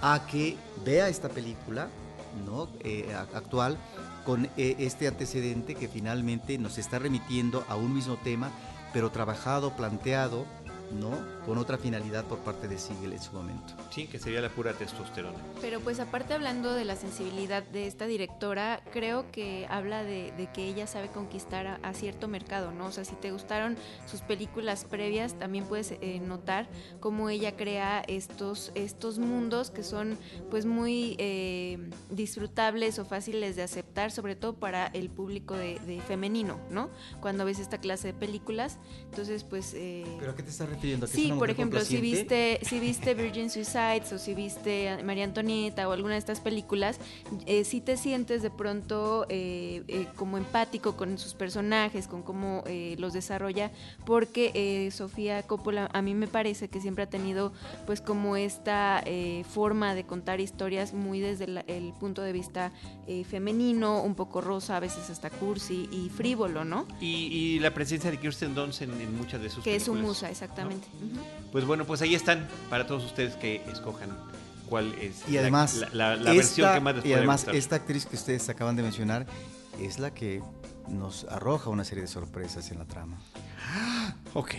a 0.00 0.26
que 0.30 0.56
vea 0.84 1.08
esta 1.08 1.28
película 1.28 1.88
¿no? 2.46 2.68
Eh, 2.80 3.14
actual 3.34 3.76
con 4.24 4.46
eh, 4.56 4.76
este 4.78 5.08
antecedente 5.08 5.74
que 5.74 5.88
finalmente 5.88 6.56
nos 6.58 6.78
está 6.78 6.98
remitiendo 6.98 7.64
a 7.68 7.76
un 7.76 7.94
mismo 7.94 8.16
tema, 8.16 8.50
pero 8.92 9.10
trabajado, 9.10 9.76
planteado 9.76 10.46
¿no? 10.92 11.10
Con 11.46 11.58
otra 11.58 11.78
finalidad 11.78 12.24
por 12.24 12.38
parte 12.38 12.68
de 12.68 12.78
Siegel 12.78 13.12
en 13.12 13.20
su 13.20 13.32
momento. 13.32 13.74
Sí, 13.90 14.06
que 14.06 14.18
sería 14.18 14.40
la 14.40 14.48
pura 14.48 14.72
testosterona. 14.74 15.38
Pero 15.60 15.80
pues 15.80 16.00
aparte 16.00 16.34
hablando 16.34 16.74
de 16.74 16.84
la 16.84 16.96
sensibilidad 16.96 17.62
de 17.62 17.86
esta 17.86 18.06
directora, 18.06 18.82
creo 18.92 19.30
que 19.32 19.66
habla 19.68 20.04
de, 20.04 20.32
que 20.54 20.66
ella 20.66 20.86
sabe 20.86 21.08
conquistar 21.08 21.80
a, 21.82 21.94
cierto 21.94 22.26
mercado, 22.28 22.72
¿no? 22.72 22.86
O 22.86 22.92
sea, 22.92 23.04
si 23.04 23.14
te 23.16 23.30
gustaron 23.30 23.76
sus 24.06 24.20
películas 24.20 24.84
previas, 24.84 25.38
también 25.38 25.64
puedes 25.64 25.92
eh, 25.92 26.20
notar 26.20 26.68
cómo 27.00 27.28
ella 27.28 27.56
crea 27.56 28.02
estos, 28.08 28.72
estos 28.74 29.18
mundos 29.18 29.70
que 29.70 29.82
son 29.82 30.18
pues 30.50 30.66
muy 30.66 31.16
eh, 31.18 31.90
disfrutables 32.10 32.98
o 32.98 33.04
fáciles 33.04 33.56
de 33.56 33.62
aceptar, 33.62 34.10
sobre 34.10 34.36
todo 34.36 34.54
para 34.54 34.86
el 34.86 35.10
público 35.10 35.54
de, 35.54 35.72
femenino, 36.06 36.58
¿no? 36.70 36.90
Cuando 37.20 37.44
ves 37.44 37.58
esta 37.58 37.78
clase 37.78 38.08
de 38.08 38.14
películas, 38.14 38.78
entonces 39.04 39.44
pues... 39.44 39.74
Eh, 39.74 40.04
¿Pero 40.18 40.32
a 40.32 40.34
qué 40.36 40.42
te 40.42 40.50
estás 40.50 40.68
refiriendo? 40.68 40.81
Sí, 41.06 41.32
por 41.38 41.50
ejemplo, 41.50 41.80
si 41.80 42.00
viste, 42.00 42.60
si 42.62 42.78
viste 42.78 43.14
Virgin 43.14 43.50
Suicides 43.50 44.12
o 44.12 44.18
si 44.18 44.34
viste 44.34 45.02
María 45.04 45.24
Antonieta 45.24 45.88
o 45.88 45.92
alguna 45.92 46.14
de 46.14 46.18
estas 46.18 46.40
películas, 46.40 46.98
eh, 47.46 47.64
sí 47.64 47.80
te 47.80 47.96
sientes 47.96 48.42
de 48.42 48.50
pronto 48.50 49.26
eh, 49.28 49.82
eh, 49.88 50.06
como 50.16 50.38
empático 50.38 50.96
con 50.96 51.18
sus 51.18 51.34
personajes, 51.34 52.06
con 52.06 52.22
cómo 52.22 52.62
eh, 52.66 52.96
los 52.98 53.12
desarrolla, 53.12 53.70
porque 54.04 54.90
Sofía 54.92 55.42
Coppola 55.42 55.88
a 55.92 56.02
mí 56.02 56.14
me 56.14 56.26
parece 56.26 56.68
que 56.68 56.80
siempre 56.80 57.04
ha 57.04 57.08
tenido 57.08 57.52
pues 57.86 58.00
como 58.00 58.36
esta 58.36 59.02
forma 59.48 59.94
de 59.94 60.04
contar 60.04 60.40
historias 60.40 60.92
muy 60.92 61.20
desde 61.20 61.44
el 61.66 61.92
punto 61.98 62.22
de 62.22 62.32
vista 62.32 62.72
femenino, 63.28 64.02
un 64.02 64.14
poco 64.14 64.40
rosa, 64.40 64.76
a 64.76 64.80
veces 64.80 65.10
hasta 65.10 65.30
cursi 65.30 65.88
y 65.90 66.08
frívolo, 66.08 66.64
¿no? 66.64 66.86
Y, 67.00 67.58
la 67.60 67.72
presencia 67.74 68.10
de 68.10 68.18
Kirsten 68.18 68.54
Dunst 68.54 68.82
en, 68.82 69.16
muchas 69.16 69.40
de 69.42 69.48
sus 69.48 69.62
que 69.62 69.70
películas. 69.70 69.72
Que 69.72 69.76
es 69.76 69.82
su 69.82 69.94
musa, 69.94 70.30
exactamente. 70.30 70.71
Pues 71.50 71.64
bueno, 71.64 71.84
pues 71.84 72.02
ahí 72.02 72.14
están 72.14 72.48
para 72.70 72.86
todos 72.86 73.04
ustedes 73.04 73.34
que 73.36 73.62
escojan 73.70 74.10
cuál 74.68 74.94
es 75.00 75.28
y 75.28 75.36
además, 75.36 75.84
la, 75.92 76.16
versión 76.16 76.72
que 76.72 76.80
más 76.80 76.96
les 76.96 77.04
Y 77.04 77.12
además, 77.12 77.46
esta 77.52 77.76
actriz 77.76 78.06
que 78.06 78.16
ustedes 78.16 78.48
acaban 78.48 78.74
de 78.76 78.82
mencionar 78.82 79.26
es 79.80 79.98
la 79.98 80.14
que 80.14 80.42
nos 80.88 81.24
arroja 81.24 81.70
una 81.70 81.84
serie 81.84 82.02
de 82.02 82.08
sorpresas 82.08 82.70
en 82.70 82.78
la 82.78 82.84
trama. 82.86 83.18
Ok. 84.34 84.54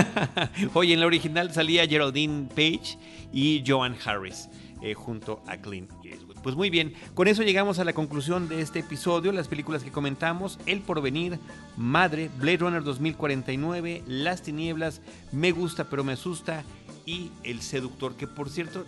Oye, 0.74 0.94
en 0.94 1.00
la 1.00 1.06
original 1.06 1.52
salía 1.52 1.84
Geraldine 1.84 2.46
Page 2.48 2.96
y 3.32 3.64
Joan 3.66 3.96
Harris 4.04 4.48
eh, 4.82 4.94
junto 4.94 5.42
a 5.48 5.56
Clint 5.56 5.90
pues 6.44 6.56
muy 6.56 6.68
bien, 6.68 6.92
con 7.14 7.26
eso 7.26 7.42
llegamos 7.42 7.78
a 7.78 7.84
la 7.84 7.94
conclusión 7.94 8.50
de 8.50 8.60
este 8.60 8.80
episodio, 8.80 9.32
las 9.32 9.48
películas 9.48 9.82
que 9.82 9.90
comentamos, 9.90 10.58
El 10.66 10.82
Porvenir, 10.82 11.38
Madre, 11.78 12.28
Blade 12.38 12.58
Runner 12.58 12.84
2049, 12.84 14.02
Las 14.06 14.42
Tinieblas, 14.42 15.00
Me 15.32 15.52
Gusta 15.52 15.84
pero 15.84 16.04
Me 16.04 16.12
Asusta 16.12 16.62
y 17.06 17.30
El 17.44 17.62
Seductor, 17.62 18.14
que 18.14 18.26
por 18.26 18.50
cierto, 18.50 18.84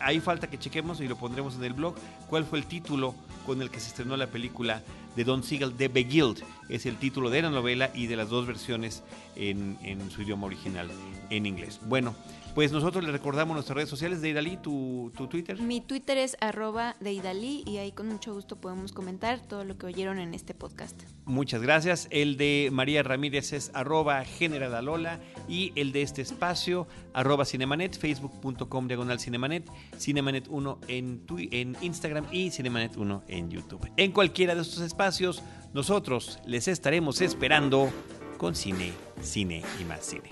ahí 0.00 0.18
falta 0.18 0.48
que 0.48 0.58
chequemos 0.58 1.02
y 1.02 1.06
lo 1.06 1.16
pondremos 1.16 1.56
en 1.56 1.64
el 1.64 1.74
blog, 1.74 1.94
cuál 2.26 2.46
fue 2.46 2.58
el 2.58 2.64
título 2.64 3.14
con 3.44 3.60
el 3.60 3.68
que 3.68 3.80
se 3.80 3.88
estrenó 3.88 4.16
la 4.16 4.28
película 4.28 4.82
de 5.14 5.24
Don 5.24 5.42
Siegel, 5.42 5.74
The 5.74 5.88
Beguiled, 5.88 6.42
es 6.68 6.86
el 6.86 6.96
título 6.96 7.30
de 7.30 7.42
la 7.42 7.50
novela 7.50 7.90
y 7.94 8.06
de 8.06 8.16
las 8.16 8.28
dos 8.28 8.46
versiones 8.46 9.02
en, 9.36 9.78
en 9.82 10.10
su 10.10 10.22
idioma 10.22 10.46
original, 10.46 10.90
en 11.30 11.46
inglés. 11.46 11.80
Bueno, 11.86 12.14
pues 12.54 12.70
nosotros 12.70 13.02
le 13.02 13.10
recordamos 13.10 13.54
nuestras 13.54 13.74
redes 13.74 13.90
sociales. 13.90 14.22
de 14.22 14.28
Idalí, 14.28 14.56
tu, 14.56 15.10
tu 15.16 15.26
Twitter. 15.26 15.60
Mi 15.60 15.80
Twitter 15.80 16.16
es 16.18 16.36
arroba 16.40 16.94
de 17.00 17.12
Idalí 17.12 17.64
y 17.66 17.78
ahí 17.78 17.90
con 17.90 18.06
mucho 18.06 18.32
gusto 18.32 18.54
podemos 18.60 18.92
comentar 18.92 19.40
todo 19.40 19.64
lo 19.64 19.76
que 19.76 19.86
oyeron 19.86 20.20
en 20.20 20.34
este 20.34 20.54
podcast. 20.54 21.02
Muchas 21.24 21.62
gracias. 21.62 22.06
El 22.10 22.36
de 22.36 22.68
María 22.72 23.02
Ramírez 23.02 23.52
es 23.52 23.72
arroba 23.74 24.24
generalalola 24.24 25.18
y 25.48 25.72
el 25.74 25.90
de 25.90 26.02
este 26.02 26.22
espacio 26.22 26.86
arroba 27.12 27.44
cinemanet, 27.44 27.98
facebook.com 27.98 28.86
diagonal 28.86 29.18
cinemanet, 29.18 29.68
cinemanet 29.98 30.46
1 30.48 30.78
en, 30.86 31.22
en 31.50 31.76
Instagram 31.80 32.26
y 32.30 32.52
cinemanet 32.52 32.96
1 32.96 33.24
en 33.26 33.50
YouTube. 33.50 33.90
En 33.96 34.12
cualquiera 34.12 34.54
de 34.54 34.62
estos 34.62 34.80
espacios, 34.80 35.42
nosotros 35.74 36.38
les 36.46 36.68
estaremos 36.68 37.20
esperando 37.20 37.90
con 38.38 38.54
cine, 38.54 38.92
cine 39.20 39.62
y 39.80 39.84
más 39.84 40.06
cine. 40.06 40.30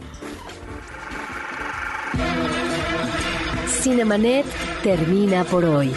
Cinemanet 3.66 4.46
termina 4.82 5.44
por 5.44 5.64
hoy. 5.64 5.92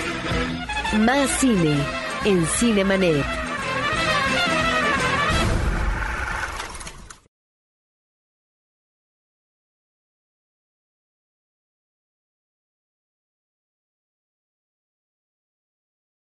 Más 1.00 1.30
cine 1.40 1.78
en 2.26 2.46
Cinemanet. 2.46 3.45